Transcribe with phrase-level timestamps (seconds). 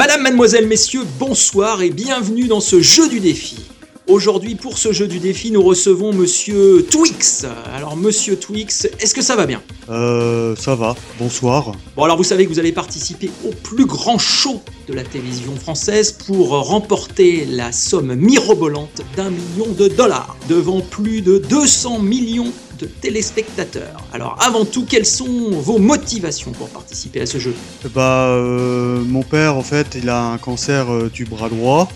[0.00, 3.69] Madame, mademoiselle, messieurs, bonsoir et bienvenue dans ce jeu du défi.
[4.10, 7.46] Aujourd'hui, pour ce jeu du défi, nous recevons Monsieur Twix.
[7.72, 9.62] Alors, Monsieur Twix, est-ce que ça va bien?
[9.88, 10.96] Euh, ça va.
[11.20, 11.70] Bonsoir.
[11.94, 15.54] Bon, alors vous savez que vous allez participer au plus grand show de la télévision
[15.54, 22.52] française pour remporter la somme mirobolante d'un million de dollars devant plus de 200 millions
[22.80, 24.02] de téléspectateurs.
[24.12, 27.54] Alors, avant tout, quelles sont vos motivations pour participer à ce jeu?
[27.94, 31.88] Bah, euh, mon père, en fait, il a un cancer euh, du bras droit.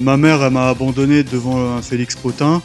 [0.00, 2.62] Ma mère, m'a abandonné devant un Félix Potin.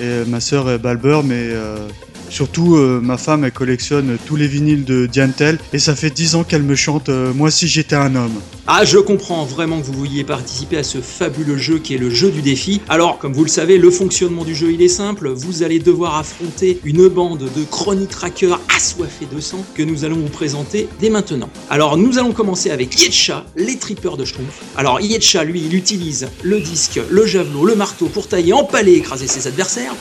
[0.00, 1.88] Et ma sœur est Balber, mais euh,
[2.30, 5.58] surtout, euh, ma femme, elle collectionne tous les vinyles de Diantel.
[5.72, 8.40] Et ça fait 10 ans qu'elle me chante euh, Moi si j'étais un homme.
[8.66, 12.10] Ah, je comprends vraiment que vous vouliez participer à ce fabuleux jeu qui est le
[12.10, 12.82] jeu du défi.
[12.90, 15.30] Alors, comme vous le savez, le fonctionnement du jeu, il est simple.
[15.30, 20.16] Vous allez devoir affronter une bande de chronic trackers assoiffés de sang que nous allons
[20.16, 21.48] vous présenter dès maintenant.
[21.70, 24.60] Alors, nous allons commencer avec Yetcha, les trippers de Schtroumpf.
[24.76, 29.28] Alors, Yetcha, lui, il utilise le disque, le javelot, le marteau pour tailler, empaler écraser
[29.28, 29.94] ses adversaires.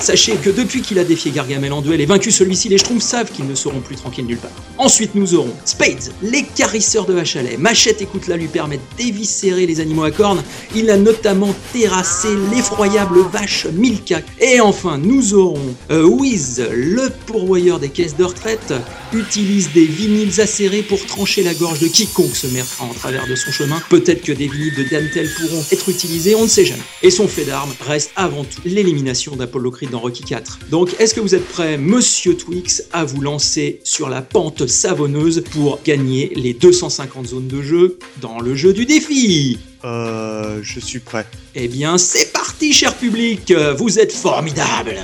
[0.00, 3.30] Sachez que depuis qu'il a défié Gargamel en duel et vaincu celui-ci, les Schtroumpfs savent
[3.30, 4.50] qu'ils ne seront plus tranquilles nulle part.
[4.78, 7.56] Ensuite, nous aurons Spades, les carisseurs de lait.
[7.58, 10.42] Machette et Coutelas lui permettent d'éviscérer les animaux à cornes.
[10.74, 14.20] Il a notamment terrassé l'effroyable vache Milka.
[14.40, 18.72] Et enfin, nous aurons euh, Wiz, le pourvoyeur des caisses de retraite,
[19.12, 23.34] utilise des vinyles acérés pour trancher la gorge de quiconque se mettra en travers de
[23.34, 23.80] son chemin.
[23.88, 26.82] Peut-être que des vinyles de Dantel pourront être utilisés, on ne sait jamais.
[27.02, 30.58] Et son fait d'arme reste avant tout l'élimination d'Apollo Creed dans Rocky 4.
[30.70, 35.42] Donc, est-ce que vous êtes prêt, monsieur Twix, à vous lancer sur la pente savonneuse
[35.50, 39.58] pour gagner les 250 zones de jeu dans le jeu du défi.
[39.84, 41.26] Euh, je suis prêt.
[41.56, 43.52] Eh bien, c'est parti, cher public.
[43.76, 45.02] Vous êtes formidable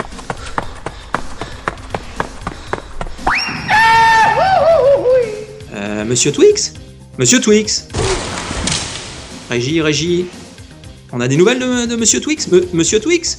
[5.75, 6.75] Euh, Monsieur Twix?
[7.19, 7.89] Monsieur Twix?
[9.51, 10.27] Régie, Régie.
[11.13, 12.49] On a des nouvelles de, de Monsieur Twix?
[12.73, 13.39] Monsieur Twix?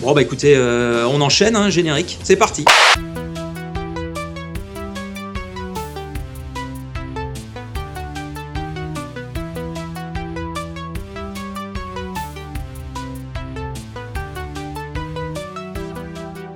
[0.00, 2.18] Bon bah écoutez, euh, on enchaîne, hein, générique.
[2.22, 2.64] C'est parti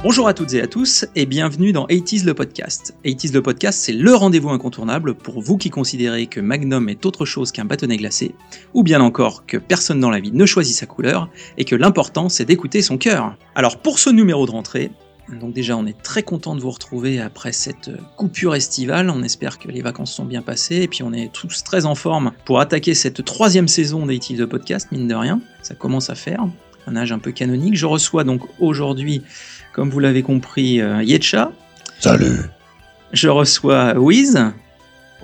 [0.00, 2.94] Bonjour à toutes et à tous et bienvenue dans 80s le podcast.
[3.04, 7.25] 80s le podcast, c'est le rendez-vous incontournable pour vous qui considérez que Magnum est autre
[7.25, 8.36] chose qu'un bâtonnet glacé,
[8.75, 12.28] ou bien encore que personne dans la vie ne choisit sa couleur et que l'important
[12.28, 13.36] c'est d'écouter son cœur.
[13.56, 14.92] Alors pour ce numéro de rentrée,
[15.41, 19.59] donc déjà on est très content de vous retrouver après cette coupure estivale, on espère
[19.59, 22.60] que les vacances sont bien passées et puis on est tous très en forme pour
[22.60, 26.47] attaquer cette troisième saison d'A80s le podcast, mine de rien, ça commence à faire,
[26.88, 27.76] un âge un peu canonique.
[27.76, 29.22] Je reçois donc aujourd'hui
[29.73, 31.53] comme vous l'avez compris, euh, Yetcha.
[32.01, 32.41] Salut.
[33.12, 34.39] Je reçois Wiz.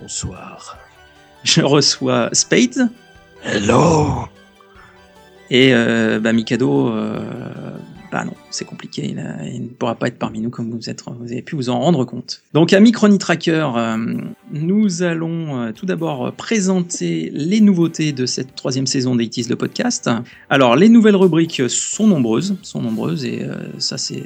[0.01, 0.79] Bonsoir.
[1.45, 2.89] Je reçois Spade.
[3.45, 4.27] Hello.
[5.51, 7.19] Et euh, bah, Mikado, euh,
[8.15, 9.09] bah non, c'est compliqué.
[9.11, 11.57] Il, a- il ne pourra pas être parmi nous comme vous, êtes, vous avez pu
[11.57, 12.43] vous en rendre compte.
[12.53, 13.97] Donc, à Microni Tracker, euh,
[14.53, 20.09] nous allons euh, tout d'abord présenter les nouveautés de cette troisième saison d'Itis le podcast.
[20.49, 24.23] Alors, les nouvelles rubriques sont nombreuses, sont nombreuses, et euh, ça, c'est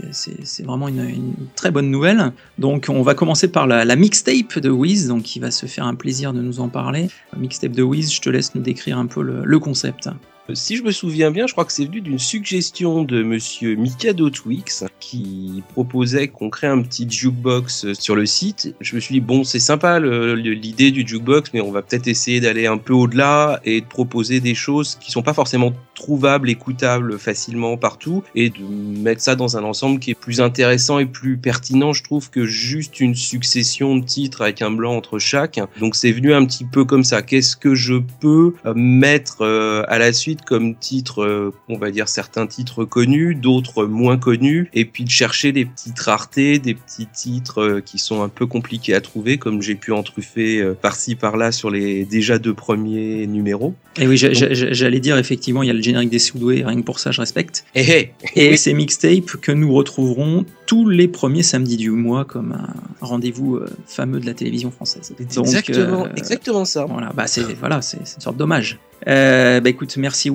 [0.62, 2.32] vraiment une, très bonne nouvelle.
[2.58, 5.94] Donc, on va commencer par la, mixtape de Wiz, donc qui va se faire un
[5.94, 7.08] plaisir de nous en parler.
[7.38, 10.10] Mixtape de Wiz, je te laisse nous décrire un peu le concept.
[10.54, 14.30] Si je me souviens bien, je crois que c'est venu d'une suggestion de monsieur Mikado
[14.30, 18.74] Twix qui proposait qu'on crée un petit jukebox sur le site.
[18.80, 22.40] Je me suis dit, bon, c'est sympa l'idée du jukebox, mais on va peut-être essayer
[22.40, 27.18] d'aller un peu au-delà et de proposer des choses qui sont pas forcément trouvables, écoutables
[27.18, 31.36] facilement partout et de mettre ça dans un ensemble qui est plus intéressant et plus
[31.36, 35.60] pertinent, je trouve, que juste une succession de titres avec un blanc entre chaque.
[35.78, 37.20] Donc c'est venu un petit peu comme ça.
[37.20, 40.37] Qu'est-ce que je peux euh, mettre euh, à la suite?
[40.44, 45.10] Comme titre, euh, on va dire certains titres connus, d'autres moins connus, et puis de
[45.10, 49.38] chercher des petites raretés, des petits titres euh, qui sont un peu compliqués à trouver,
[49.38, 53.74] comme j'ai pu en truffer euh, par-ci par-là sur les déjà deux premiers numéros.
[54.00, 56.76] Et oui, j'a- j'a- j'allais dire effectivement, il y a le générique des Soudoués, rien
[56.76, 57.64] que pour ça, je respecte.
[57.74, 62.52] Eh hey, Et ces mixtapes que nous retrouverons tous les premiers samedis du mois comme
[62.52, 65.12] un rendez-vous fameux de la télévision française.
[65.34, 66.84] Donc, exactement, euh, exactement ça.
[66.84, 68.78] Voilà, bah c'est voilà, c'est c'est une sorte d'hommage.
[69.06, 70.27] Euh, bah écoute, merci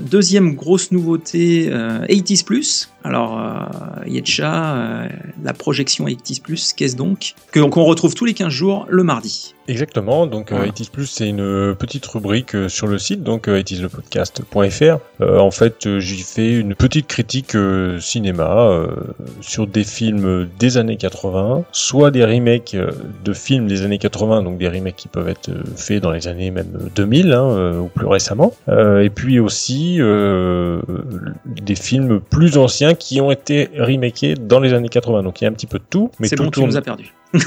[0.00, 2.90] Deuxième grosse nouveauté, euh, 80s Plus.
[3.04, 5.08] Alors, euh, Yetcha, euh,
[5.42, 7.34] la projection 80 Plus, qu'est-ce donc?
[7.52, 9.54] Que qu'on retrouve tous les 15 jours le mardi.
[9.68, 10.64] Exactement, donc Voilà.
[10.64, 14.98] euh, It is Plus c'est une petite rubrique euh, sur le site, donc euh, itislepodcast.fr.
[15.20, 18.86] Euh, en fait, euh, j'y fais une petite critique euh, cinéma euh,
[19.42, 22.90] sur des films des années 80, soit des remakes euh,
[23.24, 26.28] de films des années 80, donc des remakes qui peuvent être euh, faits dans les
[26.28, 30.80] années même 2000 hein, euh, ou plus récemment, Euh, et puis aussi euh,
[31.46, 35.22] des films plus anciens qui ont été remakés dans les années 80.
[35.24, 36.70] Donc il y a un petit peu de tout, mais C'est tout bon, tu tourne
[36.70, 37.12] nous as perdu.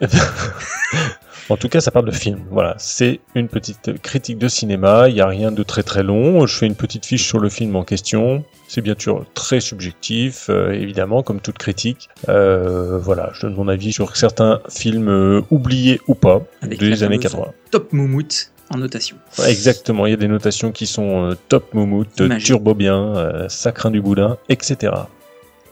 [1.48, 2.40] en tout cas, ça parle de film.
[2.50, 5.08] Voilà, c'est une petite critique de cinéma.
[5.08, 6.46] Il n'y a rien de très très long.
[6.46, 8.44] Je fais une petite fiche sur le film en question.
[8.68, 12.08] C'est bien sûr très subjectif, euh, évidemment, comme toute critique.
[12.28, 17.04] Euh, voilà, je donne mon avis sur certains films euh, oubliés ou pas Avec des
[17.04, 17.52] années fameuse 80.
[17.70, 19.16] Top Moumout en notation.
[19.38, 22.44] Ouais, exactement, il y a des notations qui sont top Magique.
[22.44, 24.92] turbo bien, sacrin du boudin, etc.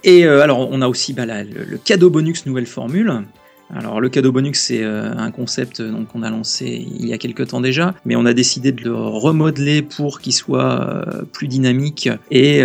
[0.04, 3.24] Et alors, on a aussi bah, le, le cadeau bonus nouvelle formule.
[3.72, 7.18] Alors, le cadeau bonus, c'est euh, un concept euh, qu'on a lancé il y a
[7.18, 11.48] quelques temps déjà, mais on a décidé de le remodeler pour qu'il soit euh, plus
[11.48, 12.62] dynamique et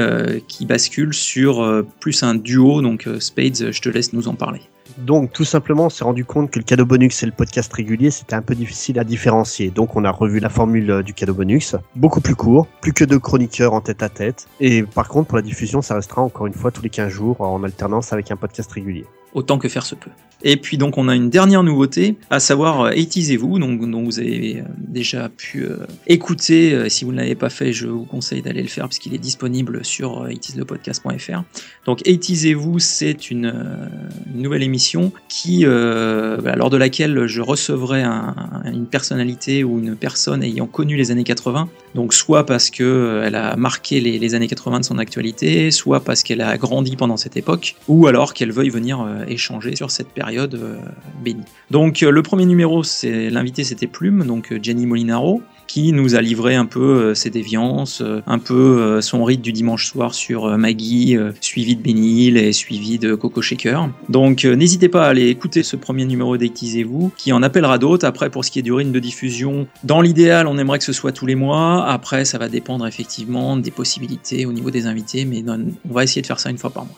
[0.47, 2.81] qui bascule sur plus un duo.
[2.81, 4.61] Donc, Spades, je te laisse nous en parler.
[4.97, 8.11] Donc, tout simplement, on s'est rendu compte que le cadeau bonus et le podcast régulier,
[8.11, 9.69] c'était un peu difficile à différencier.
[9.69, 11.75] Donc, on a revu la formule du cadeau bonus.
[11.95, 14.47] Beaucoup plus court, plus que deux chroniqueurs en tête à tête.
[14.59, 17.41] Et par contre, pour la diffusion, ça restera encore une fois tous les 15 jours
[17.41, 19.05] en alternance avec un podcast régulier.
[19.33, 20.11] Autant que faire se peut.
[20.41, 23.89] Et puis donc on a une dernière nouveauté, à savoir euh, 80 et vous, donc,
[23.89, 26.73] dont vous avez euh, déjà pu euh, écouter.
[26.73, 29.13] Euh, si vous ne l'avez pas fait, je vous conseille d'aller le faire parce qu'il
[29.13, 31.43] est disponible sur euh, 80lepodcast.fr.
[31.85, 33.87] Donc 80 et vous, c'est une, euh,
[34.33, 38.33] nouvelle émission qui, euh, bah, lors de laquelle je recevrai un-
[38.71, 41.67] une personnalité ou une personne ayant connu les années 80.
[41.95, 45.99] Donc soit parce que euh, elle a marqué les, années 80 de son actualité, soit
[46.01, 49.91] parce qu'elle a grandi pendant cette époque, ou alors qu'elle veuille venir euh, échanger sur
[49.91, 50.77] cette période euh,
[51.23, 51.43] bénie.
[51.71, 56.15] Donc euh, le premier numéro, c'est l'invité, c'était Plume, donc euh, Jenny Molinaro qui nous
[56.15, 59.85] a livré un peu euh, ses déviances, euh, un peu euh, son rite du dimanche
[59.85, 63.87] soir sur euh, Maggie, euh, suivi de Hill et suivi de Coco Shaker.
[64.09, 68.07] Donc euh, n'hésitez pas à aller écouter ce premier numéro d'Actisez-vous, qui en appellera d'autres.
[68.07, 70.93] Après, pour ce qui est du rythme de diffusion, dans l'idéal, on aimerait que ce
[70.93, 71.85] soit tous les mois.
[71.85, 76.23] Après, ça va dépendre effectivement des possibilités au niveau des invités, mais on va essayer
[76.23, 76.97] de faire ça une fois par mois.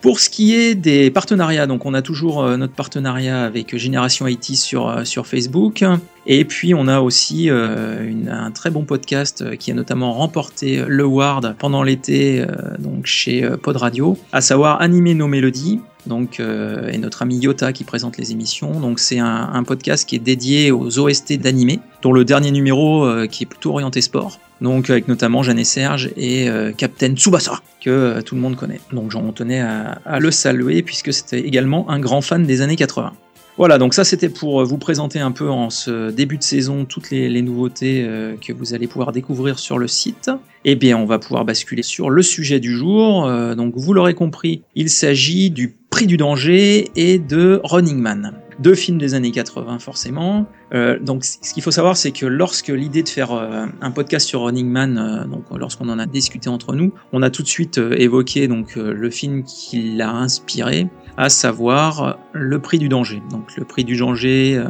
[0.00, 4.26] Pour ce qui est des partenariats, donc on a toujours euh, notre partenariat avec Génération
[4.26, 5.84] IT sur, euh, sur Facebook.
[6.26, 11.04] Et puis on a aussi euh, un très bon podcast qui a notamment remporté le
[11.04, 12.44] Ward pendant l'été
[12.78, 15.80] donc chez Pod Radio, à savoir Animer nos mélodies.
[16.06, 18.80] Donc, euh, et notre ami Yota qui présente les émissions.
[18.80, 23.26] Donc c'est un, podcast qui est dédié aux OST d'animé, dont le dernier numéro euh,
[23.26, 24.40] qui est plutôt orienté sport.
[24.60, 28.80] Donc avec notamment Jeanne et Serge et euh, Captain Tsubasa que tout le monde connaît.
[28.92, 33.12] Donc j'en tenais à, le saluer puisque c'était également un grand fan des années 80.
[33.56, 37.10] Voilà, donc ça c'était pour vous présenter un peu en ce début de saison toutes
[37.10, 38.06] les, nouveautés
[38.40, 40.30] que vous allez pouvoir découvrir sur le site.
[40.64, 43.30] Eh bien, on va pouvoir basculer sur le sujet du jour.
[43.56, 45.74] Donc, vous l'aurez compris, il s'agit du
[46.06, 48.32] Du danger et de Running Man.
[48.58, 50.46] Deux films des années 80, forcément.
[50.72, 54.26] Euh, donc, ce qu'il faut savoir, c'est que lorsque l'idée de faire euh, un podcast
[54.26, 57.48] sur Running Man, euh, donc lorsqu'on en a discuté entre nous, on a tout de
[57.48, 60.88] suite évoqué donc le film qui l'a inspiré,
[61.18, 63.22] à savoir Le Prix du danger.
[63.30, 64.62] Donc, le Prix du danger.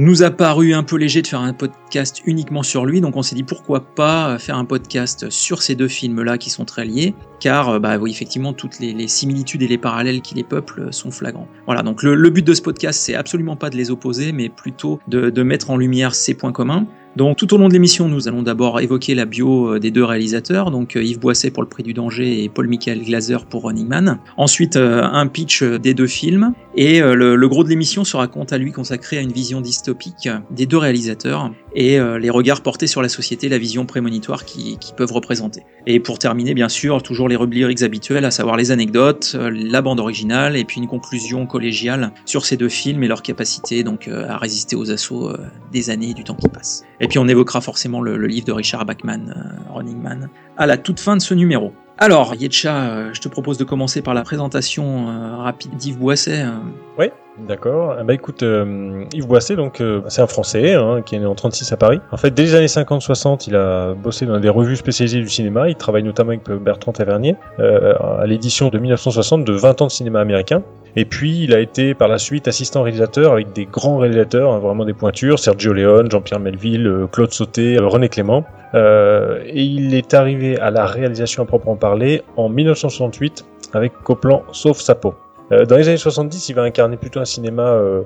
[0.00, 3.22] Nous a paru un peu léger de faire un podcast uniquement sur lui, donc on
[3.22, 6.86] s'est dit pourquoi pas euh, faire un podcast sur ces deux films-là qui sont très
[6.86, 10.84] liés, car euh, bah oui effectivement toutes les, similitudes et les parallèles qui les peuplent
[10.88, 11.48] euh, sont flagrants.
[11.66, 15.00] Voilà donc le, but de ce podcast c'est absolument pas de les opposer, mais plutôt
[15.06, 16.86] de mettre en lumière ces points communs.
[17.16, 20.04] Donc tout au long de l'émission, nous allons d'abord évoquer la bio euh, des deux
[20.04, 23.88] réalisateurs, donc euh, Yves Boisset pour Le Prix du Danger et Paul-Michael Glaser pour Running
[23.88, 24.18] Man.
[24.36, 28.44] Ensuite, euh, un pitch des deux films, et le, le gros de l'émission sera quant
[28.44, 32.86] à lui consacré à une vision dystopique des deux réalisateurs et euh, les regards portés
[32.86, 35.62] sur la société, la vision prémonitoire qui, qui peuvent représenter.
[35.86, 39.82] Et pour terminer, bien sûr, toujours les rubriques habituelles, à savoir les anecdotes, euh, la
[39.82, 44.08] bande originale, et puis une conclusion collégiale sur ces deux films et leur capacité donc
[44.08, 45.32] euh, à résister aux assauts
[45.72, 46.84] des années et du temps qui passe.
[47.00, 49.34] Et puis on évoquera forcément le, le livre de Richard Bachman,
[49.72, 51.72] Running Man, à la toute fin de ce numéro.
[52.02, 56.44] Alors, Yetcha, euh, je te propose de commencer par la présentation euh, rapide d'Yves Boisset.
[56.44, 56.52] euh.
[56.98, 57.10] Oui,
[57.46, 57.94] d'accord.
[57.98, 61.26] Ah Bah écoute, euh, Yves Boisset, donc euh, c'est un Français hein, qui est né
[61.26, 62.00] en 36 à Paris.
[62.10, 65.68] En fait, dès les années 50-60, il a bossé dans des revues spécialisées du cinéma.
[65.68, 70.20] Il travaille notamment avec Bertrand Tavernier à l'édition de 1960 de 20 ans de cinéma
[70.20, 70.62] américain.
[70.96, 74.58] Et puis, il a été par la suite assistant réalisateur avec des grands réalisateurs, hein,
[74.58, 78.44] vraiment des pointures, Sergio Leone, Jean-Pierre Melville, euh, Claude Sauté, euh, René Clément.
[78.74, 84.42] Euh, et il est arrivé à la réalisation à proprement parler en 1968 avec Copland
[84.52, 85.14] sauf sa peau.
[85.52, 88.02] Euh, dans les années 70, il va incarner plutôt un cinéma euh,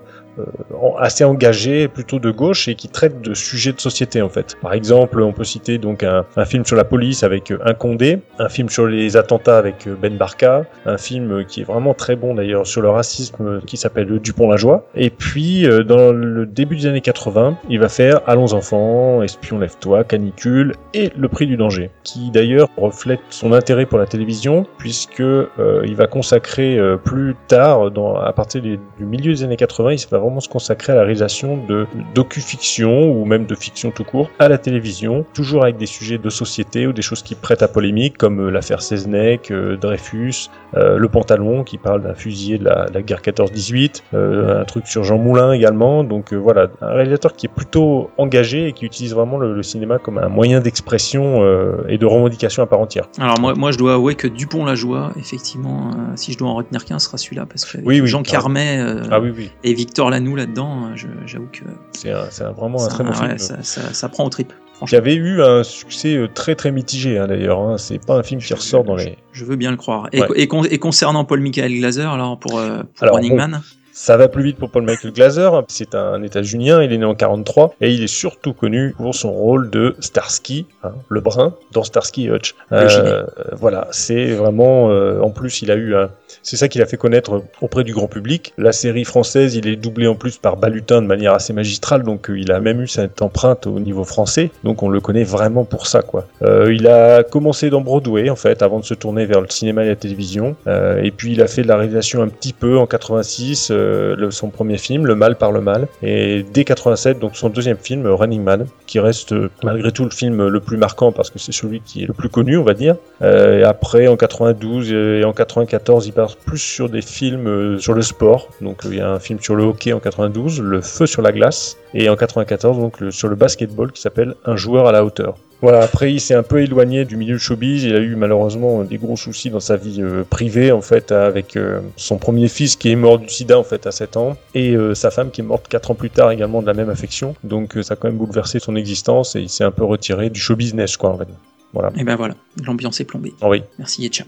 [0.99, 4.57] assez engagé, plutôt de gauche et qui traite de sujets de société en fait.
[4.61, 8.21] Par exemple, on peut citer donc un, un film sur la police avec un Condé,
[8.39, 12.35] un film sur les attentats avec Ben Barka, un film qui est vraiment très bon
[12.35, 14.87] d'ailleurs sur le racisme qui s'appelle Dupont-la-Joie.
[14.95, 20.05] Et puis dans le début des années 80, il va faire Allons enfants, Espion lève-toi,
[20.05, 25.23] Canicule et Le prix du danger, qui d'ailleurs reflète son intérêt pour la télévision puisque
[25.23, 30.19] il va consacrer plus tard, dans, à partir du milieu des années 80, il va
[30.25, 34.49] vraiment se consacrer à la réalisation de docu-fiction ou même de fiction tout court à
[34.49, 38.17] la télévision, toujours avec des sujets de société ou des choses qui prêtent à polémique,
[38.19, 43.03] comme euh, l'affaire Seznec, euh, Dreyfus, euh, Le Pantalon, qui parle d'un fusilier de la,
[43.03, 46.05] guerre 14-18, un truc sur Jean Moulin également.
[46.05, 50.19] Donc voilà, un réalisateur qui est plutôt engagé et qui utilise vraiment le, cinéma comme
[50.19, 51.43] un moyen d'expression
[51.89, 53.09] et de revendication à part entière.
[53.19, 56.85] Alors moi, moi je dois avouer que Dupont-la-Joie, effectivement, sci si je dois en retenir
[56.85, 59.21] qu'un, sera celui-là parce que oui, Jean Carmet euh, ah
[59.63, 62.13] et Victor Lanoux là-dedans, euh, j'avoue que c'est
[62.45, 63.37] vraiment un très bon film.
[63.39, 64.53] Ça, prend au trip.
[64.87, 67.61] Qui avait eu un succès euh, très très mitigé hein, d'ailleurs.
[67.61, 67.79] Hein.
[67.79, 69.17] C'est pas un film qui ressort dans les.
[69.33, 70.09] Je veux bien le croire.
[70.13, 72.61] Et, et, concernant Paul Michael Glaser, alors pour,
[72.97, 73.63] pour Running Man?
[73.97, 75.51] Ça va plus vite pour Paul Michael Glaser.
[75.69, 79.31] C'est un États-Unien, il est né en 43 et il est surtout connu pour son
[79.31, 82.57] rôle de Starsky, hein, le brun, dans Starsky Hutch.
[82.73, 83.23] Euh,
[83.53, 84.91] voilà, c'est vraiment.
[84.91, 86.11] Euh, en plus, il a eu un.
[86.43, 88.53] C'est ça qui l'a fait connaître auprès du grand public.
[88.59, 92.29] La série française, il est doublé en plus par Balutin de manière assez magistrale, donc
[92.29, 94.51] euh, il a même eu cette empreinte au niveau français.
[94.65, 96.27] Donc on le connaît vraiment pour ça, quoi.
[96.43, 99.85] Euh, il a commencé dans Broadway en fait, avant de se tourner vers le cinéma
[99.85, 100.57] et la télévision.
[101.01, 103.71] Et puis il a fait de la réalisation un petit peu en 86.
[103.85, 107.77] Euh, son premier film, Le Mal par le Mal, et dès 87, donc son deuxième
[107.77, 111.39] film, Running Man, qui reste euh, malgré tout le film le plus marquant parce que
[111.39, 112.97] c'est celui qui est le plus connu, on va dire.
[113.23, 118.03] Euh, après, en 92 et en 94, il part plus sur des films sur le
[118.03, 118.49] sport.
[118.61, 121.33] Donc il y a un film sur le hockey en 92, Le Feu sur la
[121.33, 125.37] glace, et en 94 donc sur le basketball qui s'appelle Un joueur à la hauteur.
[125.65, 128.99] Voilà, après il s'est un peu éloigné du milieu showbiz, il a eu malheureusement des
[128.99, 132.91] gros soucis dans sa vie euh, privée en fait avec euh, son premier fils qui
[132.91, 135.45] est mort du sida en fait à 7 ans et euh, sa femme qui est
[135.45, 137.35] morte 4 ans plus tard également de la même affection.
[137.45, 140.39] Donc ça a quand même bouleversé son existence et il s'est un peu retiré du
[140.39, 141.29] show business quoi en fait.
[141.73, 141.93] Voilà.
[141.97, 143.33] Et ben voilà, l'ambiance est plombée.
[143.41, 143.63] oui.
[143.79, 144.25] Merci Yetcha.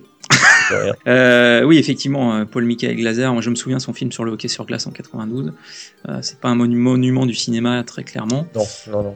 [1.06, 4.48] euh, oui, effectivement, Paul Michael Glaser, moi je me souviens son film sur le hockey
[4.48, 5.52] sur glace en 92.
[6.08, 8.46] Euh, c'est pas un monument du cinéma très clairement.
[8.54, 9.14] Non, non, non.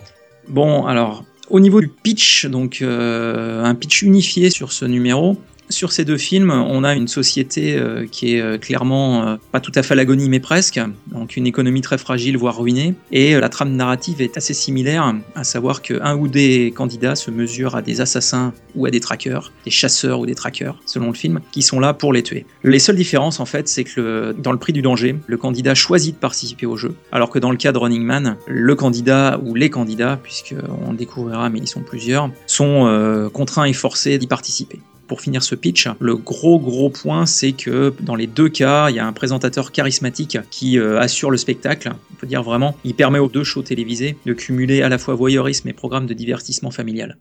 [0.48, 5.36] Bon, alors au niveau du pitch, donc euh, un pitch unifié sur ce numéro,
[5.70, 9.60] sur ces deux films, on a une société euh, qui est euh, clairement euh, pas
[9.60, 12.94] tout à fait à l'agonie, mais presque, donc une économie très fragile, voire ruinée.
[13.12, 17.76] Et la trame narrative est assez similaire, à savoir qu'un ou des candidats se mesurent
[17.76, 21.40] à des assassins ou à des traqueurs, des chasseurs ou des traqueurs, selon le film,
[21.52, 22.46] qui sont là pour les tuer.
[22.64, 26.14] Les seules différences, en fait, c'est que dans le prix du danger, le candidat choisit
[26.14, 29.54] de participer au jeu, alors que dans le cas de Running Man, le candidat ou
[29.54, 35.20] les candidats, puisqu'on découvrira, mais ils sont plusieurs, sont contraints et forcés d'y participer pour
[35.20, 39.00] finir ce pitch, le gros gros point, c'est que dans les deux cas, il y
[39.00, 41.90] a un présentateur charismatique qui euh, assure le spectacle.
[42.12, 45.16] On peut dire vraiment, il permet aux deux shows télévisés de cumuler à la fois
[45.16, 47.16] voyeurisme et programme de divertissement familial.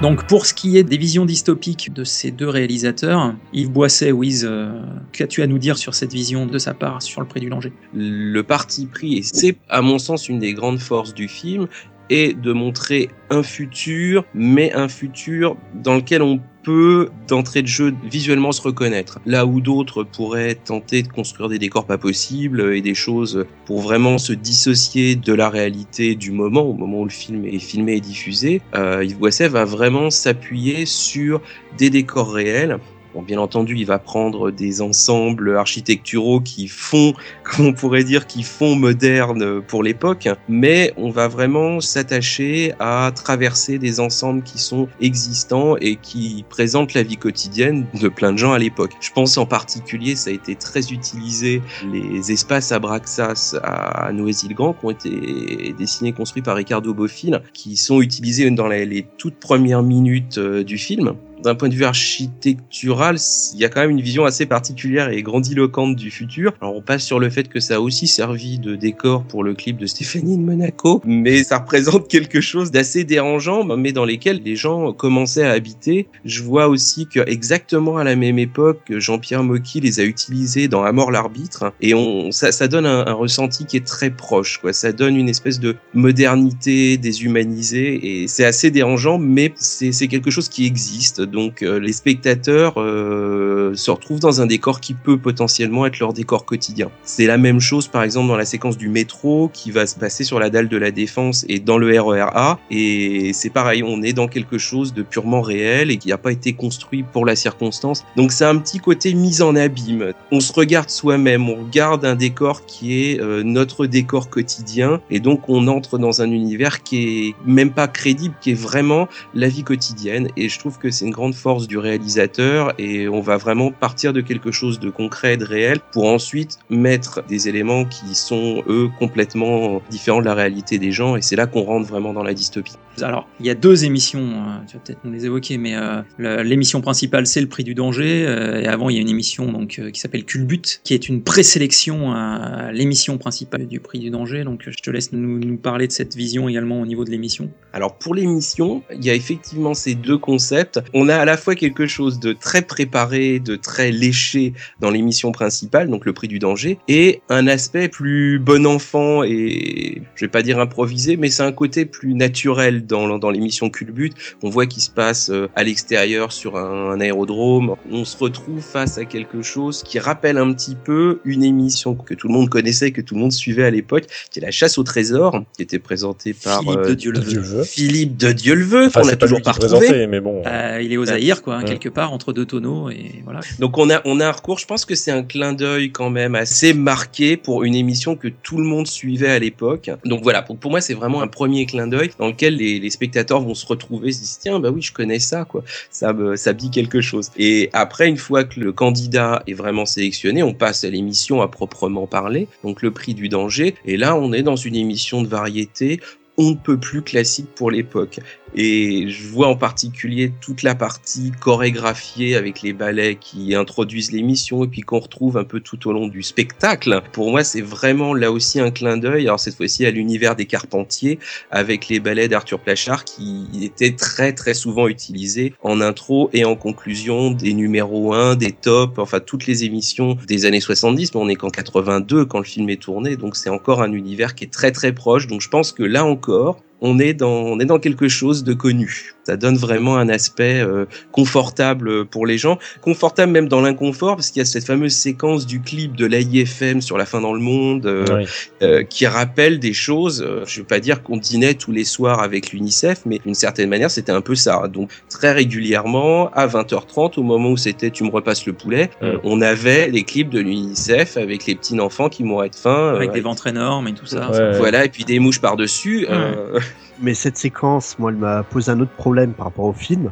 [0.00, 4.46] Donc pour ce qui est des visions dystopiques de ces deux réalisateurs, Yves Boisset, Wiz,
[4.48, 4.72] euh,
[5.12, 7.70] qu'as-tu à nous dire sur cette vision de sa part sur le prix du danger?
[7.92, 11.68] Le parti pris, et c'est à mon sens une des grandes forces du film,
[12.10, 17.94] est de montrer un futur, mais un futur dans lequel on peut d'entrée de jeu
[18.04, 19.18] visuellement se reconnaître.
[19.24, 23.80] Là où d'autres pourraient tenter de construire des décors pas possibles et des choses pour
[23.80, 27.94] vraiment se dissocier de la réalité du moment, au moment où le film est filmé
[27.94, 31.40] et diffusé, euh, Yves Boisset va vraiment s'appuyer sur
[31.78, 32.78] des décors réels
[33.12, 37.12] Bon, bien entendu, il va prendre des ensembles architecturaux qui font,
[37.42, 43.10] comme on pourrait dire, qui font moderne pour l'époque, mais on va vraiment s'attacher à
[43.12, 48.38] traverser des ensembles qui sont existants et qui présentent la vie quotidienne de plein de
[48.38, 48.92] gens à l'époque.
[49.00, 51.62] Je pense en particulier, ça a été très utilisé,
[51.92, 57.76] les espaces à Braxas à Noisy-le-Grand qui ont été dessinés, construits par Ricardo Bofill, qui
[57.76, 61.84] sont utilisés dans les, les toutes premières minutes euh, du film d'un point de vue
[61.84, 63.16] architectural,
[63.54, 66.52] il y a quand même une vision assez particulière et grandiloquente du futur.
[66.60, 69.54] Alors on passe sur le fait que ça a aussi servi de décor pour le
[69.54, 74.42] clip de Stéphanie de Monaco, mais ça représente quelque chose d'assez dérangeant, mais dans lesquels
[74.44, 76.08] les gens commençaient à habiter.
[76.24, 80.82] Je vois aussi que exactement à la même époque, Jean-Pierre Mocky les a utilisés dans
[80.82, 84.58] À mort l'arbitre, et on, ça, ça donne un, un, ressenti qui est très proche,
[84.58, 84.72] quoi.
[84.72, 90.48] Ça donne une espèce de modernité déshumanisée, et c'est assez dérangeant, mais c'est quelque chose
[90.48, 91.20] qui existe.
[91.30, 96.12] Donc euh, les spectateurs euh, se retrouvent dans un décor qui peut potentiellement être leur
[96.12, 96.90] décor quotidien.
[97.04, 100.24] C'est la même chose par exemple dans la séquence du métro qui va se passer
[100.24, 104.12] sur la dalle de la défense et dans le RERA et c'est pareil, on est
[104.12, 108.04] dans quelque chose de purement réel et qui n'a pas été construit pour la circonstance.
[108.16, 110.12] Donc c'est un petit côté mise en abîme.
[110.30, 115.20] On se regarde soi-même, on regarde un décor qui est euh, notre décor quotidien et
[115.20, 119.48] donc on entre dans un univers qui est même pas crédible, qui est vraiment la
[119.48, 123.36] vie quotidienne et je trouve que c'est une grande force du réalisateur et on va
[123.36, 128.14] vraiment partir de quelque chose de concret, de réel pour ensuite mettre des éléments qui
[128.14, 132.12] sont eux complètement différents de la réalité des gens et c'est là qu'on rentre vraiment
[132.12, 132.79] dans la dystopie.
[133.02, 136.02] Alors, il y a deux émissions, euh, tu vas peut-être nous les évoquer, mais euh,
[136.42, 139.66] l'émission principale c'est le prix du danger euh, et avant il y a une émission
[139.66, 144.44] qui s'appelle Culbut qui est une présélection à l'émission principale du prix du danger.
[144.44, 147.50] Donc je te laisse nous, nous parler de cette vision également au niveau de l'émission.
[147.72, 150.80] Alors pour l'émission, il y a effectivement ces deux concepts.
[150.92, 155.32] On a à la fois quelque chose de très préparé, de très léché dans l'émission
[155.32, 160.30] principale, donc le prix du danger, et un aspect plus bon enfant et je vais
[160.30, 164.12] pas dire improvisé, mais c'est un côté plus naturel dans, dans l'émission Culbut.
[164.42, 167.76] On voit qu'il se passe euh, à l'extérieur sur un, un, aérodrome.
[167.90, 172.14] On se retrouve face à quelque chose qui rappelle un petit peu une émission que
[172.14, 174.78] tout le monde connaissait, que tout le monde suivait à l'époque, qui est la chasse
[174.78, 177.64] au trésor, qui était présentée par Philippe euh, de Dieu-le-veut.
[177.64, 178.86] Philippe de Dieu-le-veut.
[178.86, 180.06] Enfin, on a c'est pas toujours pas retrouvé.
[180.06, 180.42] mais bon.
[180.46, 181.64] Euh, il est aux Zaïre, quoi, Ouais.
[181.64, 183.40] quelque part entre deux tonneaux et voilà.
[183.58, 184.58] Donc on a on a un recours.
[184.58, 188.28] Je pense que c'est un clin d'œil quand même assez marqué pour une émission que
[188.28, 189.90] tout le monde suivait à l'époque.
[190.04, 192.90] Donc voilà, pour, pour moi c'est vraiment un premier clin d'œil dans lequel les, les
[192.90, 196.36] spectateurs vont se retrouver, se disent tiens bah oui je connais ça quoi, ça me
[196.36, 197.30] ça dit quelque chose.
[197.36, 201.48] Et après une fois que le candidat est vraiment sélectionné, on passe à l'émission à
[201.48, 203.74] proprement parler, donc le prix du danger.
[203.84, 206.00] Et là on est dans une émission de variété
[206.40, 208.18] on ne peut plus classique pour l'époque.
[208.54, 214.64] Et je vois en particulier toute la partie chorégraphiée avec les ballets qui introduisent l'émission
[214.64, 217.00] et puis qu'on retrouve un peu tout au long du spectacle.
[217.12, 219.26] Pour moi, c'est vraiment là aussi un clin d'œil.
[219.26, 221.18] Alors cette fois-ci à l'univers des Carpentiers
[221.50, 226.56] avec les ballets d'Arthur Plachard qui étaient très très souvent utilisés en intro et en
[226.56, 231.14] conclusion des numéros 1, des tops, enfin toutes les émissions des années 70.
[231.14, 234.34] Mais on est qu'en 82 quand le film est tourné, donc c'est encore un univers
[234.34, 235.28] qui est très très proche.
[235.28, 238.54] Donc je pense que là encore, on est dans on est dans quelque chose de
[238.54, 239.14] connu.
[239.30, 244.30] Ça donne vraiment un aspect euh, confortable pour les gens, confortable même dans l'inconfort parce
[244.30, 247.38] qu'il y a cette fameuse séquence du clip de l'AIFM sur la fin dans le
[247.40, 248.24] monde euh, Oui.
[248.62, 250.20] euh, qui rappelle des choses.
[250.26, 253.68] euh, je veux pas dire qu'on dînait tous les soirs avec l'UNICEF, mais d'une certaine
[253.68, 254.66] manière, c'était un peu ça.
[254.66, 259.04] Donc très régulièrement, à 20h30, au moment où c'était tu me repasses le poulet, Mm.
[259.04, 262.94] euh, on avait les clips de l'UNICEF avec les petits enfants qui mouraient de faim.
[262.96, 264.30] Avec euh, des ventres énormes et tout ça.
[264.30, 264.56] Ouais.
[264.58, 266.06] voilà, et puis des mouches par-dessus.
[266.10, 266.58] euh,
[267.02, 270.10] Mais cette séquence, moi, elle m'a posé un autre problème par rapport au film.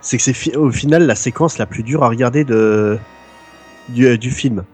[0.00, 2.98] C'est que c'est au final la séquence la plus dure à regarder de
[3.88, 4.64] du, euh, du film.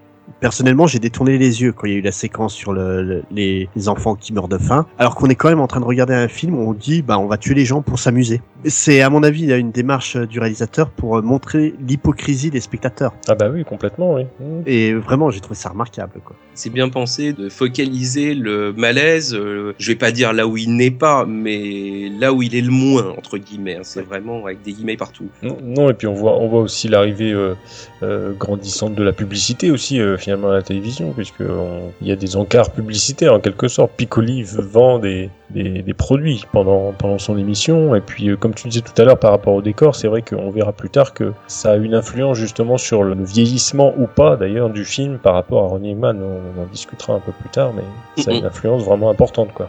[0.41, 3.23] Personnellement, j'ai détourné les yeux quand il y a eu la séquence sur le, le-
[3.31, 5.85] les, les enfants qui meurent de faim, alors qu'on est quand même en train de
[5.85, 8.41] regarder un film où on dit bah on va tuer les gens pour s'amuser.
[8.65, 11.75] C'est à mon avis il y a une démarche euh, du réalisateur pour euh, montrer
[11.87, 13.13] l'hypocrisie des spectateurs.
[13.29, 14.23] Ah bah oui, complètement, oui.
[14.67, 16.37] Et vraiment, j'ai trouvé ça remarquable quoi.
[16.55, 20.77] c'est bien pensé de focaliser le malaise, euh, je vais pas dire là où il
[20.77, 23.77] n'est pas, mais là où il est le moins, entre guillemets.
[23.77, 23.81] hein.
[23.83, 25.27] C'est vraiment avec des guillemets partout.
[25.43, 27.55] Non, Non, et puis on voit, on voit aussi l'arrivée euh,
[28.03, 31.43] euh, grandissante de la publicité aussi euh, finalement à la télévision, puisque
[32.01, 33.93] il y a des encarts publicitaires en quelque sorte.
[33.97, 38.69] Piccoli vend des, des, des produits pendant, pendant son émission, et puis euh, comme tu
[38.69, 41.33] disais tout à l'heure par rapport au décor, c'est vrai qu'on verra plus tard que
[41.47, 45.65] ça a une influence justement sur le vieillissement ou pas d'ailleurs du film par rapport
[45.65, 46.17] à Ronnie Eggman.
[46.23, 49.69] On en discutera un peu plus tard, mais ça a une influence vraiment importante quoi.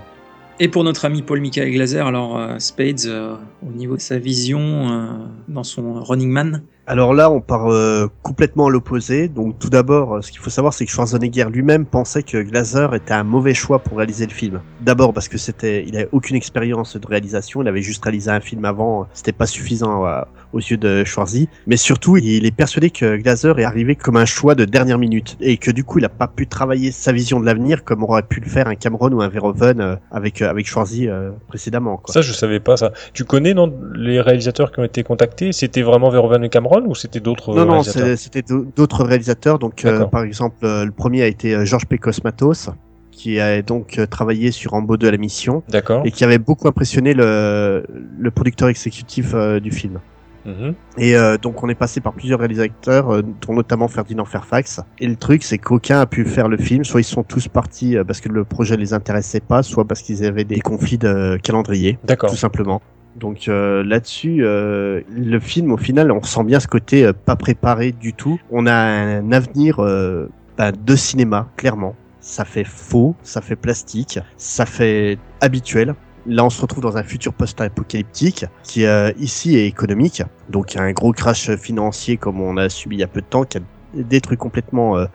[0.64, 3.34] Et pour notre ami Paul Michael Glaser, alors euh, Spades, euh,
[3.68, 5.08] au niveau de sa vision euh,
[5.48, 6.62] dans son Running Man,
[6.92, 9.30] Alors là, on part euh, complètement à l'opposé.
[9.30, 12.94] Donc tout d'abord, euh, ce qu'il faut savoir, c'est que Schwarzenegger lui-même pensait que Glazer
[12.94, 14.60] était un mauvais choix pour réaliser le film.
[14.82, 17.62] D'abord parce que c'était, il avait aucune expérience de réalisation.
[17.62, 19.08] Il avait juste réalisé un film avant.
[19.14, 20.20] C'était pas suffisant euh,
[20.52, 21.48] aux yeux de Schwarzy.
[21.66, 25.38] Mais surtout, il est persuadé que Glazer est arrivé comme un choix de dernière minute
[25.40, 28.24] et que du coup, il a pas pu travailler sa vision de l'avenir comme aurait
[28.24, 31.08] pu le faire un Cameron ou un Verhoeven avec avec Schwarzy
[31.48, 32.02] précédemment.
[32.08, 32.92] Ça, je savais pas ça.
[33.14, 35.54] Tu connais non, les réalisateurs qui ont été contactés?
[35.54, 36.81] C'était vraiment Verhoeven et Cameron?
[36.86, 38.44] Ou c'était d'autres Non, non, c'était
[38.76, 39.60] d'autres réalisateurs.
[39.60, 41.98] Donc, euh, par exemple, euh, le premier a été euh, Georges P.
[41.98, 42.70] Cosmatos,
[43.12, 46.04] qui a donc travaillé sur Rambo 2 à la mission D'accord.
[46.06, 47.86] et qui avait beaucoup impressionné le,
[48.18, 50.00] le producteur exécutif euh, du film.
[50.46, 50.74] Mhm.
[50.98, 54.82] Et euh, donc on est passé par plusieurs réalisateurs, euh, dont notamment Ferdinand Fairfax.
[55.00, 56.84] Et le truc, c'est qu'aucun a pu faire le film.
[56.84, 60.02] Soit ils sont tous partis euh, parce que le projet les intéressait pas, soit parce
[60.02, 62.82] qu'ils avaient des conflits de calendrier tout simplement.
[63.16, 67.36] Donc euh, là-dessus, euh, le film, au final, on sent bien ce côté euh, pas
[67.36, 68.40] préparé du tout.
[68.52, 71.96] On a un avenir euh, bah, de cinéma, clairement.
[72.22, 75.96] Ça fait faux, ça fait plastique, ça fait habituel.
[76.28, 80.22] Là, on se retrouve dans un futur post-apocalyptique qui, euh, ici, est économique.
[80.50, 83.08] Donc, il y a un gros crash financier comme on a subi il y a
[83.08, 83.62] peu de temps, qui a
[83.96, 85.06] détruit complètement euh,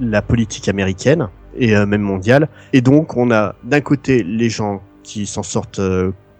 [0.00, 2.48] la politique américaine et même mondiale.
[2.72, 5.80] Et donc, on a d'un côté les gens qui s'en sortent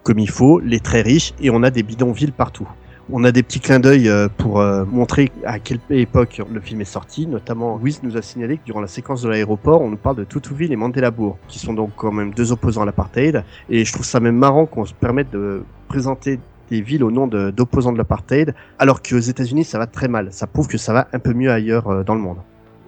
[0.03, 2.67] comme il faut, les très riches, et on a des bidonvilles partout.
[3.11, 6.79] On a des petits clins d'œil euh, pour euh, montrer à quelle époque le film
[6.81, 7.27] est sorti.
[7.27, 10.23] Notamment, Wiz nous a signalé que durant la séquence de l'aéroport, on nous parle de
[10.23, 13.43] Toutouville et Mandelabour, qui sont donc quand même deux opposants à l'apartheid.
[13.69, 17.27] Et je trouve ça même marrant qu'on se permette de présenter des villes au nom
[17.27, 20.29] d'opposants de, l'apartheid, alors qu'aux États-Unis, ça va très mal.
[20.31, 22.37] Ça prouve que ça va un peu mieux ailleurs euh, dans le monde.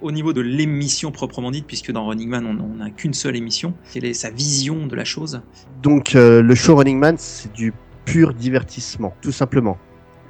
[0.04, 3.72] Au niveau de l'émission proprement dite, puisque dans Running Man, on n'a qu'une seule émission,
[3.90, 5.40] quelle est sa vision de la chose?
[5.82, 7.72] Donc euh, le show Running Man, c'est du
[8.04, 9.78] pur divertissement, tout simplement.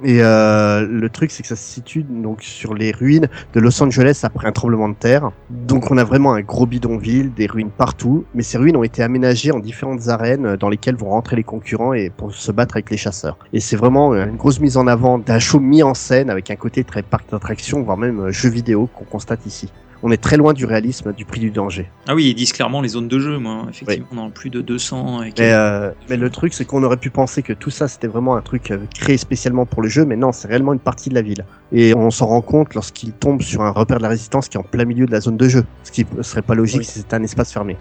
[0.03, 3.81] Et euh, le truc, c'est que ça se situe donc sur les ruines de Los
[3.81, 5.31] Angeles après un tremblement de terre.
[5.49, 9.03] Donc on a vraiment un gros bidonville, des ruines partout, mais ces ruines ont été
[9.03, 12.75] aménagées en différentes arènes euh, dans lesquelles vont rentrer les concurrents et pour se battre
[12.75, 13.37] avec les chasseurs.
[13.53, 16.51] Et c'est vraiment euh, une grosse mise en avant d'un show mis en scène avec
[16.51, 19.69] un côté très parc d'attractions, voire même euh, jeu vidéo qu'on constate ici.
[20.07, 21.89] On est très loin du réalisme du prix du danger.
[22.07, 25.23] Ah oui, ils disent clairement les zones de jeu, moi, effectivement, dans plus de 200.
[25.23, 28.05] Et Mais, euh, mais le truc, c'est qu'on aurait pu penser que tout ça, c'était
[28.05, 31.09] vraiment un truc euh, créé spécialement pour le jeu, mais non, c'est réellement une partie
[31.09, 31.43] de la ville.
[31.71, 34.59] Et on s'en rend compte lorsqu'il tombe sur un repère de la résistance qui est
[34.59, 36.85] en plein milieu de la zone de jeu, ce qui serait pas logique Oui.
[36.85, 37.75] si c'était un espace fermé.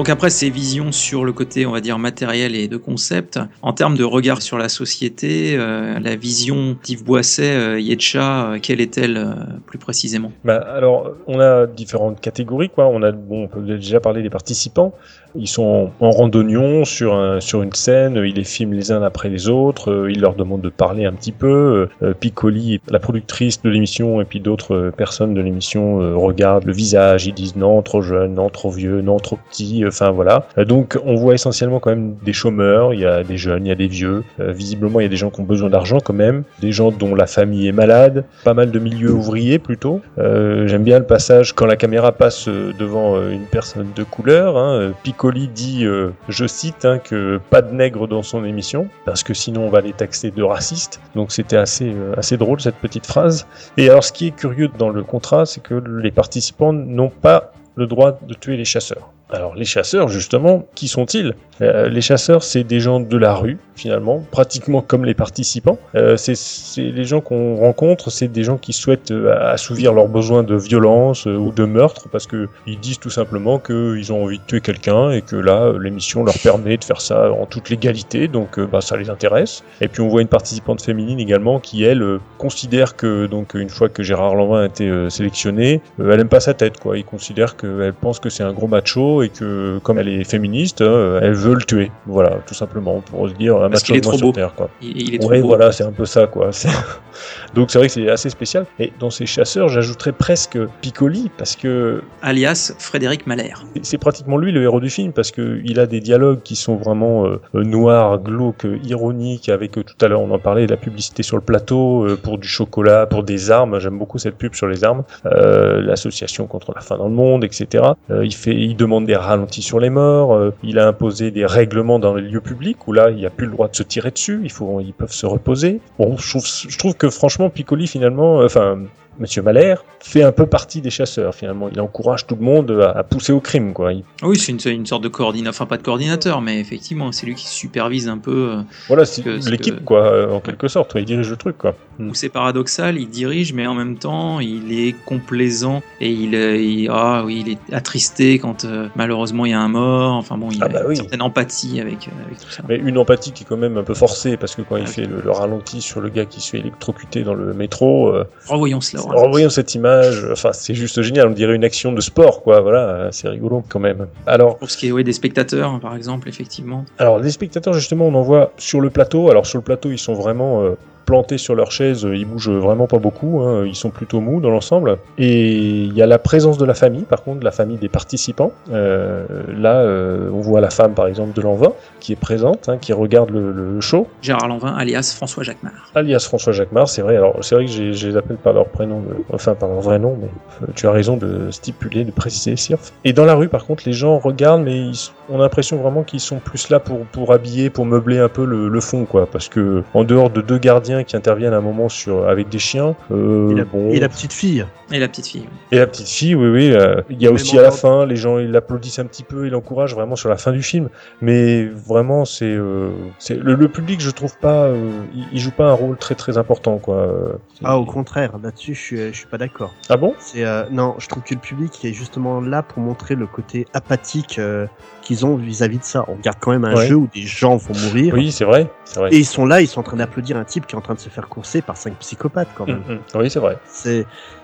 [0.00, 3.74] Donc après ces visions sur le côté, on va dire, matériel et de concept, en
[3.74, 8.80] termes de regard sur la société, euh, la vision d'Yves Boisset, euh, Yetcha, euh, quelle
[8.80, 9.22] est-elle
[9.66, 10.32] plus précisément?
[10.42, 12.86] Bah, alors, on a différentes catégories, quoi.
[12.86, 14.94] On a, bon, on peut déjà parler des participants.
[15.34, 18.16] Ils sont en randonnion sur un, sur une scène.
[18.24, 19.90] Ils les filment les uns après les autres.
[19.90, 21.88] euh, Ils leur demandent de parler un petit peu.
[22.02, 26.64] Euh, Piccoli, la productrice de l'émission, et puis d'autres euh, personnes de l'émission euh, regardent
[26.64, 27.26] le visage.
[27.26, 29.84] Ils disent non, trop jeune, non, trop vieux, non, trop petit.
[29.86, 30.46] Enfin, voilà.
[30.58, 32.94] Euh, Donc, on voit essentiellement quand même des chômeurs.
[32.94, 34.22] Il y a des jeunes, il y a des vieux.
[34.40, 36.42] Euh, visiblement, il y a des gens qui ont besoin d'argent quand même.
[36.60, 38.24] Des gens dont la famille est malade.
[38.44, 40.00] Pas mal de milieux ouvriers plutôt.
[40.18, 44.02] Euh, J'aime bien le passage quand la caméra passe euh, devant euh, une personne de
[44.02, 44.56] couleur.
[44.56, 44.90] Hein, euh,
[45.20, 49.34] Piccoli dit, euh, je cite, hein, que pas de nègre dans son émission, parce que
[49.34, 50.98] sinon on va les taxer de racistes.
[51.14, 53.46] Donc c'était assez, euh, assez drôle cette petite phrase.
[53.76, 57.52] Et alors ce qui est curieux dans le contrat, c'est que les participants n'ont pas
[57.74, 59.12] le droit de tuer les chasseurs.
[59.32, 61.34] Alors les chasseurs, justement, qui sont-ils?
[61.60, 65.78] Euh, Les chasseurs, c'est des gens de la rue, finalement, pratiquement comme les participants.
[65.94, 66.34] Euh, c'est
[66.76, 71.26] les gens qu'on rencontre, c'est des gens qui souhaitent euh, assouvir leurs besoins de violence
[71.26, 74.60] euh, ou de meurtre, parce que ils disent tout simplement qu'ils ont envie de tuer
[74.60, 78.80] quelqu'un et que là, l'émission leur permet de faire ça en toute légalité, donc bah,
[78.80, 79.62] ça les intéresse.
[79.80, 83.88] Et puis on voit une participante féminine également qui, elle, considère que, donc une fois
[83.88, 86.98] que Gérard Lanvin a été sélectionné, elle aime pas sa tête, quoi.
[86.98, 90.80] Il considère qu'elle pense que c'est un gros macho et que, comme elle est féministe,
[90.80, 91.90] euh, elle veut le tuer.
[92.06, 94.32] Voilà, tout simplement, pour se dire un Parce qu'il macho est trop sur beau.
[94.32, 94.70] Terre, quoi.
[94.82, 95.46] Il, il est trop beau.
[95.48, 96.50] voilà, c'est un peu ça, quoi.
[97.54, 98.66] Donc c'est vrai que c'est assez spécial.
[98.78, 103.54] Et dans ces chasseurs, j'ajouterais presque Piccoli, parce que Alias Frédéric Malher.
[103.82, 106.76] c'est pratiquement lui le héros du film, parce que il a des dialogues qui sont
[106.76, 110.66] vraiment euh, euh, noirs, glauques, euh, ironiques, avec euh, tout à l'heure on en parlait,
[110.66, 113.78] la publicité sur le plateau euh, pour du chocolat, pour des armes.
[113.80, 117.44] J'aime beaucoup cette pub sur les armes, euh, l'association contre la faim dans le monde,
[117.44, 117.84] etc.
[118.10, 121.98] Euh, il fait, il demande des sur les morts, euh, il a imposé des règlements
[121.98, 124.10] dans les lieux publics où là il n'y a plus le droit de se tirer
[124.10, 125.80] dessus, il faut, ils peuvent se reposer.
[125.98, 128.76] Bon, je trouve, que franchement Piccoli finalement, euh,
[129.18, 131.68] Monsieur Mahler fait un peu partie des chasseurs finalement.
[131.70, 133.92] Il encourage tout le monde à, à pousser au crime quoi.
[133.92, 137.26] Il- Oui, c'est une, une sorte de coordinateur, enfin pas de coordinateur, mais effectivement, c'est
[137.26, 138.52] lui qui supervise un peu.
[138.58, 140.92] euh, voilà, c'est l'équipe que- quoi, euh, en quelque sorte.
[140.96, 141.74] Il dirige le truc quoi.
[141.98, 146.56] où c'est paradoxal, il dirige, mais en même temps, il est complaisant et il, euh,
[146.56, 150.14] il- ah oui, il est attristé quand euh, malheureusement il y a un mort.
[150.14, 152.62] Enfin bon, il Ah a bah une certaine empathie avec, avec tout ça.
[152.68, 154.90] Mais une empathie qui est quand même un peu forcée parce que quand il Ah.
[154.90, 158.14] fait le, le ralenti sur le gars qui se fait électrocuter dans le métro,
[158.48, 158.99] Revoyons cela.
[159.06, 162.60] En revoyant cette image, enfin c'est juste génial, on dirait une action de sport quoi,
[162.60, 164.06] voilà, c'est rigolo quand même.
[164.26, 166.84] Alors, Pour ce qui est ouais, des spectateurs, par exemple, effectivement.
[166.98, 169.98] alors les spectateurs justement on en voit sur le plateau, alors sur le plateau ils
[169.98, 170.76] sont vraiment euh,
[171.10, 174.50] plantés sur leur chaise, ils bougent vraiment pas beaucoup, hein, ils sont plutôt mous dans
[174.50, 174.98] l'ensemble.
[175.18, 175.50] Et
[175.82, 178.52] il y a la présence de la famille, par contre, la famille des participants.
[178.72, 179.24] Euh,
[179.56, 182.92] là, euh, on voit la femme par exemple de l'envoi qui est présente, hein, qui
[182.92, 184.06] regarde le, le show.
[184.22, 185.90] Gérard Lanvin, alias François Jacquemart.
[185.96, 187.16] alias François Jacquemart, c'est vrai.
[187.16, 189.98] Alors c'est vrai que je les appelle par leur prénom, de- enfin par leur vrai
[189.98, 190.28] nom, mais
[190.62, 192.92] euh, tu as raison de stipuler, de préciser, Sirf.
[193.04, 196.04] Et dans la rue, par contre, les gens regardent, mais ils- on a l'impression vraiment
[196.04, 199.26] qu'ils sont plus là pour pour habiller, pour meubler un peu le, le fond, quoi.
[199.26, 202.58] Parce que en dehors de deux gardiens qui interviennent à un moment sur avec des
[202.58, 204.64] chiens, euh, Et la, bon, et la petite fille.
[204.92, 205.48] Et la petite fille.
[205.70, 206.72] et la petite fille, oui, oui.
[206.72, 209.46] euh, il y a aussi à la fin, les gens ils l'applaudissent un petit peu,
[209.46, 210.88] ils l'encouragent vraiment sur la fin du film.
[211.20, 215.52] Mais vraiment, c'est euh, c'est- le, le public, je trouve pas, euh, il, il joue
[215.52, 217.38] pas un rôle très très important, quoi.
[217.62, 219.72] Ah, au contraire, là-dessus, je suis, je suis pas d'accord.
[219.88, 220.14] Ah bon?
[220.18, 223.66] C'est euh, non, je trouve que le public est justement là pour montrer le côté
[223.74, 224.66] apathique euh,
[225.02, 226.04] qu'ils ont vis-à-vis de ça.
[226.08, 226.86] On regarde quand même un Ouais.
[226.86, 228.14] jeu où des gens vont mourir.
[228.14, 228.70] Oui, c'est vrai.
[229.10, 230.94] Et ils sont là, ils sont en train d'applaudir un type qui est en train
[230.94, 232.82] de se faire courser par cinq psychopathes quand même.
[232.88, 233.00] Mm, mm.
[233.20, 233.58] Oui, c'est vrai.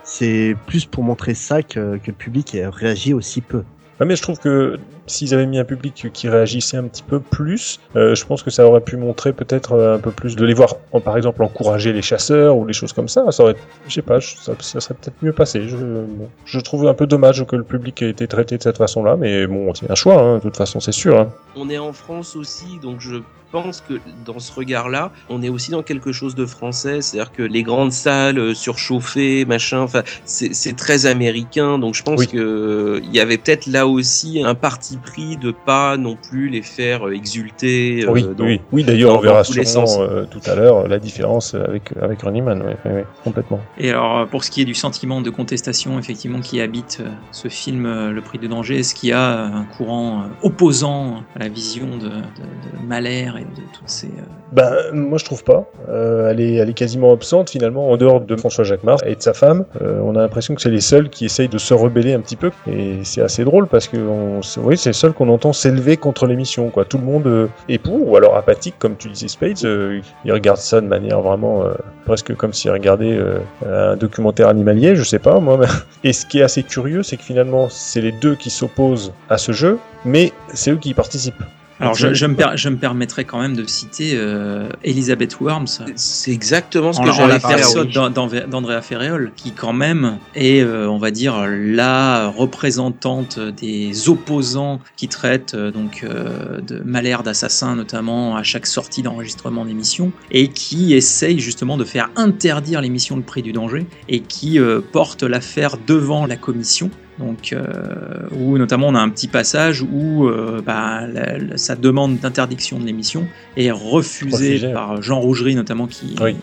[0.05, 3.63] C'est plus pour montrer ça que, que le public ait réagi aussi peu.
[4.01, 7.21] Ouais, mais je trouve que s'ils avaient mis un public qui réagissait un petit peu
[7.21, 10.45] plus, euh, je pense que ça aurait pu montrer peut-être euh, un peu plus de
[10.45, 13.31] les voir, en- par exemple, encourager les chasseurs ou des choses comme ça.
[13.31, 13.57] Ça aurait,
[13.89, 15.69] je sais pas, ça, ça serait peut-être mieux passé.
[15.69, 18.79] Je, bon, je trouve un peu dommage que le public ait été traité de cette
[18.79, 21.19] façon-là, mais bon, c'est un choix, hein, de toute façon, c'est sûr.
[21.19, 21.29] hein.
[21.57, 23.17] On est en France aussi, donc je
[23.53, 23.95] pense que
[24.27, 27.93] dans ce regard-là, on est aussi dans quelque chose de français, c'est-à-dire que les grandes
[27.93, 32.27] salles euh, surchauffées, machin, enfin, c'est très américain, donc je pense Oui.
[32.27, 36.63] que il y avait peut-être là aussi un parti pris de pas non plus les
[36.63, 38.05] faire euh, exulter.
[38.05, 38.85] euh, oui, dans- oui, oui.
[38.85, 42.77] D'ailleurs, on verra sûrement euh, tout à l'heure la différence avec avec Running Man, ouais,
[42.85, 43.61] ouais, ouais, complètement.
[43.79, 48.11] Et alors, pour ce qui est du sentiment de contestation, effectivement, qui habite ce film,
[48.11, 52.09] Le Prix de danger, est-ce qu'il y a un courant opposant à la vision de,
[52.09, 54.07] de, de Mahler et de toutes ces...
[54.09, 54.11] euh,
[54.53, 55.71] Ben, moi je trouve pas.
[55.89, 59.23] Euh, elle, est, elle est quasiment absente finalement, en dehors de François Jacquemart et de
[59.23, 59.65] sa femme.
[59.83, 62.37] Euh, on a l'impression que c'est les seuls qui essayent de se rebeller un petit
[62.37, 62.51] peu.
[62.67, 65.97] Et c'est assez drôle parce que on, c'est- oui, c'est les seuls qu'on entend s'élever
[65.97, 66.71] contre l'émission.
[66.71, 66.85] Quoi.
[66.85, 69.65] Tout le monde euh, est pour, ou alors apathique, comme tu disais Spades.
[69.65, 71.73] Euh, ils regardent ça de manière vraiment euh,
[72.05, 75.59] presque comme s'ils regardaient euh, un documentaire animalier, je sais pas moi.
[76.05, 79.39] Et ce qui est assez curieux, c'est que finalement, c'est les deux qui s'opposent à
[79.39, 81.43] ce jeu, mais c'est eux qui y participent.
[81.79, 85.67] Alors, je, je, me per- je me permettrais quand même de citer euh, Elizabeth Worms,
[85.95, 87.57] C'est exactement ce en, que j'allais la faire.
[87.57, 87.93] personne oui.
[87.93, 94.09] d'An- d'An- d'Andrea Ferreol, qui quand même est, euh, on va dire, la représentante des
[94.09, 100.13] opposants qui traitent euh, donc euh, de malheur d'assassin notamment à chaque sortie d'enregistrement d'émission
[100.31, 104.81] et qui essaye justement de faire interdire l'émission Le Prix du danger et qui euh,
[104.81, 106.91] porte l'affaire devant la commission.
[107.19, 111.75] Donc, euh, où notamment on a un petit passage où euh, bah, la- la- sa
[111.75, 113.27] demande d'interdiction de l'émission
[113.57, 116.37] est refusée par Jean Rougerie notamment qui Oui.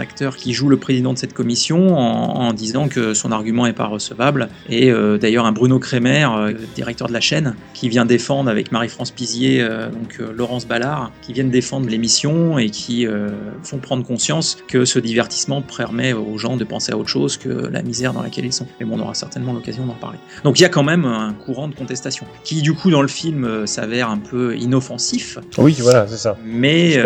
[0.00, 3.72] Acteur qui joue le président de cette commission en, en disant que son argument n'est
[3.72, 8.04] pas recevable et euh, d'ailleurs un Bruno Kremer euh, directeur de la chaîne qui vient
[8.06, 13.06] défendre avec Marie-France Pizier euh, donc Laurence Ballard qui viennent défendre l'émission et qui
[13.62, 17.48] font prendre conscience que ce divertissement permet aux gens de penser à autre chose que
[17.48, 20.58] la misère dans laquelle ils sont mais bon on aura certainement l'occasion d'en parler donc
[20.58, 23.66] il y a quand même un courant de contestation qui du coup dans le film
[23.66, 26.36] s'avère un peu inoffensif Oui, voilà, c'est ça.
[26.44, 26.98] mais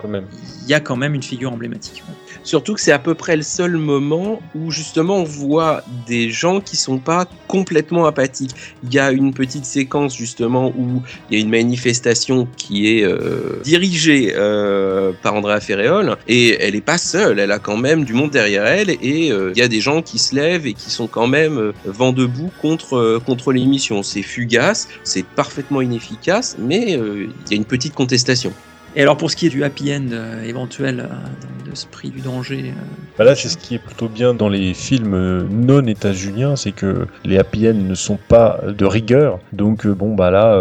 [0.00, 0.24] quand même.
[0.68, 2.02] Il y a quand même une figure emblématique.
[2.44, 6.60] Surtout que c'est à peu près le seul moment où justement on voit des gens
[6.60, 8.54] qui sont pas complètement apathiques.
[8.84, 13.02] Il y a une petite séquence justement où il y a une manifestation qui est
[13.02, 18.04] euh, dirigée euh, par Andrea Ferreol et elle est pas seule, elle a quand même
[18.04, 20.74] du monde derrière elle et euh, il y a des gens qui se lèvent et
[20.74, 24.02] qui sont quand même vent debout contre contre l'émission.
[24.02, 28.52] C'est fugace, c'est parfaitement inefficace, mais il y a une petite contestation.
[28.98, 31.08] Et alors pour ce qui est du happy end euh, éventuel
[31.90, 32.66] prix du danger.
[32.68, 32.98] euh.
[33.18, 36.72] Bah là, c'est ce qui est plutôt bien dans les films euh, non états-uniens, c'est
[36.72, 39.38] que les happy ne sont pas de rigueur.
[39.52, 40.56] Donc euh, bon, bah là,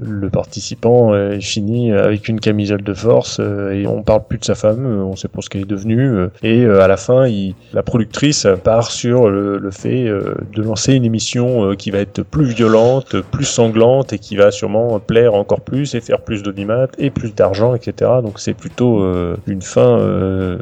[0.00, 4.54] le participant euh, finit avec une camisole de force et on parle plus de sa
[4.54, 6.26] femme, on sait pas ce qu'elle est devenue.
[6.42, 7.26] et à la fin,
[7.72, 12.44] la productrice part sur le, le fait de lancer une émission qui va être plus
[12.46, 17.10] violente, plus sanglante et qui va sûrement plaire encore plus et faire plus d'audimat et
[17.10, 18.10] plus d'argent, etc.
[18.22, 19.04] Donc c'est plutôt
[19.46, 20.58] une fin, euh,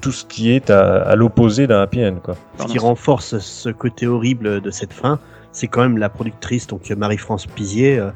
[0.00, 2.36] tout ce qui est à, à l'opposé d'un happy end, quoi.
[2.60, 5.18] Ce qui renforce ce côté horrible de cette fin,
[5.52, 7.98] c'est quand même la productrice, donc Marie-France Pizier.
[7.98, 8.10] euh,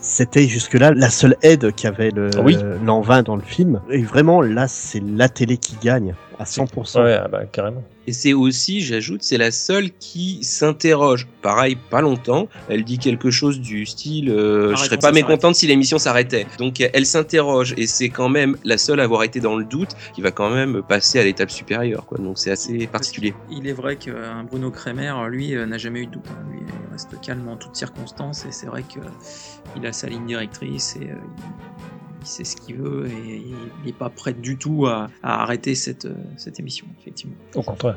[0.00, 2.56] C'était jusque-là la seule aide qu'avait le Oui.
[2.84, 3.80] l'envin dans le film.
[3.90, 7.02] Et vraiment, là, c'est la télé qui gagne à 100%.
[7.02, 7.82] Ouais, ah bah, carrément.
[8.06, 11.26] Et c'est aussi, j'ajoute, c'est la seule qui s'interroge.
[11.42, 12.48] Pareil, pas longtemps.
[12.68, 16.46] Elle dit quelque chose du style euh, Je serais pas mécontente si l'émission s'arrêtait.
[16.58, 19.90] Donc elle s'interroge et c'est quand même la seule à avoir été dans le doute
[20.14, 22.06] qui va quand même passer à l'étape supérieure.
[22.06, 22.18] Quoi.
[22.18, 23.34] Donc c'est assez particulier.
[23.50, 26.24] Il est vrai qu'un Bruno Kremer, lui, euh, n'a jamais eu de doute.
[26.30, 26.44] hein.
[26.50, 30.96] Lui, il reste calme en toutes circonstances et c'est vrai qu'il a sa ligne directrice
[31.00, 33.54] et euh, il, il sait ce qu'il veut et il
[33.84, 37.36] n'est pas prêt du tout à, arrêter cette, euh, cette émission, effectivement.
[37.54, 37.96] Au contraire.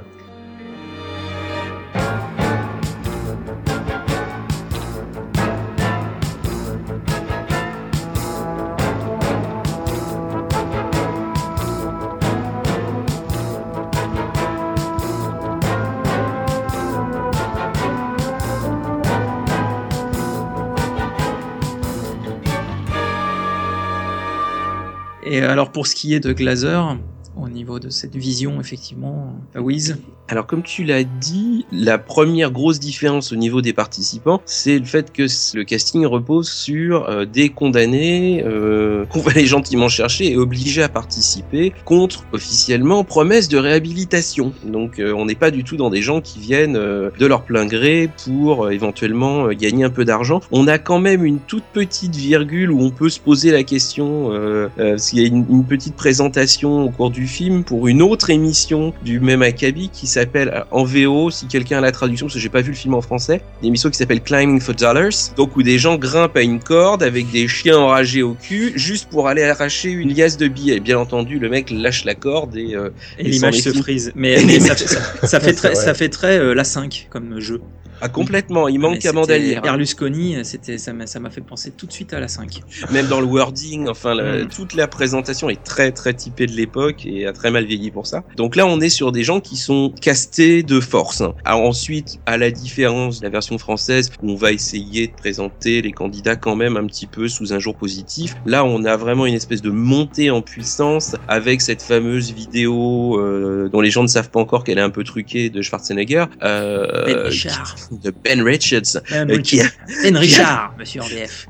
[25.53, 26.97] Alors pour ce qui est de Glazer,
[27.37, 29.97] au niveau de cette vision, effectivement, euh, Wiz,
[30.29, 34.85] Alors comme tu l'as dit, la première grosse différence au niveau des participants, c'est le
[34.85, 40.31] fait que le casting repose sur euh, des condamnés euh, qu'on va aller gentiment chercher
[40.31, 44.53] et obligés à participer contre officiellement promesse de réhabilitation.
[44.63, 47.43] Donc euh, on n'est pas du tout dans des gens qui viennent euh, de leur
[47.43, 50.39] plein gré pour éventuellement gagner un peu d'argent.
[50.51, 54.31] On a quand même une toute petite virgule où on peut se poser la question,
[54.77, 58.29] parce qu'il y a une, une petite présentation au cours du film pour une autre
[58.29, 62.35] émission du même acabit qui s'appelle euh, en VO, si quelqu'un a la traduction, parce
[62.35, 65.11] que j'ai pas vu le film en français, une émission qui s'appelle Climbing for Dollars,
[65.37, 69.09] donc où des gens grimpent à une corde avec des chiens enragés au cul, juste
[69.09, 70.79] pour aller arracher une liasse de billets.
[70.79, 74.11] Bien entendu, le mec lâche la corde et euh, et Et l'image se frise.
[74.15, 77.61] Mais, ça, images- ça- ça fait très, ça fait très euh, la 5 comme jeu.
[78.01, 79.61] ah, complètement, il manque c'était- Amanda Lear.
[79.61, 82.61] Berlusconi, c'était, ça m'a ça m'a fait penser tout de suite à la 5.
[82.91, 84.47] même dans le wording, enfin la- Mm.
[84.49, 88.05] toute la présentation est très très typée de l'époque et a très mal vieilli pour
[88.07, 88.23] ça.
[88.35, 91.23] Donc là on est sur des gens qui sont castés de force.
[91.45, 95.81] Alors ensuite, à la différence de la version française où on va essayer de présenter
[95.81, 99.25] les candidats quand même un petit peu sous un jour positif, là on a vraiment
[99.25, 104.07] une espèce de montée en puissance avec cette fameuse vidéo euh, dont les gens ne
[104.09, 107.75] savent pas encore qu'elle est un peu truquée de Schwarzenegger, euh, Ben Richard.
[107.91, 111.47] de Ben Richards, Ben euh, qui a- Richard, Ben Richard, monsieur RDF.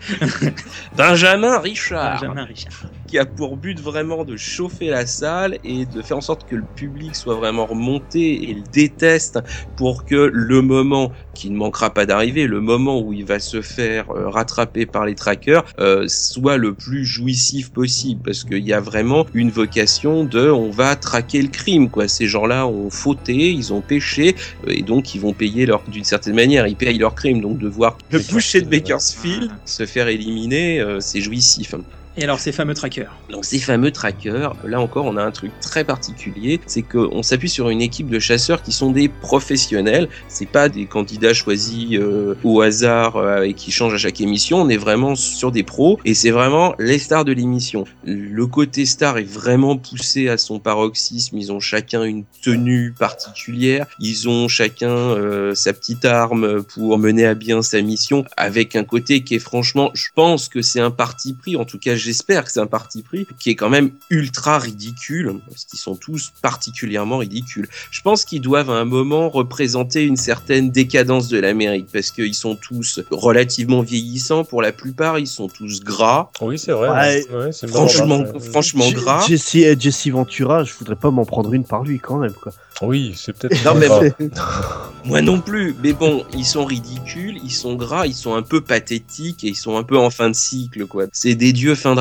[0.96, 2.22] Benjamin Richard.
[2.22, 2.84] Benjamin Richard.
[3.14, 6.56] Qui a pour but vraiment de chauffer la salle et de faire en sorte que
[6.56, 9.38] le public soit vraiment remonté et le déteste
[9.78, 13.62] pour que le moment qui ne manquera pas d'arriver, le moment où il va se
[13.62, 18.74] faire euh, rattraper par les trackers, euh, soit le plus jouissif possible parce qu'il y
[18.74, 22.08] a vraiment une vocation de on va traquer le crime quoi.
[22.08, 24.34] Ces gens-là ont fauté, ils ont péché
[24.66, 27.60] euh, et donc ils vont payer leur d'une certaine manière, ils payent leur crime donc
[27.60, 31.76] de voir le boucher de Bakersfield se faire éliminer, euh, c'est jouissif.
[32.16, 33.12] Et alors ces fameux trackers.
[33.32, 37.50] Donc ces fameux trackers, là encore on a un truc très particulier, c'est qu'on s'appuie
[37.50, 42.36] sur une équipe de chasseurs qui sont des professionnels, c'est pas des candidats choisis euh,
[42.44, 46.00] au hasard euh, et qui changent à chaque émission, on est vraiment sur des pros
[46.06, 47.86] et c'est vraiment les stars de l'émission.
[48.04, 53.88] Le côté star est vraiment poussé à son paroxysme, ils ont chacun une tenue particulière,
[54.00, 58.84] ils ont chacun euh, sa petite arme pour mener à bien sa mission avec un
[58.84, 62.44] côté qui est franchement, je pense que c'est un parti pris, en tout cas j'espère
[62.44, 66.32] que c'est un parti pris, qui est quand même ultra ridicule, parce qu'ils sont tous
[66.42, 67.68] particulièrement ridicules.
[67.92, 72.36] Je pense qu'ils doivent à un moment représenter une certaine décadence de l'Amérique, parce qu'ils
[72.36, 76.90] sont tous relativement vieillissants pour la plupart, ils sont tous gras, Oui, c'est vrai.
[76.90, 77.26] Ouais.
[77.36, 79.26] ouais, c'est marrant, franchement, franchement J- gras.
[79.28, 82.34] Jesse, euh, Jesse Ventura, je voudrais pas m'en prendre une par lui quand même.
[82.34, 82.52] Quoi.
[82.82, 83.64] Oui, c'est peut-être.
[83.64, 83.88] Non, mais
[85.06, 88.62] Moi non plus, mais bon, ils sont ridicules, ils sont gras, ils sont un peu
[88.62, 91.06] pathétiques et ils sont un peu en fin de cycle, quoi.
[91.12, 91.93] C'est des dieux fin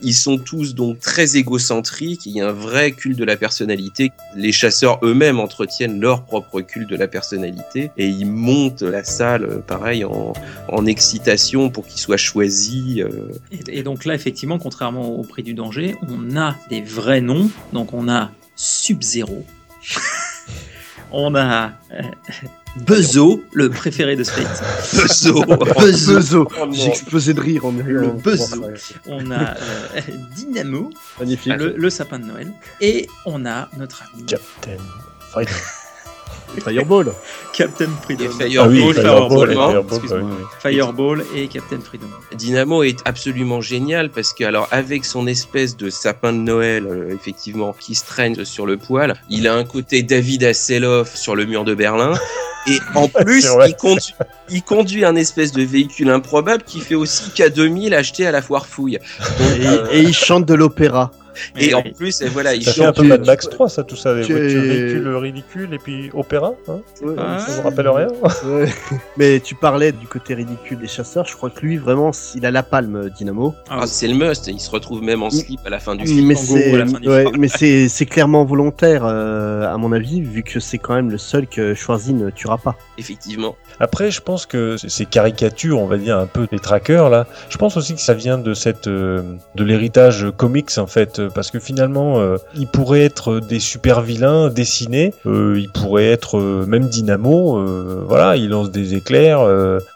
[0.00, 4.12] Ils sont tous donc très égocentriques, il y a un vrai culte de la personnalité.
[4.36, 9.44] Les chasseurs eux-mêmes entretiennent leur propre culte de la personnalité et ils montent la salle,
[9.44, 13.00] euh, pareil, en, excitation pour qu'ils soient choisis.
[13.00, 17.20] euh, Et, et donc là, effectivement, contrairement au prix du danger, on a des vrais
[17.20, 17.50] noms.
[17.72, 19.44] Donc on a Sub-Zero.
[21.12, 22.02] on a euh,
[22.86, 24.62] Buzzo, le préféré de Spate.
[24.94, 25.44] Buzzo.
[25.80, 26.48] Buzzo.
[26.60, 26.66] Oh.
[26.72, 28.64] J'ai explosé de rire en Le Buzzo.
[29.06, 30.00] On a euh,
[30.36, 31.54] Dynamo, Magnifique.
[31.54, 32.52] le, le sapin de Noël.
[32.80, 34.76] Et on a notre ami Captain
[35.30, 35.50] Freedom.
[36.62, 37.12] Fireball.
[37.52, 38.24] Captain Freedom.
[38.24, 40.20] Et Fireball, Ah oui, Fireball, Fireball, Fireball, Fireball, excuse-moi.
[40.22, 40.46] oui, oui.
[40.60, 42.06] Fireball et Captain Freedom.
[42.34, 47.14] Dynamo est absolument génial parce que alors avec son espèce de sapin de Noël euh,
[47.14, 51.44] effectivement qui se traîne sur le poil, il a un côté David Hasselhoff sur le
[51.46, 52.12] mur de Berlin
[52.66, 53.46] et en plus
[53.78, 54.14] conduit,
[54.50, 58.66] il conduit un espèce de véhicule improbable qui fait aussi K2000 acheté à la foire
[58.66, 58.98] fouille.
[59.40, 61.10] Et, et il chante de l'opéra.
[61.58, 64.14] Et en plus et voilà il fait un peu Mad Max 3, ça, tout ça,
[64.14, 66.54] des tu- voitures véhicules ridicules et puis opéra.
[66.68, 68.08] Hein ça vous rappelle rien
[68.44, 68.68] Ouais.
[69.16, 71.26] Mais tu parlais du côté ridicule des chasseurs.
[71.26, 73.54] Je crois que lui, vraiment, il a la palme, Dynamo.
[73.70, 76.34] Ah, c'est le must, il se retrouve même en slip à la fin du film.
[76.36, 77.36] film.
[77.38, 81.46] mais c'est clairement volontaire, euh, à mon avis, vu que c'est quand même le seul
[81.46, 82.76] que Schwarzy ne tuera pas.
[82.98, 83.56] Effectivement.
[83.80, 87.56] Après, je pense que ces caricatures, on va dire un peu des trackers là, je
[87.58, 89.22] pense aussi que ça vient de cette euh,
[89.54, 94.00] de l'héritage comics en fait, euh, parce que finalement, euh, ils pourraient être des super
[94.00, 99.40] vilains dessinés, euh, ils pourraient être euh, même Dynamo, voilà, il lance des éclairs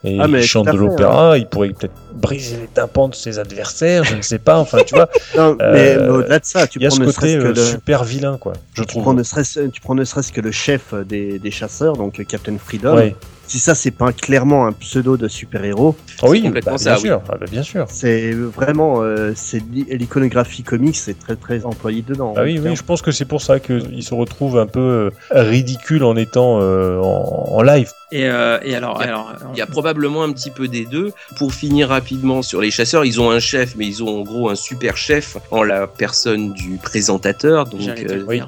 [0.05, 3.09] et Ah, mais il chante tout à de l'opéra, il pourrait peut-être briser les tympans
[3.09, 6.45] de ses adversaires, je ne sais pas, enfin tu vois, Non, mais, mais au-delà de
[6.45, 8.83] ça, tu il y a prends ce ne côté que le, super vilain quoi, je
[8.83, 9.03] tu trouve.
[9.03, 12.57] prends ne serait-ce tu prends ne serait-ce que le chef des, des chasseurs, donc Captain
[12.59, 12.97] Freedom.
[12.97, 13.17] Ouais.
[13.53, 16.97] Si ça, c'est pas clairement un pseudo de super-héros, Ah oui, complètement bah, ça, bien
[17.03, 17.09] oui.
[17.09, 17.85] sûr, ah, bah, bien sûr.
[17.87, 22.33] c'est vraiment euh, c'est l'iconographie comique, c'est très très employé dedans.
[22.35, 25.11] Ah oui, oui, je pense que c'est pour ça qu'il se retrouve un peu euh,
[25.33, 27.91] ridicule en étant euh, en, en live.
[28.11, 30.67] Et, euh, et alors, Il y a- alors Il y a probablement un petit peu
[30.69, 31.13] des deux.
[31.37, 34.49] Pour finir rapidement sur les chasseurs, ils ont un chef, mais ils ont en gros
[34.51, 38.43] un super chef en la personne du présentateur, donc euh, oui.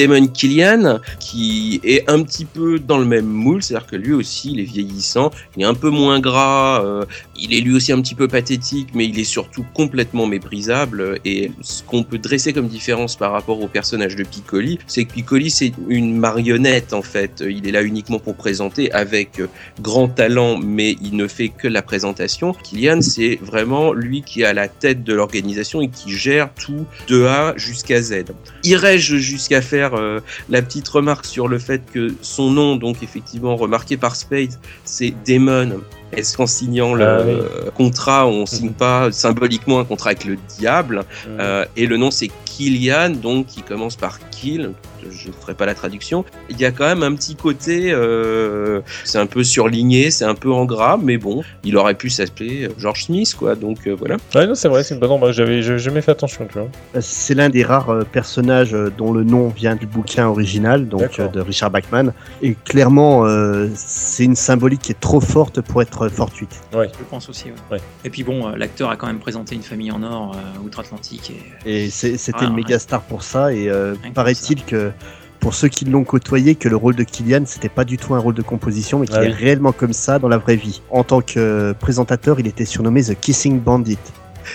[0.00, 4.52] Damon Killian, qui est un petit peu dans le même moule, c'est-à-dire que lui aussi,
[4.52, 7.04] il est vieillissant, il est un peu moins gras, euh,
[7.38, 11.20] il est lui aussi un petit peu pathétique, mais il est surtout complètement méprisable.
[11.26, 15.12] Et ce qu'on peut dresser comme différence par rapport au personnage de Piccoli, c'est que
[15.12, 17.44] Piccoli, c'est une marionnette en fait.
[17.46, 19.48] Il est là uniquement pour présenter avec euh,
[19.82, 22.54] grand talent, mais il ne fait que la présentation.
[22.54, 26.86] Killian, c'est vraiment lui qui est à la tête de l'organisation et qui gère tout
[27.08, 28.24] de A jusqu'à Z.
[28.64, 33.56] Irais-je jusqu'à faire euh, la petite remarque sur le fait que son nom, donc effectivement
[33.56, 34.50] remarqué par Spade,
[34.84, 35.80] c'est Damon.
[36.12, 37.70] Est-ce qu'en signant le Ah oui.
[37.74, 42.30] contrat, on signe pas symboliquement un contrat avec le diable Euh, Et le nom c'est
[42.60, 44.72] Killian, donc qui commence par Kill.
[45.10, 46.26] Je ne ferai pas la traduction.
[46.50, 50.34] Il y a quand même un petit côté, euh, c'est un peu surligné, c'est un
[50.34, 53.54] peu en gras, mais bon, il aurait pu s'appeler euh, George Smith, quoi.
[53.54, 54.18] Donc euh, voilà.
[54.34, 55.32] Ouais, non, c'est vrai, c'est une bonne remarque.
[55.32, 56.68] J'avais j'ai jamais fait attention, tu vois.
[57.00, 61.40] C'est l'un des rares personnages dont le nom vient du bouquin original, donc euh, de
[61.40, 62.12] Richard Bachman.
[62.42, 66.60] Et clairement, euh, c'est une symbolique qui est trop forte pour être fortuite.
[66.74, 67.46] Je pense aussi.
[67.46, 67.52] ouais.
[67.70, 67.78] Ouais.
[68.04, 71.32] Et puis bon, l'acteur a quand même présenté une famille en or euh, outre-Atlantique.
[71.64, 71.88] Et...
[71.88, 73.52] C'était Ah, une méga star pour ça.
[73.52, 74.92] Et euh, paraît-il que
[75.40, 78.18] pour ceux qui l'ont côtoyé, que le rôle de Killian, c'était pas du tout un
[78.18, 79.32] rôle de composition, mais qu'il Ah est oui.
[79.32, 80.82] réellement comme ça dans la vraie vie.
[80.90, 83.98] En tant que euh, présentateur, il était surnommé The Kissing Bandit.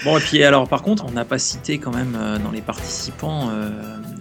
[0.03, 2.61] Bon, et puis alors, par contre, on n'a pas cité quand même euh, dans les
[2.61, 3.69] participants euh,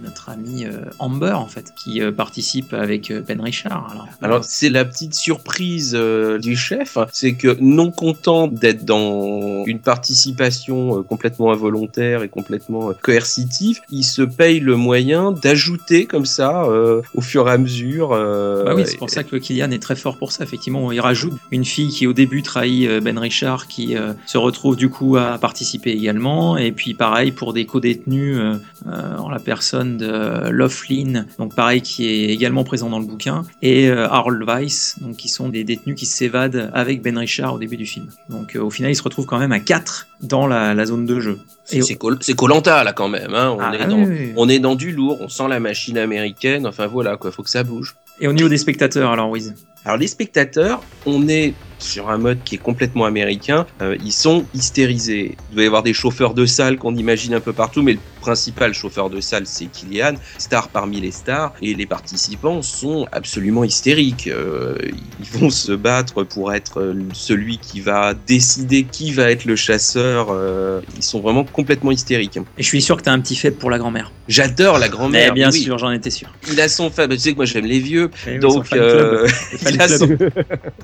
[0.05, 3.89] notre ami euh, Amber, en fait, qui euh, participe avec euh, Ben Richard.
[3.91, 5.93] Alors, Alors c'est la petite surprise
[6.41, 13.81] du chef, c'est que non content d'être dans une participation complètement involontaire et complètement coercitive,
[13.89, 16.67] il se paye le moyen d'ajouter comme ça
[17.13, 18.09] au fur et à mesure.
[18.09, 20.43] Bah oui, c'est pour ça que Kylian est très fort pour ça.
[20.43, 23.95] Effectivement, il rajoute une fille qui au début trahit Ben Richard, qui
[24.25, 26.57] se retrouve du coup à participer également.
[26.57, 28.39] Et puis pareil pour des co-détenus
[28.85, 33.89] en la personne de Laughlin, donc pareil qui est également présent dans le bouquin, et
[33.89, 37.77] euh, Harold Weiss, donc qui sont des détenus qui s'évadent avec Ben Richard au début
[37.77, 38.07] du film.
[38.29, 41.05] Donc euh, au final, il se retrouve quand même à 4 dans la, la zone
[41.05, 41.39] de jeu.
[41.65, 43.33] C'est- Colanta là quand même.
[43.33, 43.55] Hein.
[43.57, 44.33] On, Ah, est oui, dans, oui, oui.
[44.37, 46.67] on est dans du lourd, on sent la machine américaine.
[46.67, 47.95] Enfin voilà quoi, faut que ça bouge.
[48.19, 49.55] Et au niveau des spectateurs, alors Wiz?
[49.83, 51.53] Alors les spectateurs, on est
[51.85, 53.65] sur un mode qui est complètement américain.
[53.81, 55.35] Euh, ils sont hystérisés.
[55.51, 57.99] Il doit y avoir des chauffeurs de salle qu'on imagine un peu partout, mais le
[58.21, 63.63] principal chauffeur de salle c'est Kylian, star parmi les stars, et les participants sont absolument
[63.63, 64.27] hystériques.
[64.27, 64.77] Euh,
[65.19, 70.27] ils vont se battre pour être celui qui va décider qui va être le chasseur.
[70.31, 72.37] Euh, ils sont vraiment complètement hystériques.
[72.57, 74.11] Et je suis sûr que tu as un petit faible pour la grand-mère.
[74.27, 75.33] J'adore la Mais grand-mère.
[75.33, 75.61] bien oui.
[75.61, 76.33] sûr, j'en étais sûr.
[76.51, 77.09] Il a son fan.
[77.09, 78.09] Tu sais que moi j'aime les vieux.
[78.41, 79.27] Donc, euh,
[79.69, 80.17] il, a son,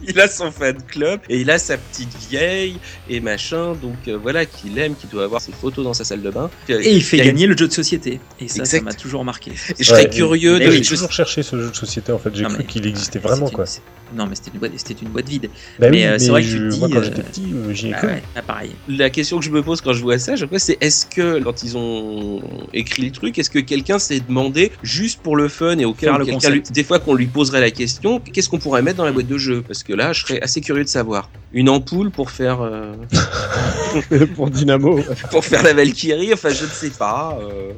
[0.08, 2.76] il a son fan club et il a sa petite vieille
[3.10, 6.22] et machin, donc euh, voilà, qu'il aime, qui doit avoir ses photos dans sa salle
[6.22, 6.50] de bain.
[6.70, 8.20] Et il fait gagner le jeu de société.
[8.40, 8.84] Et ça, ça Exact.
[8.84, 9.52] m'a toujours marqué.
[9.52, 10.70] Et je serais Ouais, curieux de.
[10.72, 12.34] J'ai toujours cherché ce jeu de société en fait.
[12.36, 13.66] J'ai cru qu'il existait C'est vraiment une- quoi.
[14.14, 15.50] Non, mais c'était une boîte, c'était une boîte vide.
[15.80, 17.74] Bah mais, oui, euh, c'est vrai que tu dis, moi quand euh, j'étais petit, euh,
[17.74, 18.08] j'y ai Ah cru.
[18.08, 18.72] ouais, ah, pareil.
[18.90, 21.64] La question que je me pose quand je vois ça, je c'est est-ce que quand
[21.64, 22.42] ils ont
[22.74, 26.20] écrit le truc, est-ce que quelqu'un s'est demandé juste pour le fun et au cas
[26.20, 29.28] où des fois qu'on lui poserait la question, qu'est-ce qu'on pourrait mettre dans la boîte
[29.28, 29.64] de jeu?
[29.66, 31.30] Parce que là, je serais assez curieux de savoir.
[31.54, 32.94] Une ampoule pour faire euh,
[34.36, 35.00] pour Dynamo.
[35.32, 37.38] pour faire la Valkyrie, enfin je ne sais pas.
[37.42, 37.72] euh.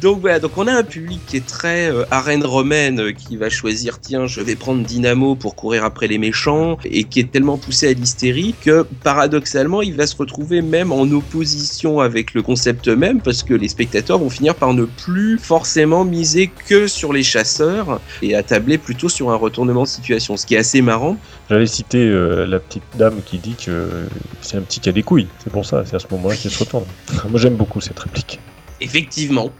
[0.00, 3.36] Donc voilà, donc on a un public qui est très euh, arène romaine, euh, qui
[3.36, 7.30] va choisir, tiens, je vais prendre Dynamo pour courir après les méchants, et qui est
[7.30, 12.40] tellement poussé à l'hystérie que paradoxalement, il va se retrouver même en opposition avec le
[12.40, 17.12] concept même, parce que les spectateurs vont finir par ne plus forcément miser que sur
[17.12, 20.80] les chasseurs, et à tabler plutôt sur un retournement de situation, ce qui est assez
[20.80, 21.18] marrant.
[21.50, 24.06] J'allais citer euh, la petite dame qui dit que euh,
[24.40, 25.28] c'est un petit qui a des couilles.
[25.44, 26.84] C'est pour ça, c'est à ce moment-là qu'il se retourne.
[27.28, 28.40] Moi j'aime beaucoup cette réplique.
[28.80, 29.50] Effectivement.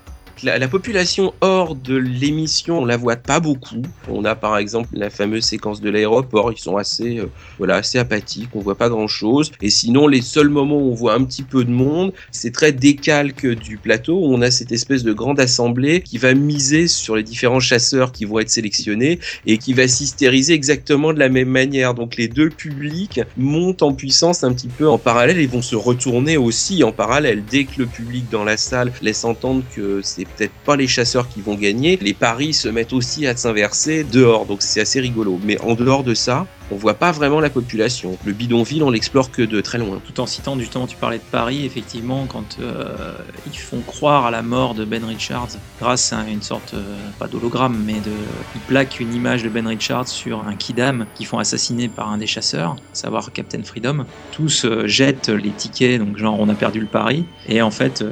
[0.43, 3.82] La, la population hors de l'émission, on la voit pas beaucoup.
[4.09, 7.26] On a par exemple la fameuse séquence de l'aéroport, ils sont assez, euh,
[7.59, 9.53] voilà, assez apathiques, on voit pas grand chose.
[9.61, 12.72] Et sinon, les seuls moments où on voit un petit peu de monde, c'est très
[12.72, 17.16] décalque du plateau où on a cette espèce de grande assemblée qui va miser sur
[17.16, 21.51] les différents chasseurs qui vont être sélectionnés et qui va s'hystériser exactement de la même
[21.51, 21.93] manière.
[21.93, 25.76] Donc les deux publics montent en puissance un petit peu en parallèle et vont se
[25.76, 27.45] retourner aussi en parallèle.
[27.45, 31.28] Dès que le public dans la salle laisse entendre que c'est peut-être pas les chasseurs
[31.28, 34.46] qui vont gagner, les paris se mettent aussi à s'inverser dehors.
[34.46, 35.38] Donc c'est assez rigolo.
[35.44, 38.16] Mais en dehors de ça, on voit pas vraiment la population.
[38.24, 40.00] Le bidonville, on l'explore que de très loin.
[40.04, 43.14] Tout en citant justement, tu parlais de Paris, effectivement, quand euh,
[43.46, 45.50] ils font croire à la mort de Ben Richards
[45.80, 48.12] grâce à une sorte, euh, pas d'hologramme, mais de.
[48.54, 52.18] Ils plaquent une image de Ben Richards sur un kidam qu'ils font assassiner par un
[52.18, 54.04] des chasseurs, à savoir Captain Freedom.
[54.30, 58.04] Tous euh, jettent les tickets, donc genre on a perdu le pari, et en fait.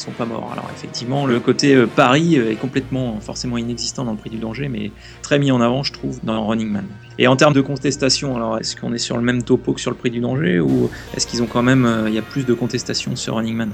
[0.00, 0.50] Sont pas morts.
[0.52, 4.38] Alors effectivement, le côté euh, Paris euh, est complètement, forcément inexistant dans le prix du
[4.38, 4.90] danger, mais
[5.22, 6.86] très mis en avant, je trouve, dans Running Man.
[7.18, 9.90] Et en termes de contestation, alors est-ce qu'on est sur le même topo que sur
[9.90, 12.46] le prix du danger ou est-ce qu'ils ont quand même, euh, il y a plus
[12.46, 13.72] de contestation sur Running Man?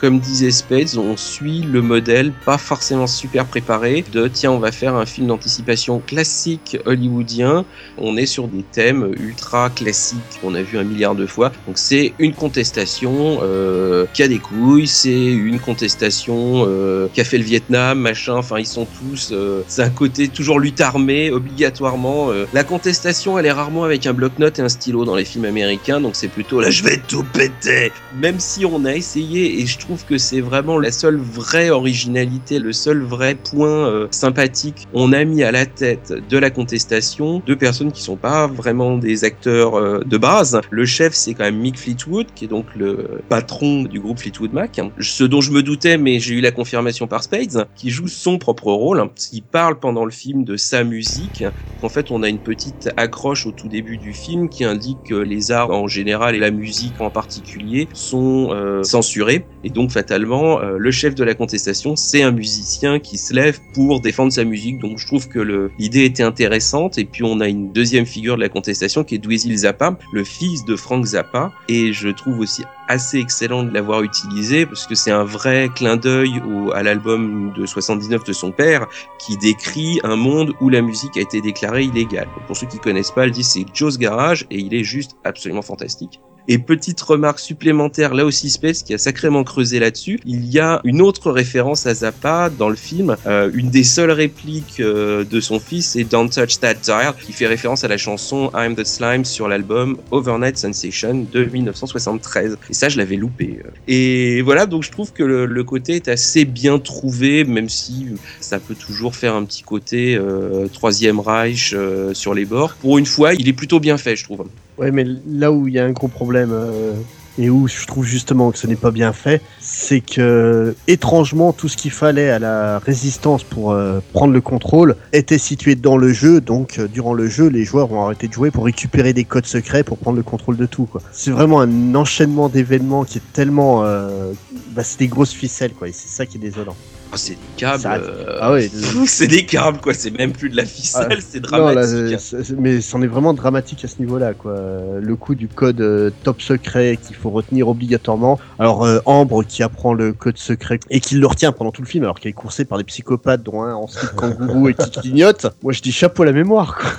[0.00, 4.70] Comme disait Spades, on suit le modèle pas forcément super préparé de tiens, on va
[4.70, 7.64] faire un film d'anticipation classique hollywoodien.
[7.96, 11.50] On est sur des thèmes ultra classiques qu'on a vu un milliard de fois.
[11.66, 17.24] Donc c'est une contestation euh, qui a des couilles, c'est une contestation euh, qui a
[17.24, 18.36] fait le Vietnam, machin.
[18.36, 19.30] Enfin, ils sont tous.
[19.32, 22.30] euh, c'est un côté toujours lutte armée, obligatoirement.
[22.30, 22.46] euh.
[22.52, 26.00] La contestation, elle est rarement avec un bloc-notes et un stylo dans les films américains.
[26.00, 27.90] Donc c'est plutôt là, je vais tout péter.
[28.14, 32.58] Même si on a essayé, et je trouve que c'est vraiment la seule vraie originalité,
[32.58, 34.86] le seul vrai point euh, sympathique.
[34.92, 38.98] On a mis à la tête de la contestation deux personnes qui sont pas vraiment
[38.98, 40.60] des acteurs euh, de base.
[40.70, 44.52] Le chef, c'est quand même Mick Fleetwood, qui est donc le patron du groupe Fleetwood
[44.52, 44.80] Mac.
[45.00, 48.38] Ce dont je me doutais, mais j'ai eu la confirmation par Spades, qui joue son
[48.38, 49.08] propre rôle.
[49.32, 51.44] Il parle pendant le film de sa musique.
[51.80, 55.14] En fait, on a une petite accroche au tout début du film qui indique que
[55.14, 59.46] les arts en général et la musique en particulier sont euh, censurés.
[59.64, 63.60] Et donc, fatalement, euh, le chef de la contestation, c'est un musicien qui se lève
[63.74, 64.78] pour défendre sa musique.
[64.78, 66.98] Donc, je trouve que l'idée était intéressante.
[66.98, 70.24] Et puis, on a une deuxième figure de la contestation qui est Dweezil Zappa, le
[70.24, 71.52] fils de Frank Zappa.
[71.68, 75.96] Et je trouve aussi assez excellent de l'avoir utilisé parce que c'est un vrai clin
[75.96, 76.40] d'œil
[76.74, 78.86] à l'album de 79 de son père
[79.18, 82.28] qui décrit un monde où la musique a été déclarée illégale.
[82.46, 85.62] Pour ceux qui connaissent pas, le disque c'est Joe's Garage et il est juste absolument
[85.62, 86.20] fantastique.
[86.48, 90.80] Et petite remarque supplémentaire, là aussi Space qui a sacrément creusé là-dessus, il y a
[90.84, 93.16] une autre référence à Zappa dans le film.
[93.26, 97.32] Euh, une des seules répliques euh, de son fils, c'est Don't Touch That Dial, qui
[97.32, 102.56] fait référence à la chanson I'm the Slime sur l'album Overnight Sensation de 1973.
[102.70, 103.60] Et ça, je l'avais loupé.
[103.86, 108.06] Et voilà, donc je trouve que le, côté est assez bien trouvé, même si
[108.40, 112.74] ça peut toujours faire un petit côté euh, Troisième Reich euh, sur les bords.
[112.80, 114.46] Pour une fois, il est plutôt bien fait, je trouve.
[114.78, 116.94] Ouais, mais là où il y a un gros problème euh,
[117.36, 121.68] et où je trouve justement que ce n'est pas bien fait, c'est que étrangement tout
[121.68, 126.12] ce qu'il fallait à la résistance pour euh, prendre le contrôle était situé dans le
[126.12, 126.40] jeu.
[126.40, 129.46] Donc euh, durant le jeu, les joueurs ont arrêté de jouer pour récupérer des codes
[129.46, 130.88] secrets pour prendre le contrôle de tout.
[131.10, 135.88] C'est vraiment un enchaînement d'événements qui est tellement, bah, c'est des grosses ficelles quoi.
[135.88, 136.76] Et c'est ça qui est désolant.
[137.10, 137.82] Ah, c'est des câbles.
[137.82, 138.70] Ça- euh, ah ouais.
[139.06, 139.94] c'est des câbles, quoi.
[139.94, 142.20] C'est même plus de la ficelle, Ah, c'est Non, là, dramatique.
[142.20, 144.54] c'est- mais c'en est vraiment dramatique à ce niveau-là, quoi.
[145.00, 148.38] Le coup du code euh, top secret qu'il faut retenir obligatoirement.
[148.58, 151.88] Alors euh, Ambre qui apprend le code secret et qui le retient pendant tout le
[151.88, 154.90] film, alors qu'il est coursé par des psychopathes, dont un en slip kangourou et qui
[154.90, 155.46] clignote.
[155.62, 156.76] Moi, je dis chapeau à la mémoire.
[156.78, 156.90] Quoi.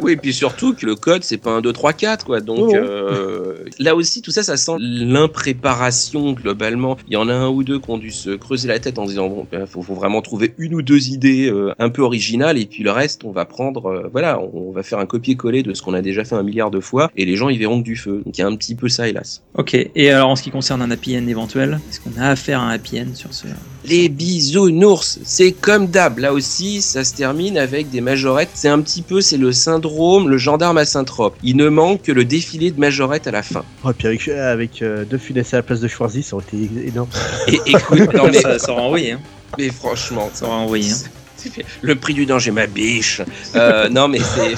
[0.00, 2.40] Oui, et puis surtout que le code, c'est pas un 2, 3, 4, quoi.
[2.40, 2.74] Donc Non, non.
[2.74, 6.96] euh, là aussi, tout ça, ça sent l'impréparation globalement.
[7.08, 9.04] Il y en a un ou deux qui ont dû se creuser la tête en
[9.04, 12.02] se disant bon, ben, faut, faut vraiment trouver une ou deux idées euh, un peu
[12.02, 15.62] originales, et puis le reste, on va prendre, euh, voilà, on va faire un copier-coller
[15.62, 17.80] de ce qu'on a déjà fait un milliard de fois, et les gens, ils verront
[17.80, 18.22] que du feu.
[18.24, 19.42] Donc il y a un petit peu ça, hélas.
[19.54, 22.60] Ok, et alors en ce qui concerne un happy end éventuel, est-ce qu'on a affaire
[22.60, 23.46] à un happy end sur ce.
[23.84, 26.18] Les bisounours, c'est comme d'hab.
[26.18, 28.50] Là aussi, ça se termine avec des majorettes.
[28.54, 29.87] C'est un petit peu, c'est le syndrome,
[30.28, 31.36] le gendarme à Saint-Trope.
[31.42, 33.64] Il ne manque que le défilé de majorettes à la fin.
[33.84, 36.68] Oh, puis avec, avec euh, deux Funès à la place de Schwarzy, ça aurait été
[36.86, 37.08] énorme.
[37.48, 39.20] Et écoute, non mais, ça, ça aura envoyé, hein.
[39.58, 41.50] mais franchement, Ça aura envoyé, hein.
[41.82, 43.22] le prix du danger, ma biche.
[43.54, 44.54] Euh, non mais c'est.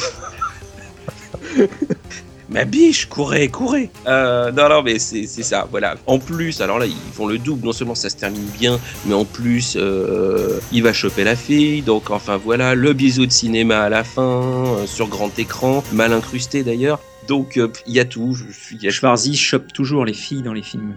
[2.50, 3.90] Ma biche, courez, courez.
[4.08, 5.94] Euh, non, non, mais c'est ça, voilà.
[6.06, 7.64] En plus, alors là, ils font le double.
[7.64, 11.82] Non seulement ça se termine bien, mais en plus, euh, il va choper la fille.
[11.82, 16.12] Donc, enfin, voilà, le bisou de cinéma à la fin, euh, sur grand écran, mal
[16.12, 16.98] incrusté d'ailleurs.
[17.30, 18.34] Donc, euh, il y a tout.
[18.34, 18.74] Je suis.
[18.76, 20.94] il y a- Schwarzy chope toujours les filles dans les films.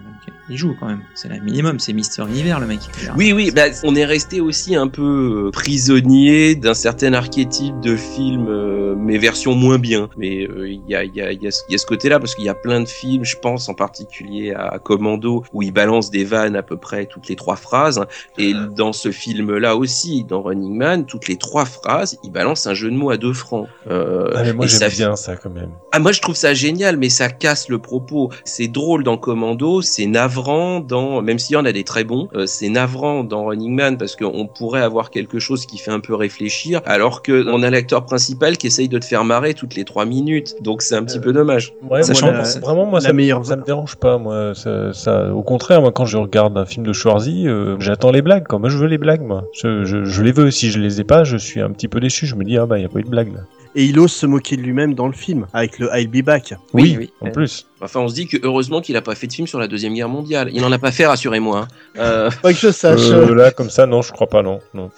[0.49, 2.79] Il joue quand même, c'est le minimum, c'est Mister Univers le mec.
[3.15, 7.95] Oui, oui, bah, on est resté aussi un peu euh, prisonnier d'un certain archétype de
[7.95, 10.09] film, euh, mais version moins bien.
[10.17, 11.77] Mais euh, il y, a, il y, a, il y, a, ce- il y a
[11.77, 15.43] ce côté-là, parce qu'il y a plein de films, je pense en particulier à Commando,
[15.53, 18.03] où il balance des vannes à peu près toutes les trois phrases.
[18.39, 22.73] Et dans ce film-là aussi, dans Running Man, toutes les trois phrases, il balance un
[22.73, 23.67] jeu de mots à deux francs.
[23.89, 25.69] Euh, Ah, mais moi j'aime ça bien ça quand même.
[25.91, 28.31] ah, moi je trouve ça génial, mais ça casse le propos.
[28.45, 32.29] C'est drôle dans Commando, c'est navrant dans, même s'il y en a des très bons,
[32.35, 35.99] euh, c'est navrant dans Running Man parce qu'on pourrait avoir quelque chose qui fait un
[35.99, 39.75] peu réfléchir, alors que on a l'acteur principal qui essaye de te faire marrer toutes
[39.75, 40.55] les trois minutes.
[40.61, 41.73] Donc c'est un petit peu dommage.
[41.89, 44.53] Ouais, Sachant moi, que- la- vraiment, moi, ça, meilleure- ça me dérange pas, moi.
[44.55, 48.21] Ça, ça- au contraire, moi, quand je regarde un film de Schwarzy, euh, j'attends les
[48.21, 48.45] blagues.
[48.51, 49.45] Moi, je veux les blagues, moi.
[49.53, 50.49] Je, je, je les veux.
[50.51, 52.25] Si je les ai pas, je suis un petit peu déçu.
[52.25, 53.41] Je me dis, ah bah, il y a pas eu de blague là.
[53.75, 56.53] Et il ose se moquer de lui-même dans le film, avec le I'll be back.
[56.73, 57.11] Oui, oui.
[57.21, 57.65] en plus.
[57.81, 59.93] Enfin, on se dit que heureusement qu'il a pas fait de film sur la deuxième
[59.95, 60.49] guerre mondiale.
[60.53, 61.61] Il en a pas fait, rassurez-moi.
[61.61, 61.67] hein.
[61.97, 63.01] Euh, Pas que je sache.
[63.01, 64.59] Euh, là, comme ça, non, je crois pas, non.
[64.75, 64.91] non.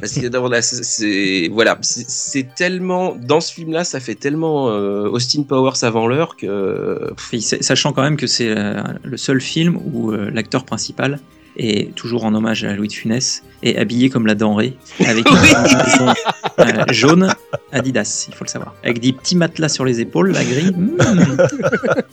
[0.00, 5.08] Parce que d'abord, là, c'est- voilà, c'est- tellement dans ce film-là, ça fait tellement euh,
[5.08, 9.40] Austin Powers avant l'heure que Et sa- sachant quand même que c'est euh, le seul
[9.40, 11.18] film où euh, l'acteur principal
[11.56, 15.34] est toujours en hommage à Louis de Funès est habillé comme la denrée avec un
[15.34, 16.12] pantalon,
[16.58, 17.32] euh, jaune
[17.72, 20.72] Adidas, il faut le savoir, avec des petits matelas sur les épaules, la grille.
[20.74, 20.96] hmm.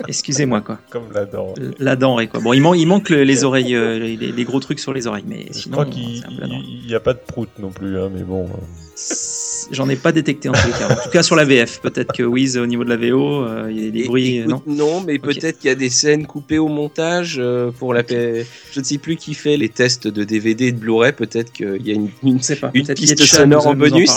[0.08, 1.54] Excusez-moi quoi, Comme là-dedans.
[1.80, 2.39] la denrée quoi.
[2.39, 5.08] Bon, il, man- il manque le- les oreilles, euh, les, les gros trucs sur les
[5.08, 6.62] oreilles, mais Je sinon crois qu'il c'est un peu la denrée.
[6.66, 8.48] il y a pas de prout non plus, hein, mais bon.
[9.72, 10.89] J'en ai pas détecté en tous les cas.
[10.89, 13.68] En tout cas sur la VF, peut-être que Wiz au niveau de la VO, euh,
[13.70, 16.26] il y a des bruits, euh, écoute, non mais peut-être qu'il y a des scènes
[16.26, 18.46] coupées au montage euh, pour la paix.
[18.72, 21.12] Je ne sais plus qui fait les tests de DVD et de Blu-ray.
[21.14, 22.72] Peut-être qu'il y a une, une- pas.
[22.74, 24.12] une piste sonore en bonus.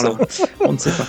[0.61, 1.07] On ne sait pas.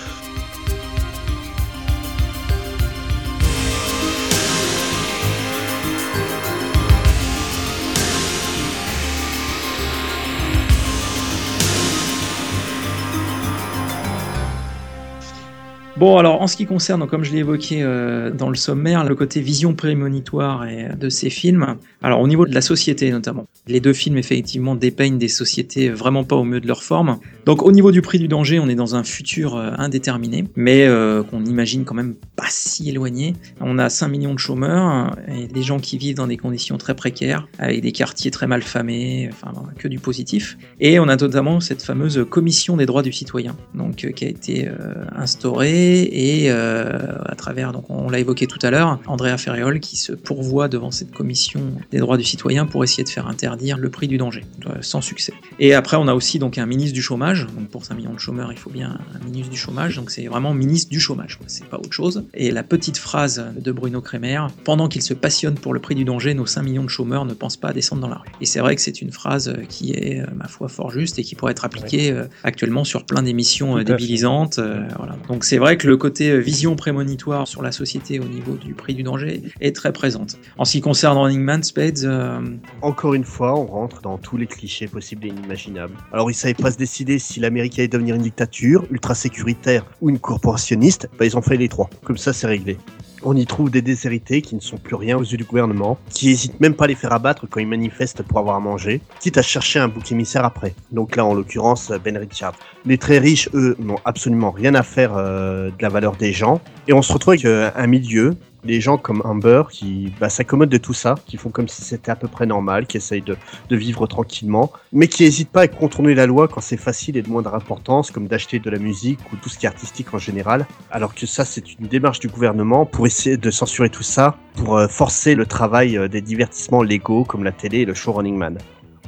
[15.99, 19.15] Bon, alors en ce qui concerne, comme je l'ai évoqué euh, dans le sommaire, le
[19.15, 23.81] côté vision prémonitoire euh, de ces films, alors au niveau de la société notamment, les
[23.81, 27.19] deux films effectivement dépeignent des sociétés vraiment pas au mieux de leur forme.
[27.45, 30.87] Donc au niveau du prix du danger, on est dans un futur euh, indéterminé, mais
[31.29, 33.33] qu'on imagine quand même pas si éloigné.
[33.59, 37.47] On a 5 millions de chômeurs des gens qui vivent dans des conditions très précaires,
[37.57, 40.57] avec des quartiers très mal famés, enfin que du positif.
[40.79, 44.69] Et on a notamment cette fameuse commission des droits du citoyen, donc qui a été
[45.15, 46.89] instaurée et euh,
[47.25, 50.91] à travers, donc on l'a évoqué tout à l'heure, Andrea Ferriol qui se pourvoit devant
[50.91, 51.61] cette commission
[51.91, 55.01] des droits du citoyen pour essayer de faire interdire le prix du danger, euh, sans
[55.01, 55.33] succès.
[55.59, 58.19] Et après on a aussi donc un ministre du chômage, donc pour 5 millions de
[58.19, 61.65] chômeurs il faut bien un ministre du chômage, donc c'est vraiment ministre du chômage, c'est
[61.65, 62.25] pas autre chose.
[62.33, 66.05] Et la petite phrase de Bruno Kremer, pendant qu'il se passionne pour le prix du
[66.05, 68.29] danger, nos 5 millions de chômeurs ne pensent pas à descendre dans la rue.
[68.41, 71.23] Et c'est vrai que c'est une phrase euh, qui est, ma foi, fort juste et
[71.23, 72.13] qui pourrait être appliquée
[72.43, 74.59] actuellement sur plein d'émissions débilisantes.
[74.59, 75.15] voilà.
[75.27, 78.73] Donc c'est vrai que le côté euh, vision prémonitoire sur la société au niveau du
[78.73, 80.37] prix du danger est très présente.
[80.57, 82.41] En ce qui concerne Running Man, Spades, euh,
[82.83, 85.95] Encore une fois, on rentre dans tous les clichés possibles et inimaginables.
[86.11, 90.09] Alors, ils savaient pas se décider si l'Amérique allait devenir une dictature, ultra sécuritaire ou
[90.09, 91.09] une corporationniste.
[91.17, 91.89] Bah, ils ont fait les trois.
[92.03, 92.77] Comme ça, c'est réglé.
[93.23, 96.29] On y trouve des déshérités qui ne sont plus rien aux yeux du gouvernement, qui
[96.29, 99.37] hésitent même pas à les faire abattre quand ils manifestent pour avoir à manger, quitte
[99.37, 100.73] à chercher un bouc émissaire après.
[100.91, 102.53] Donc là, en l'occurrence, Ben Richard.
[102.85, 106.61] Les très riches, eux, n'ont absolument rien à faire euh, de la valeur des gens.
[106.87, 110.69] Et on se retrouve avec euh, un milieu Les gens comme Amber qui bah, s'accommodent
[110.69, 113.37] de tout ça, qui font comme si c'était à peu près normal, qui essayent de,
[113.69, 117.21] de vivre tranquillement, mais qui n'hésitent pas à contourner la loi quand c'est facile et
[117.21, 120.17] de moindre importance, comme d'acheter de la musique ou tout ce qui est artistique en
[120.17, 124.37] général, alors que ça c'est une démarche du gouvernement pour essayer de censurer tout ça,
[124.55, 128.11] pour euh, forcer le travail euh, des divertissements légaux comme la télé et le show
[128.11, 128.57] Running Man.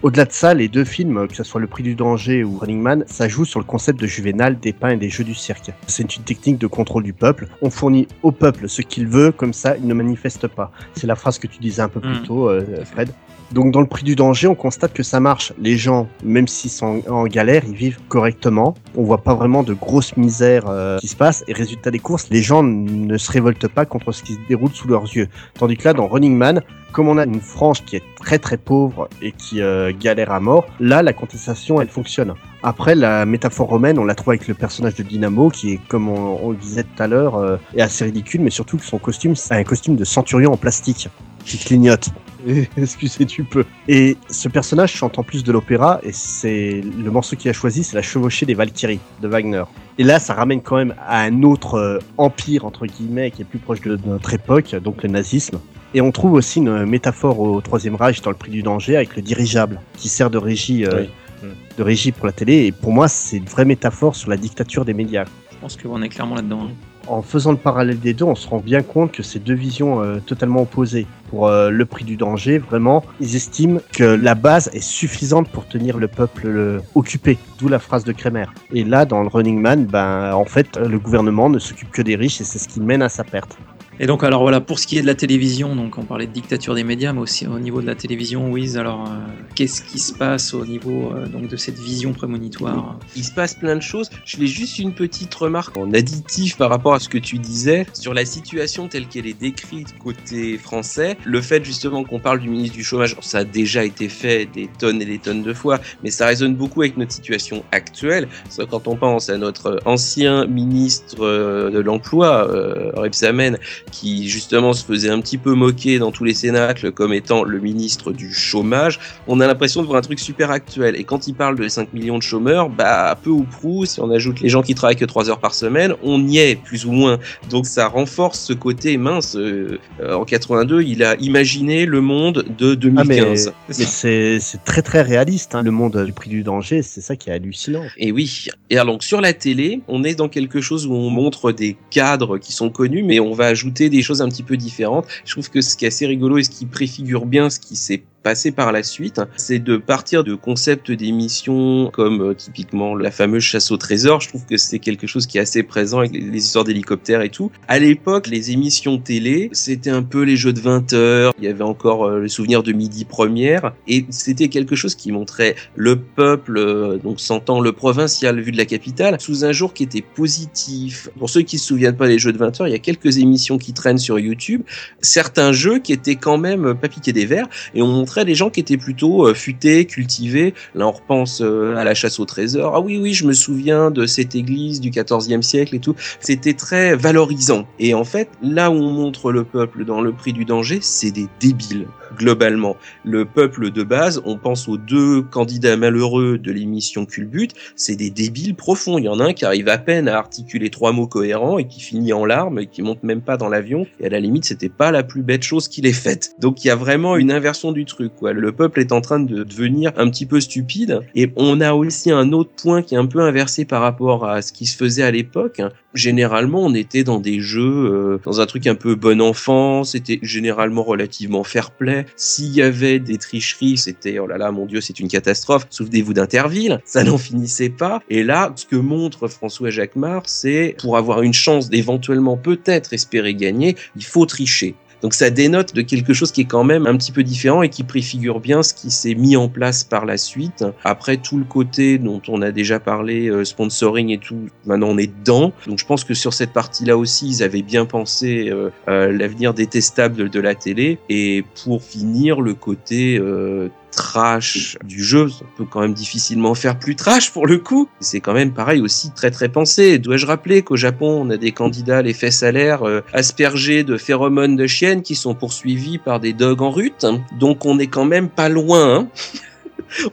[0.03, 2.81] Au-delà de ça, les deux films, que ce soit Le Prix du Danger ou Running
[2.81, 5.69] Man, ça joue sur le concept de Juvénal, des pains et des jeux du cirque.
[5.85, 7.47] C'est une technique de contrôle du peuple.
[7.61, 10.71] On fournit au peuple ce qu'il veut, comme ça, il ne manifeste pas.
[10.95, 12.23] C'est la phrase que tu disais un peu plus Mm.
[12.23, 13.09] tôt, euh, Fred.
[13.51, 15.53] Donc dans le prix du danger, on constate que ça marche.
[15.59, 18.75] Les gens, même s'ils sont en galère, ils vivent correctement.
[18.95, 21.43] On voit pas vraiment de grosses misères euh, qui se passent.
[21.47, 24.71] Et résultat des courses, les gens ne se révoltent pas contre ce qui se déroule
[24.71, 25.27] sous leurs yeux.
[25.59, 26.61] Tandis que là, dans Running Man,
[26.93, 30.39] comme on a une frange qui est très très pauvre et qui euh, galère à
[30.39, 32.33] mort, là, la contestation, elle fonctionne.
[32.63, 36.09] Après, la métaphore romaine, on la trouve avec le personnage de Dynamo, qui est, comme
[36.09, 38.97] on, on le disait tout à l'heure, euh, est assez ridicule, mais surtout que son
[38.97, 41.09] costume, c'est un costume de centurion en plastique
[41.45, 42.09] qui clignote.
[42.77, 43.65] Excusez, tu peux.
[43.87, 47.83] Et ce personnage chante en plus de l'opéra, et c'est le morceau qu'il a choisi,
[47.83, 49.63] c'est la chevauchée des Valkyries de Wagner.
[49.97, 53.45] Et là, ça ramène quand même à un autre euh, empire, entre guillemets, qui est
[53.45, 55.59] plus proche de notre époque, donc le nazisme.
[55.93, 59.15] Et on trouve aussi une métaphore au Troisième Reich dans le prix du danger avec
[59.15, 61.05] le dirigeable, qui sert de régie, euh,
[61.43, 61.49] Oui.
[61.77, 62.65] de régie pour la télé.
[62.67, 65.25] Et pour moi, c'est une vraie métaphore sur la dictature des médias.
[65.51, 66.61] Je pense qu'on est clairement là-dedans.
[66.69, 66.71] hein.
[67.11, 70.01] En faisant le parallèle des deux, on se rend bien compte que c'est deux visions
[70.01, 71.05] euh, totalement opposées.
[71.29, 75.67] Pour euh, le prix du danger, vraiment, ils estiment que la base est suffisante pour
[75.67, 78.45] tenir le peuple occupé, d'où la phrase de Kremer.
[78.71, 82.15] Et là, dans le Running Man, ben, en fait, le gouvernement ne s'occupe que des
[82.15, 83.57] riches et c'est ce qui mène à sa perte.
[84.03, 86.31] Et donc, alors voilà, pour ce qui est de la télévision, donc on parlait de
[86.31, 89.11] dictature des médias, mais aussi au niveau de la télévision, Wiz, alors euh,
[89.53, 92.97] qu'est-ce qui se passe au niveau euh, donc de cette vision prémonitoire?
[93.15, 94.09] Il se passe plein de choses.
[94.25, 97.85] Je fais juste une petite remarque en additif par rapport à ce que tu disais
[97.93, 101.15] sur la situation telle qu'elle est décrite côté français.
[101.23, 104.67] Le fait justement qu'on parle du ministre du chômage, ça a déjà été fait des
[104.79, 108.27] tonnes et des tonnes de fois, mais ça résonne beaucoup avec notre situation actuelle.
[108.71, 113.59] Quand on pense à notre ancien ministre euh, de l'emploi, euh, Rebsamen,
[113.91, 117.59] qui justement se faisait un petit peu moquer dans tous les cénacles comme étant le
[117.59, 120.95] ministre du chômage, on a l'impression de voir un truc super actuel.
[120.95, 124.09] Et quand il parle de 5 millions de chômeurs, bah, peu ou prou, si on
[124.11, 126.91] ajoute les gens qui travaillent que 3 heures par semaine, on y est, plus ou
[126.91, 127.19] moins.
[127.49, 129.35] Donc ça renforce ce côté mince.
[129.35, 133.53] euh, en 82, il a imaginé le monde de 2015.
[133.67, 137.15] Mais c'est c'est très très réaliste, hein, le monde du prix du danger, c'est ça
[137.15, 137.83] qui est hallucinant.
[137.97, 138.47] Et oui.
[138.69, 141.77] Et alors donc sur la télé, on est dans quelque chose où on montre des
[141.89, 145.07] cadres qui sont connus, mais on va ajouter des choses un petit peu différentes.
[145.25, 147.75] Je trouve que ce qui est assez rigolo et ce qui préfigure bien ce qui
[147.75, 153.11] s'est passé par la suite, c'est de partir de concepts d'émissions comme euh, typiquement la
[153.11, 154.21] fameuse chasse au trésor.
[154.21, 157.29] Je trouve que c'est quelque chose qui est assez présent avec les, histoires d'hélicoptères et
[157.29, 157.51] tout.
[157.67, 161.33] À l'époque, les émissions télé, c'était un peu les jeux de 20 heures.
[161.37, 165.11] Il y avait encore euh, le souvenir de midi première et c'était quelque chose qui
[165.11, 169.73] montrait le peuple, euh, donc s'entend le provincial vu de la capitale, sous un jour
[169.73, 171.09] qui était positif.
[171.17, 173.17] Pour ceux qui se souviennent pas des jeux de 20 heures, il y a quelques
[173.17, 174.61] émissions qui traînent sur YouTube.
[175.01, 178.35] Certains jeux qui étaient quand même euh, pas piqués des verres et on montrait des
[178.35, 180.53] gens qui étaient plutôt euh, futés, cultivés.
[180.75, 182.73] Là, on repense euh, à la chasse au trésor.
[182.75, 185.95] Ah oui, oui, je me souviens de cette église du 14e siècle et tout.
[186.19, 187.65] C'était très valorisant.
[187.79, 191.11] Et en fait, là où on montre le peuple dans le prix du danger, c'est
[191.11, 191.87] des débiles,
[192.17, 192.75] globalement.
[193.05, 198.09] Le peuple de base, on pense aux deux candidats malheureux de l'émission Culbute, c'est des
[198.09, 198.97] débiles profonds.
[198.97, 201.65] Il y en a un qui arrive à peine à articuler trois mots cohérents et
[201.65, 203.87] qui finit en larmes et qui monte même pas dans l'avion.
[204.01, 206.35] Et à la limite, c'était pas la plus bête chose qu'il ait faite.
[206.39, 209.43] Donc il y a vraiment une inversion du truc, Le peuple est en train de
[209.43, 211.01] devenir un petit peu stupide.
[211.15, 214.41] Et on a aussi un autre point qui est un peu inversé par rapport à
[214.41, 215.61] ce qui se faisait à l'époque.
[215.93, 220.19] Généralement, on était dans des jeux, euh, dans un truc un peu bon enfant, c'était
[220.21, 222.05] généralement relativement fair-play.
[222.15, 225.67] S'il y avait des tricheries, c'était, oh là là, mon dieu, c'est une catastrophe.
[225.69, 228.01] Souvenez-vous d'Interville, ça n'en finissait pas.
[228.09, 233.33] Et là, ce que montre François Jacquemart, c'est pour avoir une chance d'éventuellement peut-être espérer
[233.33, 234.75] gagner, il faut tricher.
[235.01, 237.69] Donc ça dénote de quelque chose qui est quand même un petit peu différent et
[237.69, 240.63] qui préfigure bien ce qui s'est mis en place par la suite.
[240.83, 244.97] Après tout le côté dont on a déjà parlé, euh, sponsoring et tout, maintenant on
[244.97, 245.53] est dedans.
[245.67, 249.53] Donc je pense que sur cette partie-là aussi, ils avaient bien pensé euh, euh, l'avenir
[249.53, 250.99] détestable de, la télé.
[251.09, 256.79] Et pour finir, le côté euh, trash du jeu, on peut quand même difficilement faire
[256.79, 257.89] plus trash pour le coup.
[257.99, 259.99] C'est quand même pareil aussi très très pensé.
[259.99, 263.97] Dois-je rappeler qu'au Japon, on a des candidats les fesses à l'air euh, aspergés de
[263.97, 267.05] phéromones de chiennes qui sont poursuivis par des dogs en rute.
[267.37, 268.95] Donc on est quand même pas loin.
[268.95, 269.07] hein.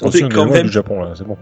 [0.02, 1.36] On est quand loin même, du Japon là, c'est bon.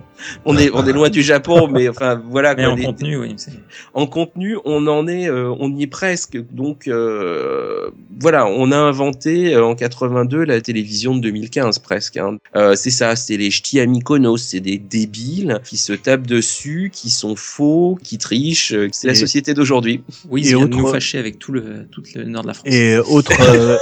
[0.44, 2.54] on est, on est loin du Japon, mais enfin voilà.
[2.54, 3.34] Mais quoi, en les- contenu, oui.
[3.36, 3.50] c'est-
[3.94, 6.38] en contenu, on en est, euh, on y est presque.
[6.52, 12.16] Donc euh, voilà, on a inventé euh, en 82 la télévision de 2015 presque.
[12.16, 12.38] hein.
[12.54, 17.10] Euh, c'est ça, c'est les ch'tis amikonos, c'est des débiles qui se tapent dessus, qui
[17.10, 18.72] sont faux, qui trichent.
[18.72, 20.02] euh, C'est la société d'aujourd'hui.
[20.30, 22.48] Oui, Et il vient de autre- nous fâcher avec tout le, tout le nord de
[22.48, 22.68] la France.
[22.72, 23.76] Et autre, euh,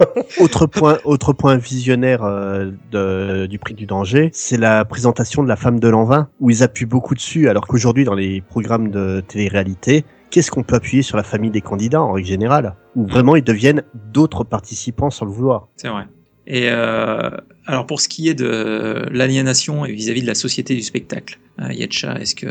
[0.40, 5.48] autre point, autre point visionnaire euh, de- du prix du danger, c'est la présentation de
[5.48, 8.90] la femme de l'an 20, où ils appuient beaucoup dessus, alors qu'aujourd'hui dans les programmes
[8.90, 13.06] de télé-réalité, qu'est-ce qu'on peut appuyer sur la famille des candidats en règle générale, où
[13.06, 13.82] vraiment ils deviennent
[14.12, 15.68] d'autres participants sans le vouloir?
[15.76, 16.06] C'est vrai.
[16.46, 17.30] Et euh,
[17.66, 21.72] alors pour ce qui est de l'aliénation et vis-à-vis de la société du spectacle, euh,
[21.72, 22.46] Yetcha, est-ce que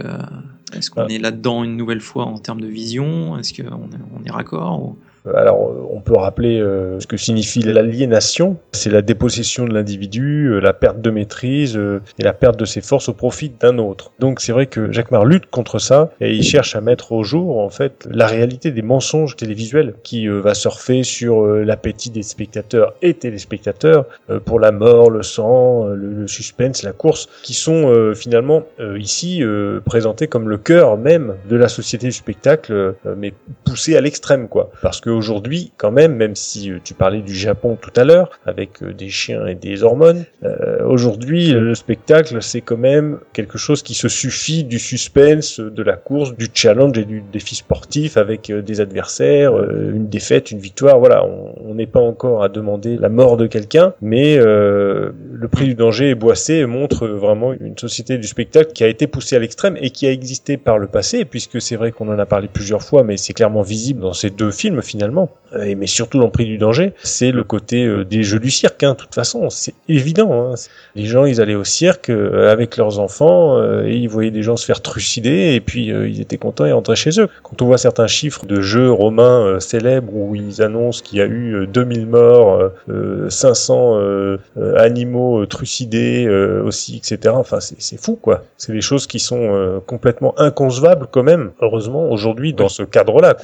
[0.75, 1.07] est-ce qu'on Ah.
[1.11, 3.37] est là-dedans une nouvelle fois en termes de vision?
[3.37, 7.17] Est-ce qu'on est, on est raccord ou- Alors, euh, on peut rappeler euh, ce que
[7.17, 8.57] signifie l'aliénation.
[8.73, 12.65] C'est la dépossession de l'individu, euh, la perte de maîtrise euh, et la perte de
[12.65, 14.11] ses forces au profit d'un autre.
[14.19, 17.23] Donc, c'est vrai que Jacques Mar lutte contre ça et il cherche à mettre au
[17.23, 22.09] jour, en fait, la réalité des mensonges télévisuels qui euh, va surfer sur euh, l'appétit
[22.09, 26.91] des spectateurs et téléspectateurs euh, pour la mort, le sang, euh, le, le suspense, la
[26.91, 31.69] course, qui sont euh, finalement euh, ici euh, présentés comme le cœur même de la
[31.69, 34.69] société du spectacle, euh, mais poussé à l'extrême, quoi.
[34.81, 38.81] Parce qu'aujourd'hui, quand même, même si euh, tu parlais du Japon tout à l'heure, avec
[38.81, 43.83] euh, des chiens et des hormones, euh, aujourd'hui, le spectacle, c'est quand même quelque chose
[43.83, 48.49] qui se suffit du suspense, de la course, du challenge et du défi sportif avec
[48.49, 50.99] euh, des adversaires, une défaite, une victoire.
[50.99, 55.11] Voilà, on n'est pas encore à demander la mort de quelqu'un, mais euh,
[55.43, 59.07] le prix du danger et Boissé montre vraiment une société du spectacle qui a été
[59.07, 62.17] poussée à l'extrême et qui a existé par le passé, puisque c'est vrai qu'on en
[62.17, 65.85] a parlé plusieurs fois, mais c'est clairement visible dans ces deux films finalement, Euh, mais
[65.85, 68.81] surtout dans prix du danger, c'est le côté euh, des jeux du cirque.
[68.81, 70.31] Hein, de toute façon, c'est évident.
[70.33, 70.55] Hein.
[70.95, 74.57] Les gens, ils allaient au cirque euh, avec leurs enfants et ils voyaient des gens
[74.57, 77.27] se faire trucider et puis ils étaient contents et rentraient chez eux.
[77.43, 81.25] Quand on voit certains chiffres de jeux romains célèbres où ils annoncent qu'il y a
[81.25, 87.33] eu euh, 2000 morts, euh, euh, 500 euh, euh, animaux euh, trucidés euh, aussi, etc.
[87.37, 88.43] Enfin, c'est c'est fou, quoi.
[88.57, 91.51] C'est des choses qui sont euh, complètement inconcevables quand même.
[91.61, 93.35] Heureusement, aujourd'hui, dans ce cadre-là.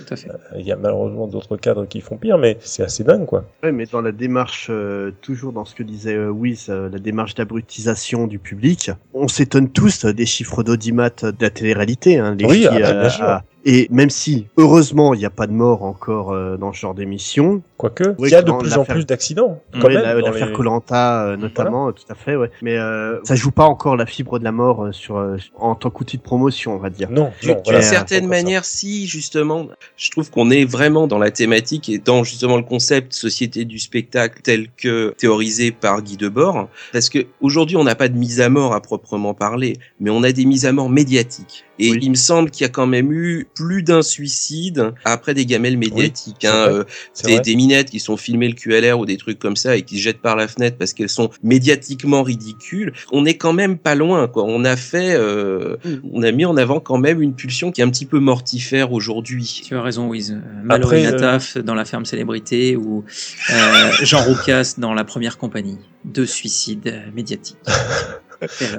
[0.58, 3.44] Il y a malheureusement d'autres cadres qui font pire, mais c'est assez dingue, quoi.
[3.64, 7.00] Ouais, mais dans la démarche, euh, toujours dans ce que disait euh, Wiz, euh, la
[7.00, 12.18] démarche d'abrutisation du public, on s'étonne tous des chiffres d'audimat de la télé-réalité.
[12.20, 13.26] Hein, les Oui, filles, ah bah, euh, bien sûr.
[13.26, 16.80] à- Et même si, heureusement, il n'y a pas de mort encore euh, dans ce
[16.80, 20.48] genre d'émission, Quoique, Oui, il y a de plus en plus d'accidents, la- dans l'affaire
[20.48, 22.52] les- Colanta euh, notamment, tout à fait, ouais.
[22.62, 25.76] Mais euh, ça joue pas encore la fibre de la mort euh, sur euh, en
[25.76, 27.10] tant qu'outil de promotion, on va dire.
[27.10, 28.30] Non, D'une non, certaine ça.
[28.30, 32.64] manière, si justement, je trouve qu'on est vraiment dans la thématique et dans justement le
[32.64, 37.96] concept société du spectacle tel que théorisé par Guy Debord, parce que aujourd'hui on n'a
[37.96, 40.90] pas de mise à mort à proprement parler, mais on a des mises à mort
[40.90, 41.66] médiatiques.
[41.80, 42.00] Et Oui.
[42.02, 45.78] il me semble qu'il y a quand même eu plus d'un suicide après des gamelles
[45.78, 46.46] médiatiques.
[46.46, 46.84] hein, euh,
[47.24, 50.04] des, minettes qui sont filmées le QLR ou des trucs comme ça et qui se
[50.04, 52.94] jettent par la fenêtre parce qu'elles sont médiatiquement ridicules.
[53.12, 54.44] On est quand même pas loin, quoi.
[54.46, 55.78] On a fait, euh,
[56.12, 58.92] on a mis en avant quand même une pulsion qui est un petit peu mortifère
[58.92, 59.62] aujourd'hui.
[59.66, 60.32] Tu as raison, Wiz.
[60.32, 63.04] Euh, Mallory euh, Nataf dans La Ferme Célébrité ou
[63.52, 65.78] euh, Jean Roucas dans La Première Compagnie.
[66.06, 67.58] Deux suicides médiatiques.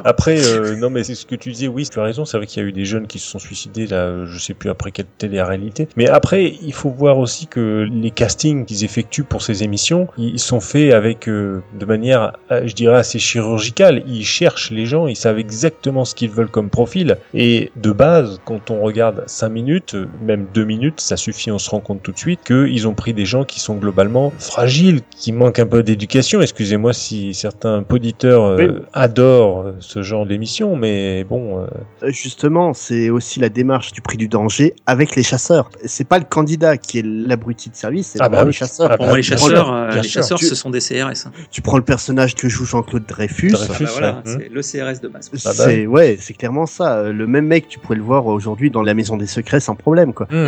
[0.05, 2.47] Après, euh, non, mais c'est ce que tu disais, oui, tu as raison, c'est vrai
[2.47, 4.71] qu'il y a eu des jeunes qui se sont suicidés, là, euh, je sais plus
[4.71, 5.89] après quelle télé-réalité.
[5.97, 10.39] Mais après, il faut voir aussi que les castings qu'ils effectuent pour ces émissions, ils
[10.39, 14.03] sont faits avec, euh, de manière, euh, je dirais, assez chirurgicale.
[14.07, 17.19] Ils cherchent les gens, ils savent exactement ce qu'ils veulent comme profil.
[17.35, 21.69] Et de base, quand on regarde 5 minutes, même 2 minutes, ça suffit, on se
[21.71, 25.33] rend compte tout de suite qu'ils ont pris des gens qui sont globalement fragiles, qui
[25.33, 26.41] manquent un peu d'éducation.
[26.41, 28.69] Excusez-moi si certains auditeurs euh, Oui.
[28.93, 31.67] adorent euh, ce genre d'émission, mais bon, euh,
[32.03, 35.69] Euh, Justement, c'est aussi la démarche du prix du danger avec les chasseurs.
[35.85, 38.89] C'est pas le candidat qui est l'abruti de service, c'est Ah bah les chasseurs.
[38.93, 41.27] Ah bah, les chasseurs, les chasseurs, Tu- ce sont des CRS.
[41.27, 41.33] hein.
[41.51, 43.53] Tu prends le personnage que joue Jean-Claude Dreyfus.
[43.55, 45.31] Ah bah voilà, c'est le CRS de base.
[45.35, 47.11] Ah bah C'est ouais, c'est clairement ça.
[47.11, 50.13] Le même mec, tu pourrais le voir aujourd'hui dans la Maison des Secrets sans problème,
[50.15, 50.27] quoi.
[50.33, 50.39] Hum,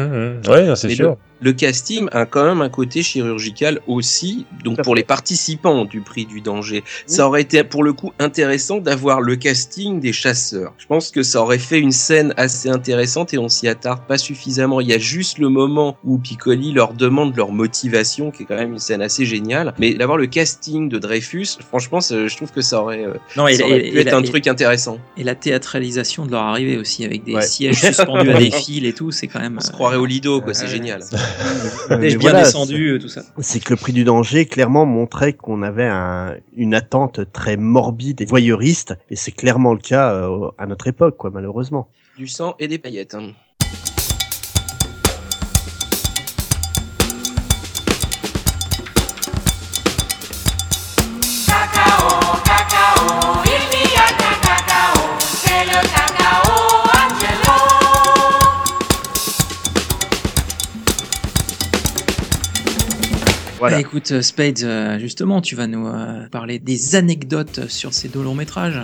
[0.47, 1.11] hum, ouais, c'est sûr.
[1.11, 1.17] Le
[1.51, 6.41] casting a quand même un côté chirurgical aussi, donc pour les participants du prix du
[6.41, 6.85] danger.
[7.07, 10.73] Ça aurait été pour le coup intéressant d'avoir le casting des chasseurs.
[10.79, 14.19] Je pense que ça aurait fait une scène assez intéressante et on s'y attarde pas
[14.19, 14.81] suffisamment.
[14.81, 18.57] Il y a juste le moment où Piccoli leur demande leur motivation, qui est quand
[18.57, 19.75] même une scène assez géniale.
[19.79, 23.55] Mais d'avoir le casting de Dreyfus, franchement, je trouve que ça aurait, euh, Non, et,
[23.57, 24.99] ça aurait et- pu et être la, un truc intéressant.
[25.17, 27.43] et la théâtralisation de leur arrivée aussi, avec des Ouais.
[27.43, 29.57] sièges suspendus à des fils et tout, c'est quand même.
[29.59, 30.55] On se croirait au Lido, quoi.
[30.55, 31.03] C'est génial.
[31.33, 33.23] C'est- Euh, bien voilà, descendu, euh, tout ça.
[33.39, 38.21] c'est que le prix du danger clairement montrait qu'on avait un- une attente très morbide
[38.21, 41.89] et voyeuriste, et c'est clairement le cas euh, à notre époque, quoi, malheureusement.
[42.17, 43.15] Du sang et des paillettes.
[43.15, 43.33] hein.
[63.63, 63.77] Voilà.
[63.77, 68.09] Bah, écoute, euh, Spades, euh, justement, tu vas nous euh, parler des anecdotes sur ces
[68.09, 68.81] deux longs métrages.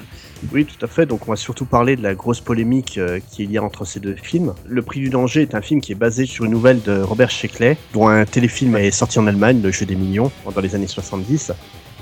[0.52, 1.04] Oui, tout à fait.
[1.04, 3.00] Donc, on va surtout parler de la grosse polémique
[3.32, 4.54] qu'il y a entre ces deux films.
[4.68, 7.28] Le Prix du danger est un film qui est basé sur une nouvelle de Robert
[7.28, 10.86] Sheckley, dont un téléfilm est sorti en Allemagne, Le jeu des millions, dans les années
[10.86, 11.50] 70.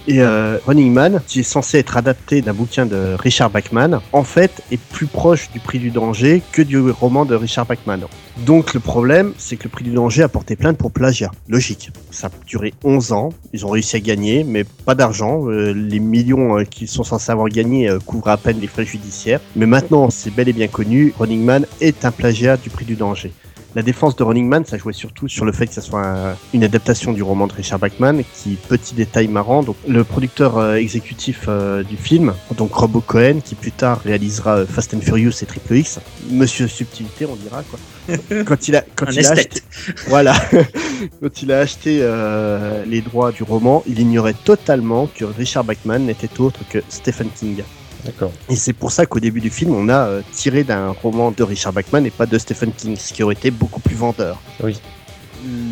[0.09, 4.23] Et euh, Running Man, qui est censé être adapté d'un bouquin de Richard Bachman, en
[4.23, 8.01] fait est plus proche du Prix du danger que du roman de Richard Bachman.
[8.45, 11.33] Donc le problème, c'est que le Prix du danger a porté plainte pour plagiat.
[11.49, 11.91] Logique.
[12.13, 15.49] Ça a duré 11 ans, ils ont réussi à gagner, mais pas d'argent.
[15.49, 18.85] Euh, les millions euh, qu'ils sont censés avoir gagnés euh, couvrent à peine les frais
[18.85, 19.41] judiciaires.
[19.57, 22.95] Mais maintenant, c'est bel et bien connu, Running Man est un plagiat du Prix du
[22.95, 23.33] danger.
[23.77, 26.35] La défense de Running Man, ça jouait surtout sur le fait que ça soit un-
[26.55, 30.77] une adaptation du roman de Richard Bachman, qui, petit détail marrant, donc le producteur euh,
[30.77, 35.43] exécutif euh, du film, donc Robo Cohen, qui plus tard réalisera euh, Fast and Furious
[35.43, 36.01] et Triple X,
[36.31, 37.79] Monsieur Subtilité, on dira quoi.
[38.47, 39.65] Quand il a, quand Un il a acheté, esthète.
[40.09, 40.33] voilà,
[41.21, 46.07] quand il a acheté euh, les droits du roman, il ignorait totalement que Richard Bachman
[46.07, 47.63] n'était autre que Stephen King.
[48.07, 48.33] D'accord.
[48.49, 51.43] Et c'est pour ça qu'au début du film, on a euh, tiré d'un roman de
[51.43, 54.41] Richard Bachman et pas de Stephen King, ce qui aurait été beaucoup plus vendeur.
[54.63, 54.81] Oui.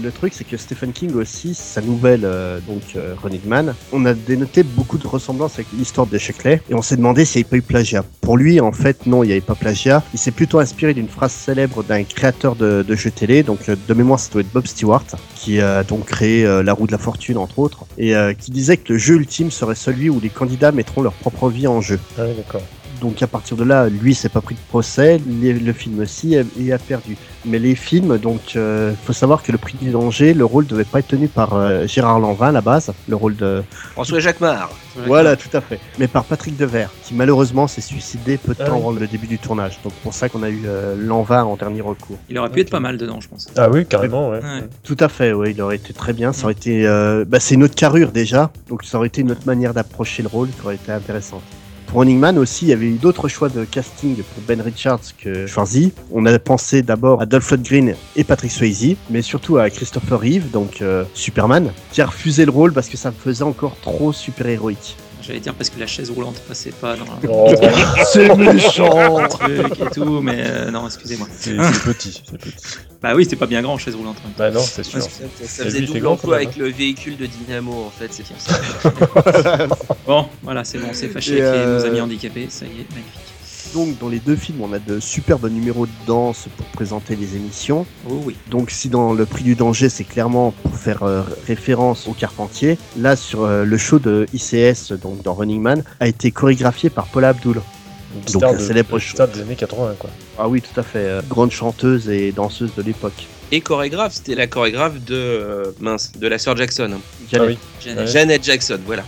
[0.02, 3.14] Le truc, c'est que Stephen King aussi, sa nouvelle, euh, donc euh,
[3.46, 7.24] Man, on a dénoté beaucoup de ressemblances avec l'histoire de Sheckley et on s'est demandé
[7.24, 8.04] s'il n'y avait pas eu plagiat.
[8.20, 10.02] Pour lui, en fait, non, il n'y avait pas plagiat.
[10.12, 13.94] Il s'est plutôt inspiré d'une phrase célèbre d'un créateur de, jeux télé, donc euh, de
[13.94, 15.04] mémoire, ça doit être Bob Stewart,
[15.34, 18.76] qui a donc créé euh, La roue de la fortune, entre autres, et qui disait
[18.76, 21.98] que le jeu ultime serait celui où les candidats mettront leur propre vie en jeu.
[22.18, 22.62] Ah d'accord.
[23.00, 26.34] Donc à partir de là, lui s'est pas pris de procès, les- le film aussi
[26.34, 27.16] et et a perdu.
[27.44, 30.84] Mais les films, donc euh, faut savoir que le prix du danger, le rôle devait
[30.84, 34.70] pas être tenu par euh, Gérard Lanvin à la base, le rôle de François Jacquemart.
[35.06, 38.66] voilà tout à fait, mais par Patrick Devers, qui malheureusement s'est suicidé peu de Ah
[38.66, 38.78] temps oui.
[38.78, 39.78] avant le début du tournage.
[39.84, 42.16] Donc pour ça qu'on a eu euh, Lanvin en dernier recours.
[42.30, 43.48] Il aurait pu être pas mal dedans, je pense.
[43.56, 44.38] Ah oui, carrément, ouais.
[44.38, 44.62] Ouais.
[44.82, 46.32] Tout à fait, oui, il aurait été très bien.
[46.32, 49.32] Ça aurait été, euh, bah, c'est une autre carrure déjà, donc ça aurait été une
[49.32, 51.42] autre manière d'approcher le rôle qui aurait été intéressante.
[51.94, 55.46] Pour Man aussi, il y avait eu d'autres choix de casting pour Ben Richards que
[55.46, 55.92] choisi.
[56.10, 60.50] On a pensé d'abord à Dolph Lundgren et Patrick Swayze, mais surtout à Christopher Reeve,
[60.50, 64.12] donc euh, Superman, qui a refusé le rôle parce que ça me faisait encore trop
[64.12, 64.96] super-héroïque.
[65.26, 67.50] J'allais dire parce que la chaise roulante passait pas dans Oh,
[68.12, 71.26] C'est méchant truc et tout, mais euh, non, excusez-moi.
[71.38, 72.54] c'est c'est petit, c'est petit.
[73.02, 74.16] Bah oui, c'était pas bien grand, chaise roulante.
[74.36, 74.98] Bah non, c'est sûr.
[75.00, 75.08] Ouais,
[75.46, 78.38] Ça, faisait lui, double grand, emploi avec le véhicule de Dynamo en fait, c'est pour
[78.40, 79.66] ça.
[80.06, 82.68] Bon, voilà, c'est bon, c'est fâché Et, avec les- euh, nos amis handicapés, ça y
[82.80, 83.20] est, magnifique.
[83.74, 87.34] Donc dans les deux films, on a de superbes numéros de danse pour présenter les
[87.36, 87.84] émissions.
[88.08, 88.36] Oh oui.
[88.48, 92.78] Donc si dans le prix du danger c'est clairement pour faire euh, référence au Carpentier,
[92.96, 97.06] là sur euh, le show de ICS donc dans Running Man a été chorégraphié par
[97.08, 97.60] Paula Abdul.
[98.16, 99.14] Une Donc, de, célèbre de- show.
[99.16, 100.08] star des années 80, quoi.
[100.38, 103.26] Ah oui tout à fait, euh, grande chanteuse et danseuse de l'époque.
[103.50, 106.90] Et chorégraphe, c'était la chorégraphe de euh, mince, de la sœur Jackson.
[106.94, 107.00] hein.
[107.34, 107.58] Ah oui.
[107.82, 108.06] Jeannette.
[108.06, 108.12] Ouais.
[108.12, 109.02] Janet Jackson, voilà.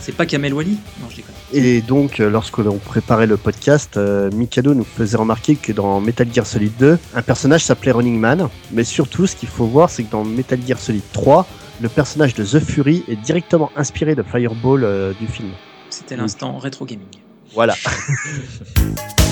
[0.00, 0.78] C'est pas Kamel Wally?
[1.00, 1.34] Non, je déconne.
[1.52, 6.00] Et donc euh, lorsque l'on préparait le podcast, euh, Mikado nous faisait remarquer que dans
[6.00, 9.88] Metal Gear Solid 2, un personnage s'appelait Running Man, mais surtout ce qu'il faut voir
[9.88, 11.46] c'est que dans Metal Gear Solid 3,
[11.80, 15.50] le personnage de The Fury est directement inspiré de Fireball euh, du film.
[15.90, 17.06] C'était l'instant rétro gaming.
[17.54, 17.74] Voilà.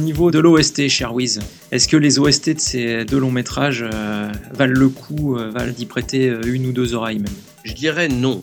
[0.00, 1.40] niveau de l'OST, cher Wiz,
[1.72, 5.72] est-ce que les OST de ces deux longs métrages euh, valent le coup, euh, valent
[5.72, 7.32] d'y prêter euh, une ou deux oreilles même?
[7.64, 8.42] Je dirais non.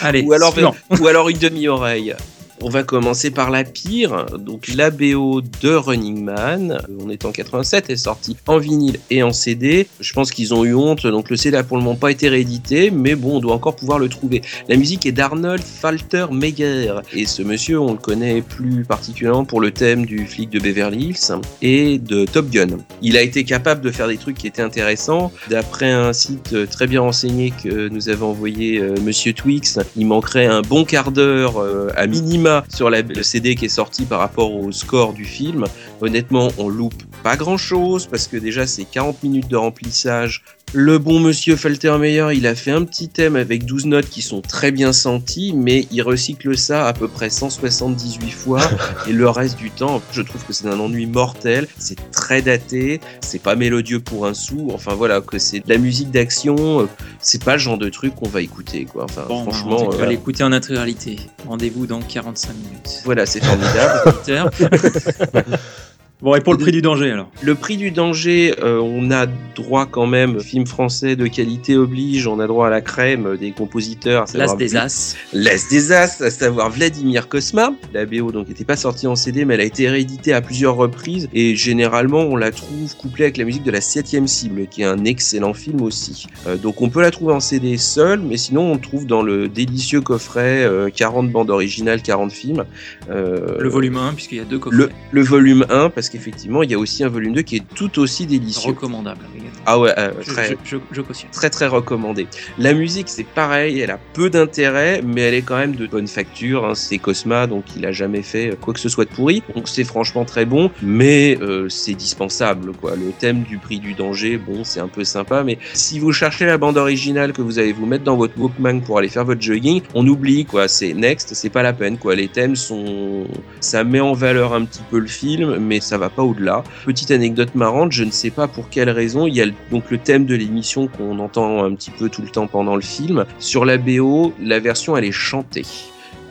[0.00, 0.74] Allez, Ou alors, suivant.
[1.00, 2.14] ou alors une demi-oreille.
[2.62, 4.26] On va commencer par la pire.
[4.38, 9.22] Donc la BO de Running Man, on est en 87, est sortie en vinyle et
[9.22, 9.86] en CD.
[9.98, 12.28] Je pense qu'ils ont eu honte, donc le CD a pour le moment pas été
[12.28, 14.42] réédité, mais bon, on doit encore pouvoir le trouver.
[14.68, 19.70] La musique est d'Arnold Faltermeyer et ce monsieur, on le connaît plus particulièrement pour le
[19.70, 22.76] thème du flic de Beverly Hills et de Top Gun.
[23.00, 25.32] Il a été capable de faire des trucs qui étaient intéressants.
[25.48, 30.46] D'après un site très bien renseigné que nous avait envoyé euh, Monsieur Twix, il manquerait
[30.46, 34.52] un bon quart d'heure euh, à minima sur le CD qui est sorti par rapport
[34.52, 35.64] au score du film.
[36.00, 40.42] Honnêtement, on loupe pas grand chose parce que déjà c'est 40 minutes de remplissage.
[40.72, 44.40] Le bon monsieur Faltermeyer, il a fait un petit thème avec 12 notes qui sont
[44.40, 48.60] très bien senties, mais il recycle ça à peu près 178 fois
[49.08, 53.00] et le reste du temps, je trouve que c'est un ennui mortel, c'est très daté,
[53.20, 56.88] c'est pas mélodieux pour un sou, enfin voilà, que c'est de la musique d'action,
[57.18, 59.04] c'est pas le genre de truc qu'on va écouter quoi.
[59.04, 61.16] Enfin Bon, franchement, on va euh, l'écouter en intégralité.
[61.48, 63.02] Rendez-vous dans 45 minutes.
[63.04, 64.14] voilà, c'est formidable.
[66.22, 67.30] Bon, et pour le prix du danger alors?
[67.42, 72.26] Le prix du danger, euh, on a droit quand même, film français de qualité oblige,
[72.26, 74.24] on a droit à la crème des compositeurs.
[74.34, 75.16] à L'as des As.
[75.32, 77.72] L'As des As, à savoir Vladimir Kosma.
[77.94, 80.76] La BO donc n'était pas sortie en CD, mais elle a été rééditée à plusieurs
[80.76, 84.82] reprises et généralement on la trouve couplée avec la musique de la septième cible, qui
[84.82, 86.26] est un excellent film aussi.
[86.46, 89.48] Euh, donc on peut la trouver en CD seule, mais sinon on trouve dans le
[89.48, 92.64] délicieux coffret euh, 40 bandes originales, 40 films.
[93.10, 94.76] Euh, Le volume 1, puisqu'il y a deux coffrets.
[94.76, 97.62] le, le volume 1, parce qu'effectivement il y a aussi un volume 2 qui est
[97.74, 98.70] tout aussi délicieux.
[98.70, 99.20] Recommandable.
[99.66, 101.30] Ah ouais, euh, Je, très, je, je, je cautionne.
[101.30, 102.26] très très recommandé.
[102.58, 106.06] La musique c'est pareil, elle a peu d'intérêt, mais elle est quand même de bonne
[106.08, 106.64] facture.
[106.64, 106.74] hein.
[106.74, 109.42] C'est Cosma, donc il a jamais fait quoi que ce soit de pourri.
[109.54, 112.96] Donc c'est franchement très bon, mais euh, c'est dispensable quoi.
[112.96, 116.46] Le thème du prix du danger, bon c'est un peu sympa, mais si vous cherchez
[116.46, 119.40] la bande originale que vous allez vous mettre dans votre Walkman pour aller faire votre
[119.42, 120.68] jogging, on oublie quoi.
[120.68, 122.14] C'est next, c'est pas la peine quoi.
[122.14, 123.26] Les thèmes sont,
[123.60, 126.64] ça met en valeur un petit peu le film, mais ça va pas au-delà.
[126.84, 129.98] Petite anecdote marrante, je ne sais pas pour quelle raison, il y a donc le
[129.98, 133.26] thème de l'émission qu'on entend un petit peu tout le temps pendant le film.
[133.38, 135.66] Sur la BO, la version elle est chantée.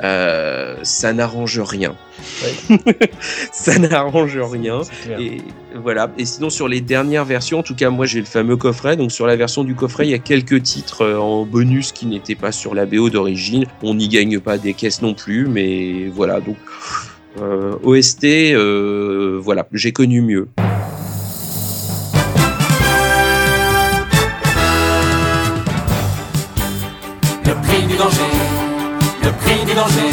[0.02, 1.96] Euh, ça n'arrange rien.
[3.52, 4.82] ça n'arrange rien.
[5.20, 5.42] Et
[5.76, 6.10] voilà.
[6.18, 8.96] Et sinon sur les dernières versions, en tout cas moi j'ai le fameux coffret.
[8.96, 12.06] Donc sur la version du coffret, il y a quelques titres euh, en bonus qui
[12.06, 13.66] n'étaient pas sur la BO d'origine.
[13.84, 16.40] On n'y gagne pas des caisses non plus, mais voilà.
[16.40, 16.58] Donc
[17.84, 20.48] OST, euh, voilà, j'ai connu mieux.
[27.46, 28.22] Le prix du danger,
[29.24, 30.12] le prix du danger.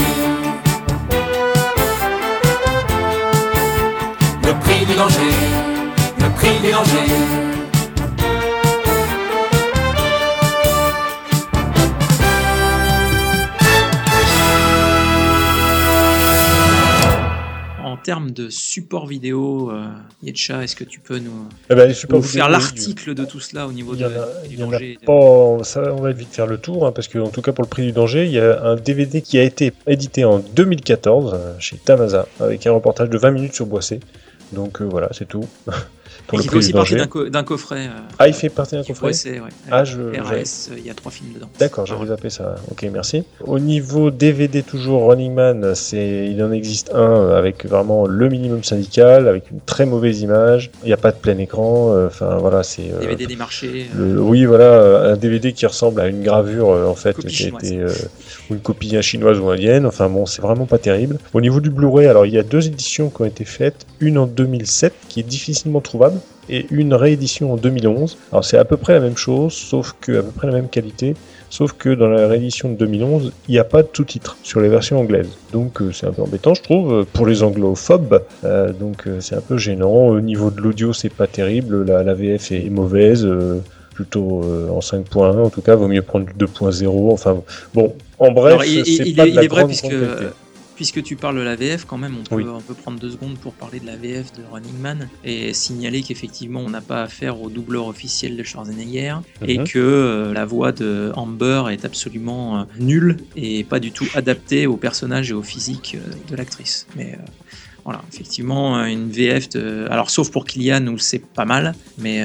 [4.45, 5.33] Le prix du danger,
[6.19, 7.56] le prix du danger.
[18.07, 19.89] Termes de support vidéo, euh,
[20.23, 23.73] Yetcha, est-ce que tu peux nous, Eh ben, nous faire l'article de tout cela au
[23.73, 25.65] niveau de, a, du danger pas.
[25.65, 27.69] Ça, on va vite faire le tour, hein, parce que en tout cas pour le
[27.69, 31.55] prix du danger, il y a un DVD qui a été édité en 2014 euh,
[31.59, 33.99] chez Tamasa, avec un reportage de 20 minutes sur Boissé.
[34.53, 35.45] Donc euh, voilà, c'est tout.
[36.27, 37.87] pour Et le qui fait aussi partie d'un co- d'un coffret.
[37.87, 39.41] euh, Ah, il fait partie d'un coffret ouais.
[39.71, 41.49] Ah, je- RAS, euh, il y a trois films dedans.
[41.59, 42.57] D'accord, j'avais zappé ça.
[42.71, 43.23] Ok, merci.
[43.45, 48.65] Au niveau DVD, toujours Running Man, c'est, il en existe un avec vraiment le minimum
[48.65, 50.71] syndical, avec une très mauvaise image.
[50.83, 51.93] Il n'y a pas de plein écran.
[51.95, 52.93] euh, Enfin, voilà, c'est.
[52.93, 53.87] euh, DVD des marchés.
[53.95, 57.15] euh, le- oui, voilà, euh, un DVD qui ressemble à une gravure euh, en fait,
[57.15, 57.93] Copie qui a été euh,
[58.51, 59.87] ou une copie chinoise ou indienne.
[59.87, 61.19] Enfin bon, c'est vraiment pas terrible.
[61.35, 64.19] Au niveau du Blu-ray, alors il y a deux éditions qui ont été faites, une
[64.19, 66.16] en 2007 qui est difficilement trouvable
[66.49, 68.17] et une réédition en 2011.
[68.33, 70.69] Alors c'est à peu près la même chose, sauf que à peu près la même
[70.69, 71.15] qualité.
[71.49, 74.69] Sauf que dans la réédition de 2011, il n'y a pas de sous-titres sur les
[74.69, 75.29] versions anglaises.
[75.53, 78.21] Donc euh, c'est un peu embêtant, je trouve, euh, pour les anglophobes.
[78.45, 80.09] Euh, donc euh, c'est un peu gênant.
[80.09, 81.85] Au niveau de l'audio, c'est pas terrible.
[81.85, 83.27] La, la VF est mauvaise.
[83.95, 87.43] plutôt en 5.1 en tout cas vaut mieux prendre du 2.0 enfin
[87.73, 89.87] bon en bref Alors, il, c'est il- pas il de la est vrai, puisque.
[90.77, 92.45] Puisque tu parles de la VF, quand même, on peut, Oui.
[92.47, 96.03] on peut prendre deux secondes pour parler de la VF de Running Man et signaler
[96.03, 99.67] qu'effectivement, on n'a pas affaire au doubleur officiel de Schwarzenegger et Mhm.
[99.67, 104.67] que euh, la voix de Amber est absolument euh, nulle et pas du tout adaptée
[104.67, 106.87] au personnage et au physique euh, de l'actrice.
[106.95, 107.19] Mais
[107.85, 109.87] voilà, effectivement, une VF de.
[109.91, 112.23] Alors, sauf pour Kylian où c'est pas mal, mais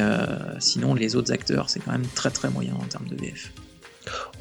[0.60, 3.52] sinon, les autres acteurs, c'est quand même très très moyen en termes de VF.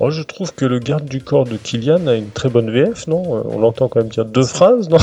[0.03, 3.07] Oh, je trouve que le garde du corps de Kylian a une très bonne VF
[3.07, 3.37] non?
[3.37, 4.97] Euh, on l'entend quand même dire deux phrases non?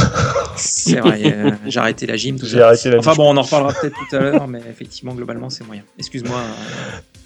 [0.55, 2.67] C'est vrai, euh, j'ai arrêté la gym tout J'ai à l'heure.
[2.69, 3.17] arrêté la Enfin gym.
[3.17, 5.83] bon, on en reparlera peut-être tout à l'heure, mais effectivement, globalement, c'est moyen.
[5.99, 6.35] Excuse-moi.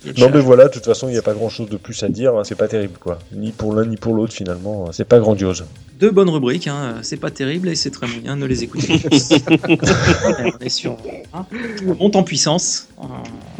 [0.07, 2.03] euh, Non mais voilà, de toute façon, il n'y a pas grand chose de plus
[2.03, 3.19] à dire, hein, c'est pas terrible quoi.
[3.31, 5.63] Ni pour l'un ni pour l'autre finalement, c'est pas grandiose.
[5.97, 6.95] Deux bonnes rubriques, hein.
[7.03, 9.09] c'est pas terrible et c'est très moyen, ne les écoutez pas.
[10.59, 10.97] on est sur
[11.33, 11.45] hein.
[11.87, 13.05] On monte en puissance, euh,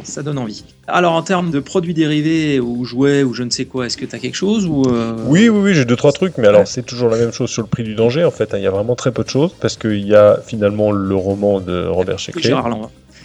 [0.03, 0.63] ça donne envie.
[0.87, 4.09] Alors en termes de produits dérivés ou jouets ou je ne sais quoi, est-ce que
[4.09, 6.67] tu as quelque chose ou euh, Oui, oui, oui, j'ai deux trois trucs, mais alors
[6.67, 8.53] c'est toujours la même chose sur le prix du danger en fait.
[8.53, 11.15] hein, Il y a vraiment très peu de choses parce qu'il y a finalement le
[11.15, 12.53] roman de Robert Sheckley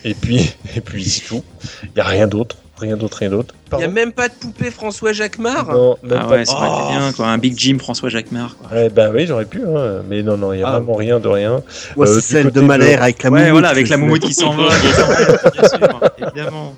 [0.04, 1.42] et puis et puis c'est tout.
[1.82, 3.54] Il y a rien d'autre, rien d'autre, rien d'autre.
[3.72, 5.72] Il y a même pas de poupée François Jacquemart.
[5.72, 6.98] Non, même Ah pas- ouais, ça aurait été Oh.
[6.98, 8.76] bien quoi, un Big Jim François Jacquemart quoi.
[8.76, 10.72] Ouais, ben oui, j'aurais pu, hein, mais non, non, il y a Ah.
[10.72, 11.62] vraiment rien de rien.
[11.96, 13.52] Moi, Euh, celle de Malher de- avec la Ouais, moumoute.
[13.52, 15.06] voilà, avec la moumoute qui s'envole, bien sûr,
[15.52, 16.74] bien sûr, évidemment.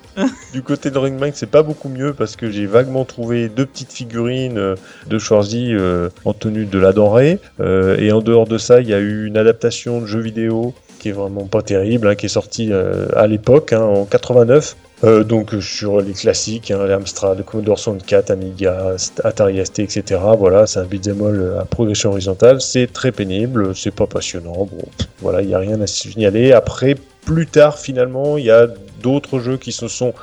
[0.53, 3.65] Du côté de Running Man, c'est pas beaucoup mieux parce que j'ai vaguement trouvé deux
[3.67, 4.75] petites figurines euh,
[5.07, 7.39] de Schwarzy euh, en tenue de la denrée.
[7.59, 10.73] Euh, et en dehors de ça, il y a eu une adaptation de jeu vidéo
[10.99, 14.75] qui est vraiment pas terrible, hein, qui est sortie euh, à l'époque, hein, en 89.
[15.03, 20.19] Euh, donc sur les classiques, hein, les Amstrad, le Commodore 64, Amiga, Atari ST, etc.
[20.37, 22.59] Voilà, c'est un beat'em all à progression horizontale.
[22.59, 24.67] C'est très pénible, c'est pas passionnant.
[24.69, 24.85] Bon,
[25.21, 26.51] voilà, il y a rien à signaler.
[26.51, 26.95] Après,
[27.25, 28.67] plus tard, finalement, il y a
[29.01, 30.13] d'autres jeux qui se sont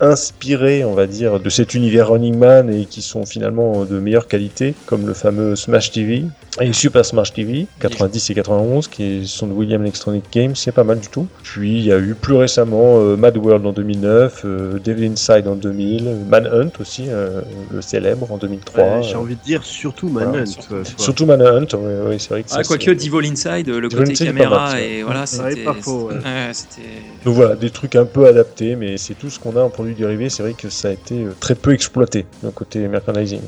[0.00, 4.28] inspirés, on va dire, de cet univers Running Man et qui sont finalement de meilleure
[4.28, 6.24] qualité, comme le fameux Smash TV
[6.60, 10.84] et Super Smash TV 90 et 91, qui sont de William Electronic Games, c'est pas
[10.84, 11.26] mal du tout.
[11.42, 15.46] Puis il y a eu plus récemment euh, Mad World en 2009, euh, Devil Inside
[15.48, 17.40] en 2000, Manhunt aussi, euh,
[17.70, 18.82] le célèbre en 2003.
[18.84, 20.46] Ouais, J'ai euh, envie de dire surtout Voilà, Manhunt.
[20.96, 24.12] surtout- Manhunt, ouais, c'est vrai que Ah, ça, quoique c'est- Devil Inside, le Devil côté
[24.12, 25.64] Inside caméra, mal, et voilà, c'était.
[27.24, 29.94] Donc voilà, des trucs un peu adaptés, mais c'est tout ce qu'on a en produits
[29.94, 30.30] dérivés.
[30.30, 33.40] C'est vrai que ça a été euh, très peu exploité, le côté merchandising.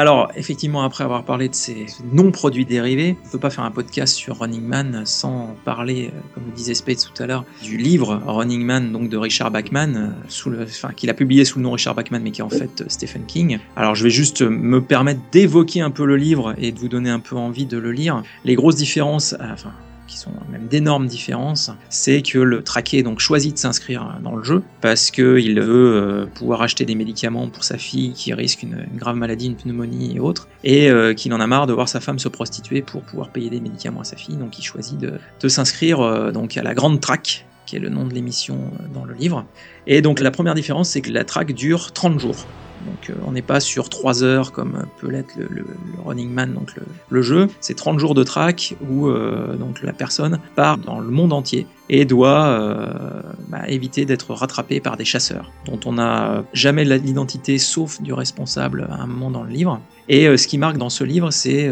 [0.00, 3.70] Alors, effectivement, après avoir parlé de ces non-produits dérivés, on ne peut pas faire un
[3.70, 7.76] podcast sur Running Man sans parler, euh, comme le disait Spades tout à l'heure, du
[7.76, 10.66] livre Running Man donc de Richard Bachman, euh, sous le,
[10.96, 13.26] qu'il a publié sous le nom Richard Bachman, mais qui est en fait euh, Stephen
[13.26, 13.58] King.
[13.76, 17.10] Alors, je vais juste me permettre d'évoquer un peu le livre et de vous donner
[17.10, 18.22] un peu envie de le lire.
[18.46, 19.36] Les grosses différences,
[20.10, 24.42] qui sont même d'énormes différences, c'est que le traqué donc choisit de s'inscrire dans le
[24.42, 28.64] jeu parce que il veut euh, pouvoir acheter des médicaments pour sa fille qui risque
[28.64, 31.88] une, grave maladie, une pneumonie et autres, et euh, qu'il en a marre de voir
[31.88, 34.98] sa femme se prostituer pour pouvoir payer des médicaments à sa fille, donc il choisit
[34.98, 38.58] de, s'inscrire euh, donc à la Grande Traque qui est le nom de l'émission
[38.92, 39.46] dans le livre.
[39.86, 42.46] Et donc la première différence, c'est que la traque dure 30 jours.
[42.86, 45.64] Donc euh, on n'est pas sur 3 heures comme peut l'être le,
[46.04, 47.48] Running Man, donc le, le jeu.
[47.60, 51.66] C'est 30 jours de track où euh, donc la personne part dans le monde entier
[51.88, 57.58] et doit euh, bah, éviter d'être rattrapé par des chasseurs dont on n'a jamais l'identité
[57.58, 59.80] sauf du responsable à un moment dans le livre.
[60.08, 61.70] Et ce qui marque dans ce livre, c'est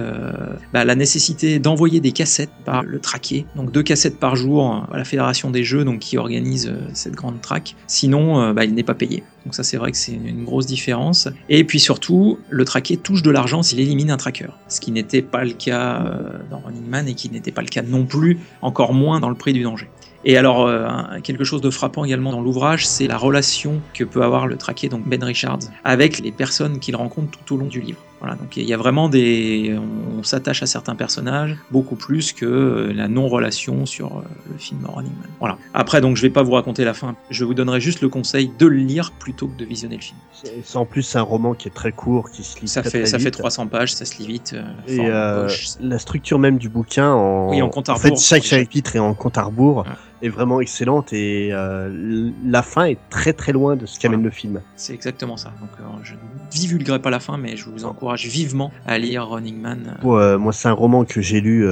[0.73, 4.97] bah, la nécessité d'envoyer des cassettes par le traqué, donc deux cassettes par jour à
[4.97, 7.75] la Fédération des Jeux, donc qui organise cette grande track.
[7.89, 9.25] Sinon, bah, il n'est pas payé.
[9.49, 11.27] Donc ça, c'est vrai que c'est une, grosse différence.
[11.49, 15.23] Et puis surtout, le traqué touche de l'argent s'il élimine un tracker, ce qui n'était
[15.23, 18.41] pas le cas euh, dans Running Man et qui n'était pas le cas non plus,
[18.61, 19.89] encore moins dans le prix du danger.
[20.27, 20.87] Et alors, euh,
[21.23, 24.91] quelque chose de frappant également dans l'ouvrage, c'est la relation que peut avoir le traqué,
[24.91, 28.05] donc Ben Richards, avec les personnes qu'il rencontre tout au long du livre.
[28.21, 29.77] Voilà, donc il y a vraiment des.
[29.79, 34.59] On, on s'attache à certains personnages beaucoup plus que euh, la non-relation sur euh, le
[34.59, 35.29] film Running Man.
[35.39, 35.57] Voilà.
[35.75, 38.51] Après, donc je vais pas vous raconter la fin, je vous donnerai juste le conseil
[38.59, 40.19] de le lire plutôt que de visionner le film.
[40.33, 42.91] C'est c'est en plus un roman qui est très court, qui se lit Ça très,
[42.91, 43.39] fait, très ça fait vite.
[43.39, 44.55] 300 pages, ça se lit vite.
[44.55, 45.49] euh, Et euh,
[45.81, 49.01] la structure même du bouquin, en, Oui, en compte à fait, rebours, chaque chapitre est
[49.01, 49.93] en compte à rebours, Ouais.
[50.23, 54.31] Est vraiment excellente et euh, la fin est très très loin de ce qu'amène Voilà.
[54.31, 54.61] le film.
[54.77, 55.53] C'est exactement ça.
[55.61, 56.19] Donc euh, je ne
[56.51, 59.97] divulguerai pas la fin, mais je vous encourage vivement à lire Running Man.
[60.05, 61.67] Euh, moi, c'est un roman que j'ai lu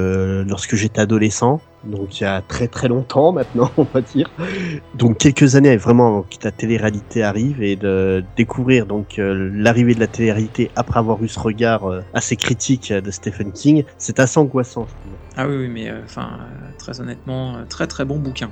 [0.45, 4.29] lorsque j'étais adolescent, donc il y a très très longtemps maintenant, on va dire.
[4.95, 9.95] Donc quelques années vraiment avant que la télé-réalité arrive et de découvrir donc euh, l'arrivée
[9.95, 14.19] de la télé-réalité après avoir eu ce regard euh, assez critique de Stephen King, c'est
[14.19, 14.87] assez angoissant.
[14.87, 15.09] je.
[15.35, 16.39] Ah oui, oui, mais euh, enfin,
[16.77, 18.49] très honnêtement, très très bon bouquin.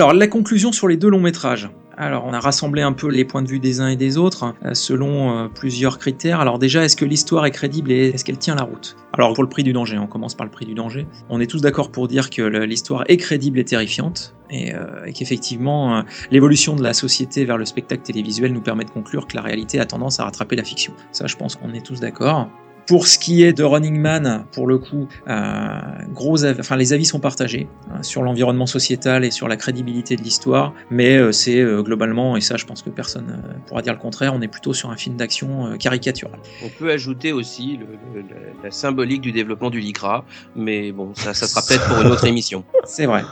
[0.00, 1.68] Alors, la conclusion sur les deux longs métrages.
[1.98, 4.54] Alors, on a rassemblé un peu les points de vue des uns et des autres
[4.64, 6.40] euh, selon euh, plusieurs critères.
[6.40, 8.96] Alors déjà, est-ce que l'histoire est crédible et est-ce qu'elle tient la route?
[9.12, 11.06] Alors, pour le prix du danger, on commence par le prix du danger.
[11.28, 16.02] On est tous d'accord pour dire que l'histoire est crédible et terrifiante et, euh, qu'effectivement,
[16.30, 19.80] l'évolution de la société vers le spectacle télévisuel nous permet de conclure que la réalité
[19.80, 20.94] a tendance à rattraper la fiction.
[21.12, 22.48] Ça, je pense qu'on est tous d'accord.
[22.90, 25.78] Pour ce qui est de Running Man, pour le coup, euh,
[26.12, 30.16] gros av- enfin, les avis sont partagés hein, sur l'environnement sociétal et sur la crédibilité
[30.16, 33.92] de l'histoire, mais euh, c'est euh, globalement, et ça je pense que personne pourra dire
[33.92, 36.38] le contraire, on est plutôt sur un film d'action caricatural.
[36.64, 37.86] On peut ajouter aussi le-
[38.20, 38.26] le-
[38.64, 40.24] la, symbolique du développement du LICRA,
[40.56, 42.64] mais bon, ça, ça sera peut-être pour une autre émission.
[42.84, 43.22] C'est vrai,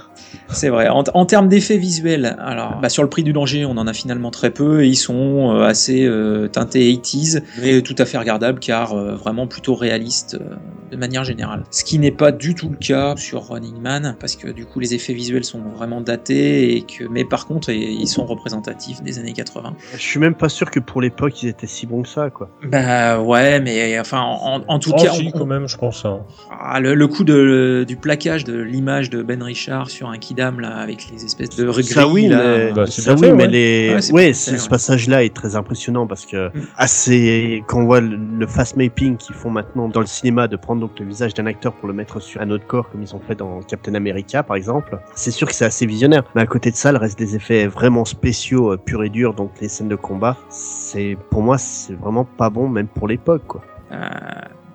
[0.53, 0.89] c'est vrai.
[0.89, 3.93] En, en termes d'effets visuels, alors bah, sur le prix du danger, on en a
[3.93, 6.09] finalement très peu et ils sont assez
[6.53, 10.55] teintés 80s, mais tout à fait regardables car vraiment plutôt réalistes euh,
[10.91, 11.65] de manière générale.
[11.71, 14.81] Ce qui n'est pas du tout le cas sur Running Man parce que du coup
[14.81, 19.19] les effets visuels sont vraiment datés et que, mais par contre ils sont représentatifs des
[19.19, 19.75] années 80.
[19.95, 22.49] Je suis même pas sûr que pour l'époque ils étaient si bons que ça, quoi.
[22.65, 26.05] Bah ouais, mais enfin en, en tout Oh, cas, si, on- quand même, je pense.
[26.05, 26.21] hein.
[26.51, 30.61] Ah, le, le coup de, du plaquage de l'image de Ben Richard sur un Kidam
[30.61, 32.43] là avec les espèces de rues Ça oui, là.
[32.43, 33.49] mais, Bah, c'est ça bien oui, fait, mais ouais.
[33.51, 36.61] les, Ouais, ce, passage-là est très impressionnant parce que Mm.
[36.77, 40.57] assez, quand on voit le, le fast mapping qu'ils font maintenant dans le cinéma, de
[40.57, 43.15] prendre donc le visage d'un acteur pour le mettre sur un autre corps comme ils
[43.15, 46.25] ont fait dans Captain America par exemple, c'est sûr que c'est assez visionnaire.
[46.35, 49.35] Mais à côté de ça, le reste des effets vraiment spéciaux, euh, purs et durs,
[49.35, 53.43] donc les scènes de combat, c'est pour moi c'est vraiment pas bon même pour l'époque
[53.47, 53.63] quoi.
[53.93, 53.97] Euh,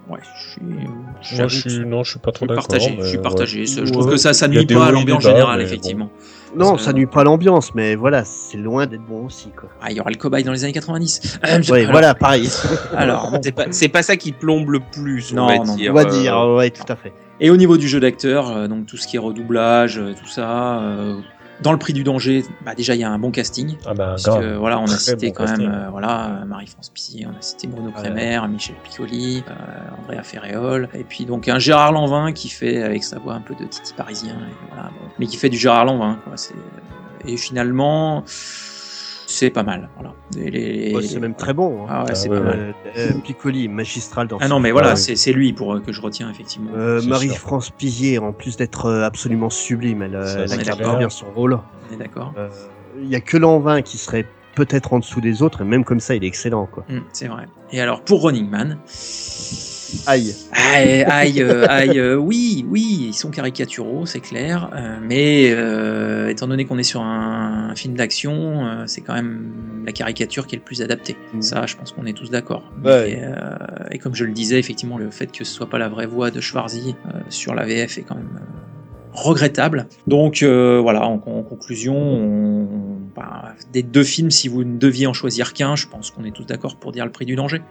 [0.10, 2.68] ouais, je suis, je suis, non, je suis pas je trop suis d'accord.
[2.68, 2.96] partagé.
[2.96, 3.24] mais Je suis ouais.
[3.24, 3.66] partagé.
[3.66, 6.10] Je trouve que ça, ça nuit pas à l'ambiance générale, effectivement.
[6.56, 9.70] Non, ça nuit pas l'ambiance, mais voilà, c'est loin d'être bon aussi quoi.
[9.82, 11.40] Ah, il y aura le cobaye dans les années 90.
[11.44, 12.50] Ouais, Alors- voilà, pareil.
[12.96, 13.32] Alors.
[13.44, 15.92] C'est pas, c'est pas ça qui plombe le plus, Non, on va non, dire.
[15.92, 17.12] On va euh, dire, ouais, tout à fait.
[17.40, 20.28] Et au niveau du jeu d'acteur, euh, donc tout ce qui est redoublage, euh, tout
[20.30, 20.82] ça.
[21.64, 23.78] Euh, dans le prix du danger, bah déjà il y a un bon casting.
[23.86, 24.42] Ah bah, Parce grave.
[24.42, 25.68] que voilà, on a Très cité bon quand casting.
[25.70, 27.94] même euh, voilà euh, Marie-France Pizzi, on a cité Bruno Ouais.
[28.04, 33.04] Kremer, Michel Piccoli, euh, Andrea Ferréol, et puis donc un Gérard Lanvin qui fait avec
[33.04, 35.86] sa voix un peu de Titi parisien, et voilà, bon, mais qui fait du Gérard
[35.86, 36.18] Lanvin.
[36.26, 36.54] Quoi, c'est-
[37.26, 38.24] et finalement,
[39.34, 39.90] c'est pas mal.
[39.96, 40.14] Voilà.
[40.36, 41.84] Les- Ouais, c'est même très bon.
[41.84, 41.88] hein.
[41.90, 42.58] Ah ouais, Ah c'est ouais, pas ouais.
[42.58, 42.76] mal.
[42.98, 45.00] Euh, Piccoli, magistral dans Ah non, mais voilà, Ah oui.
[45.00, 46.72] c'est c'est lui pour euh, que je retiens effectivement.
[46.76, 51.60] Euh, Marie-France Pizier, en plus d'être absolument sublime, elle, elle incarne bien son rôle.
[51.90, 52.34] On est d'accord.
[52.38, 52.50] Euh,
[53.02, 56.00] Il y a que Lanvin qui serait peut-être en dessous des autres, et même comme
[56.00, 56.68] ça, il est excellent.
[56.68, 56.86] Quoi.
[56.90, 57.48] Hum, c'est vrai.
[57.72, 58.78] Et alors pour Running Man,
[60.06, 60.36] Aïe.
[60.52, 66.28] Aïe, aïe, euh, aïe, euh, oui, oui, ils sont caricaturaux, c'est clair, euh, mais euh,
[66.30, 69.52] étant donné qu'on est sur un, un film d'action, c'est quand même
[69.86, 71.16] la caricature qui est le plus adaptée.
[71.34, 71.42] Mm.
[71.42, 72.64] Ça, je pense qu'on est tous d'accord.
[72.84, 73.22] Ouais.
[73.92, 76.08] Et, et comme je le disais, effectivement, le fait que ce soit pas la vraie
[76.08, 76.96] voix de Schwarzy
[77.30, 78.40] sur la VF est quand même
[79.14, 79.88] regrettable.
[80.08, 82.68] Donc euh, voilà, en, en conclusion, on-
[83.16, 86.32] bah, des deux films, si vous ne deviez en choisir qu'un, je pense qu'on est
[86.32, 87.62] tous d'accord pour dire le prix du danger.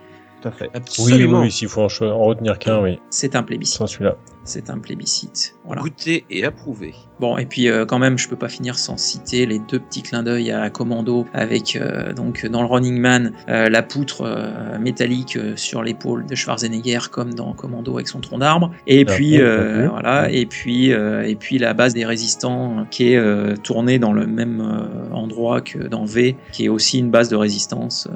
[0.42, 0.64] Tout à fait.
[0.64, 1.40] Oui, oui, Absolument.
[1.40, 2.98] oui, s'il faut en, retenir qu'un, oui.
[3.10, 3.86] C'est un plébiscite.
[3.86, 4.16] Celui-là.
[4.44, 5.54] C'est un plébiscite.
[5.64, 5.82] Voilà.
[5.82, 6.94] Goûté et approuvé.
[7.20, 10.02] Bon, et puis euh, quand même, je peux pas finir sans citer les deux petits
[10.02, 14.78] clins d'œil à Commando avec euh, donc dans le Running Man euh, la poutre euh,
[14.80, 18.72] métallique euh, sur l'épaule de Schwarzenegger comme dans Commando avec son tronc d'arbre.
[18.88, 22.80] Et Ah, puis bon, euh, voilà, et puis euh, et puis la base des résistants
[22.80, 26.68] euh, qui est euh, tournée dans le même euh, endroit que dans V, qui est
[26.68, 28.08] aussi une base de résistance.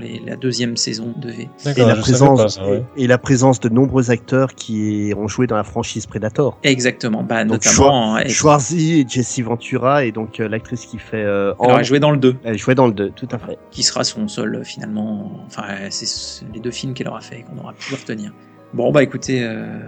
[0.00, 1.48] Les- la deuxième saison de V.
[1.76, 2.82] Et la, présence, pas ça, ouais.
[2.96, 6.58] et, et la présence de nombreux acteurs qui ont joué dans la franchise Predator.
[6.64, 8.16] Exactement, bah, Donc, notamment.
[8.16, 12.00] euh, Schwarzy et Jesse Ventura, et donc euh, l'actrice qui fait euh, alors, elle jouait
[12.00, 12.36] dans le 2.
[12.44, 13.58] elle jouait dans le 2, tout à fait.
[13.70, 15.30] qui sera son seul euh, finalement.
[15.46, 18.32] Enfin, c'est les deux films qu'elle aura fait et qu'on aura pu retenir.
[18.72, 19.78] Bon, bah écoutez, euh,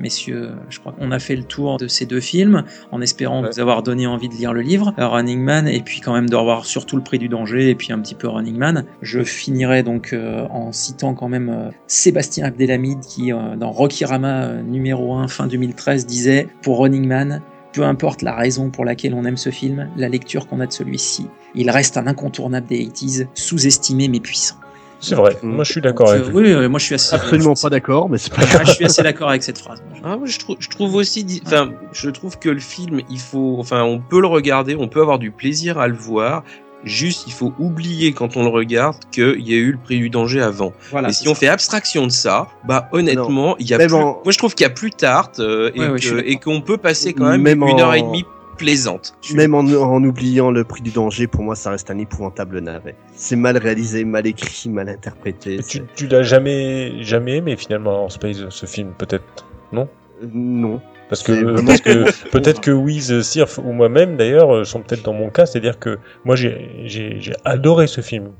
[0.00, 3.50] messieurs, je crois qu'on a fait le tour de ces deux films en espérant Ouais.
[3.52, 6.28] vous avoir donné envie de lire le livre, euh, Running Man, et puis quand même
[6.28, 8.84] de revoir surtout le prix du danger et puis un petit peu Running Man.
[9.02, 14.04] Je finirai donc euh, en citant quand même euh, Sébastien Abdelhamid qui, euh, dans Rocky
[14.04, 17.42] Rama numéro 1 fin 2013, disait pour Running Man.
[17.72, 20.72] Peu importe la raison pour laquelle on aime ce film, la lecture qu'on a de
[20.72, 24.56] celui-ci, il reste un incontournable des 80s, sous-estimé mais puissant.
[25.00, 25.48] C'est vrai, Mm.
[25.54, 27.14] moi je suis d'accord avec oui, euh, moi je suis assez.
[27.16, 29.82] Absolument pas d'accord, mais c'est pas Ah, je suis assez d'accord avec cette phrase.
[30.04, 33.18] Ah, moi, je, trouve, je trouve aussi, di- enfin, je trouve que le film, il
[33.18, 36.42] faut, enfin, on peut le regarder, on peut avoir du plaisir à le voir.
[36.82, 40.08] Juste, il faut oublier quand on le regarde qu'il y a eu le prix du
[40.08, 40.72] danger avant.
[40.90, 41.10] Voilà.
[41.10, 44.32] et si on fait abstraction de ça, bah honnêtement, il y a plus, en- moi
[44.32, 47.42] je trouve qu'il y a plus tard euh, et Ouais, qu'on peut passer quand même,
[47.42, 48.24] Même une heure et demie
[48.60, 49.14] plaisante.
[49.34, 52.94] Même en, en oubliant le prix du danger, pour moi, ça reste un épouvantable navet.
[53.14, 55.58] C'est mal réalisé, mal écrit, mal interprété.
[55.66, 59.24] Tu, tu l'as jamais, jamais aimé finalement en Space, ce film, peut-être
[59.72, 59.88] Non?
[60.22, 60.80] Euh, Non.
[61.08, 65.02] Parce que, euh, parce que peut-être que Wiz, Sirf ou moi-même d'ailleurs euh, sont peut-être
[65.02, 68.30] dans mon cas, c'est-à-dire que moi j'ai adoré ce film.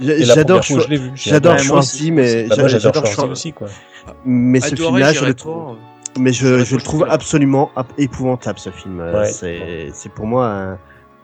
[0.00, 0.62] J'adore.
[0.64, 3.68] Schwarzy, mais Bah, j'adore Schwarzy Schwa- aussi quoi.
[4.24, 5.76] Mais ce film-là, je le trouve.
[6.18, 9.00] Mais je, le trouve absolument épouvantable ce film.
[9.00, 9.26] Euh, Ouais.
[9.26, 10.78] C'est c'est pour moi un,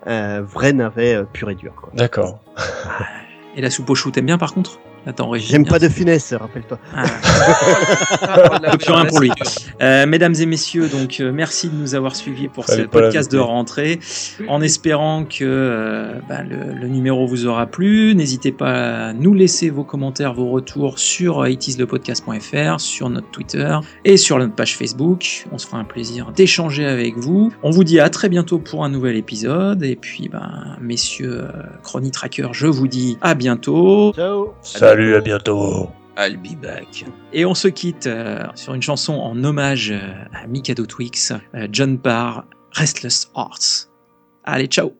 [0.06, 1.72] un vrai navet euh, pur et dur.
[1.74, 1.90] quoi.
[1.94, 2.38] D'accord.
[3.56, 4.78] Et la soupe au chou, t'aimes bien par contre?
[5.06, 6.78] Attends, Régis, J'aime pas de finesse, rappelle-toi.
[6.94, 7.04] Ah.
[8.78, 9.30] plus rien pour lui.
[9.82, 13.30] Euh, mesdames et messieurs, donc euh, merci de nous avoir suivis pour Fallait ce podcast
[13.30, 14.00] de rentrée,
[14.48, 18.14] en espérant que euh, bah, le, le numéro vous aura plu.
[18.14, 24.16] N'hésitez pas à nous laisser vos commentaires, vos retours sur itislepodcast.fr, sur notre Twitter et
[24.16, 25.46] sur notre page Facebook.
[25.52, 27.52] On se fera un plaisir d'échanger avec vous.
[27.62, 29.82] On vous dit à très bientôt pour un nouvel épisode.
[29.82, 34.12] Et puis, ben, messieurs euh, Chrony Tracker, je vous dis à bientôt.
[34.14, 35.90] Ciao Salut, à bientôt.
[36.16, 37.04] I'll be back.
[37.32, 39.98] Et on se quitte euh, sur une chanson en hommage euh,
[40.32, 43.90] à Mikado Twix, euh, John Parr, Restless Hearts.
[44.44, 44.92] Allez, ciao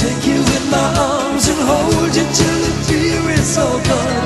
[0.00, 4.19] take you in my arms and hold you till the fear is all gone.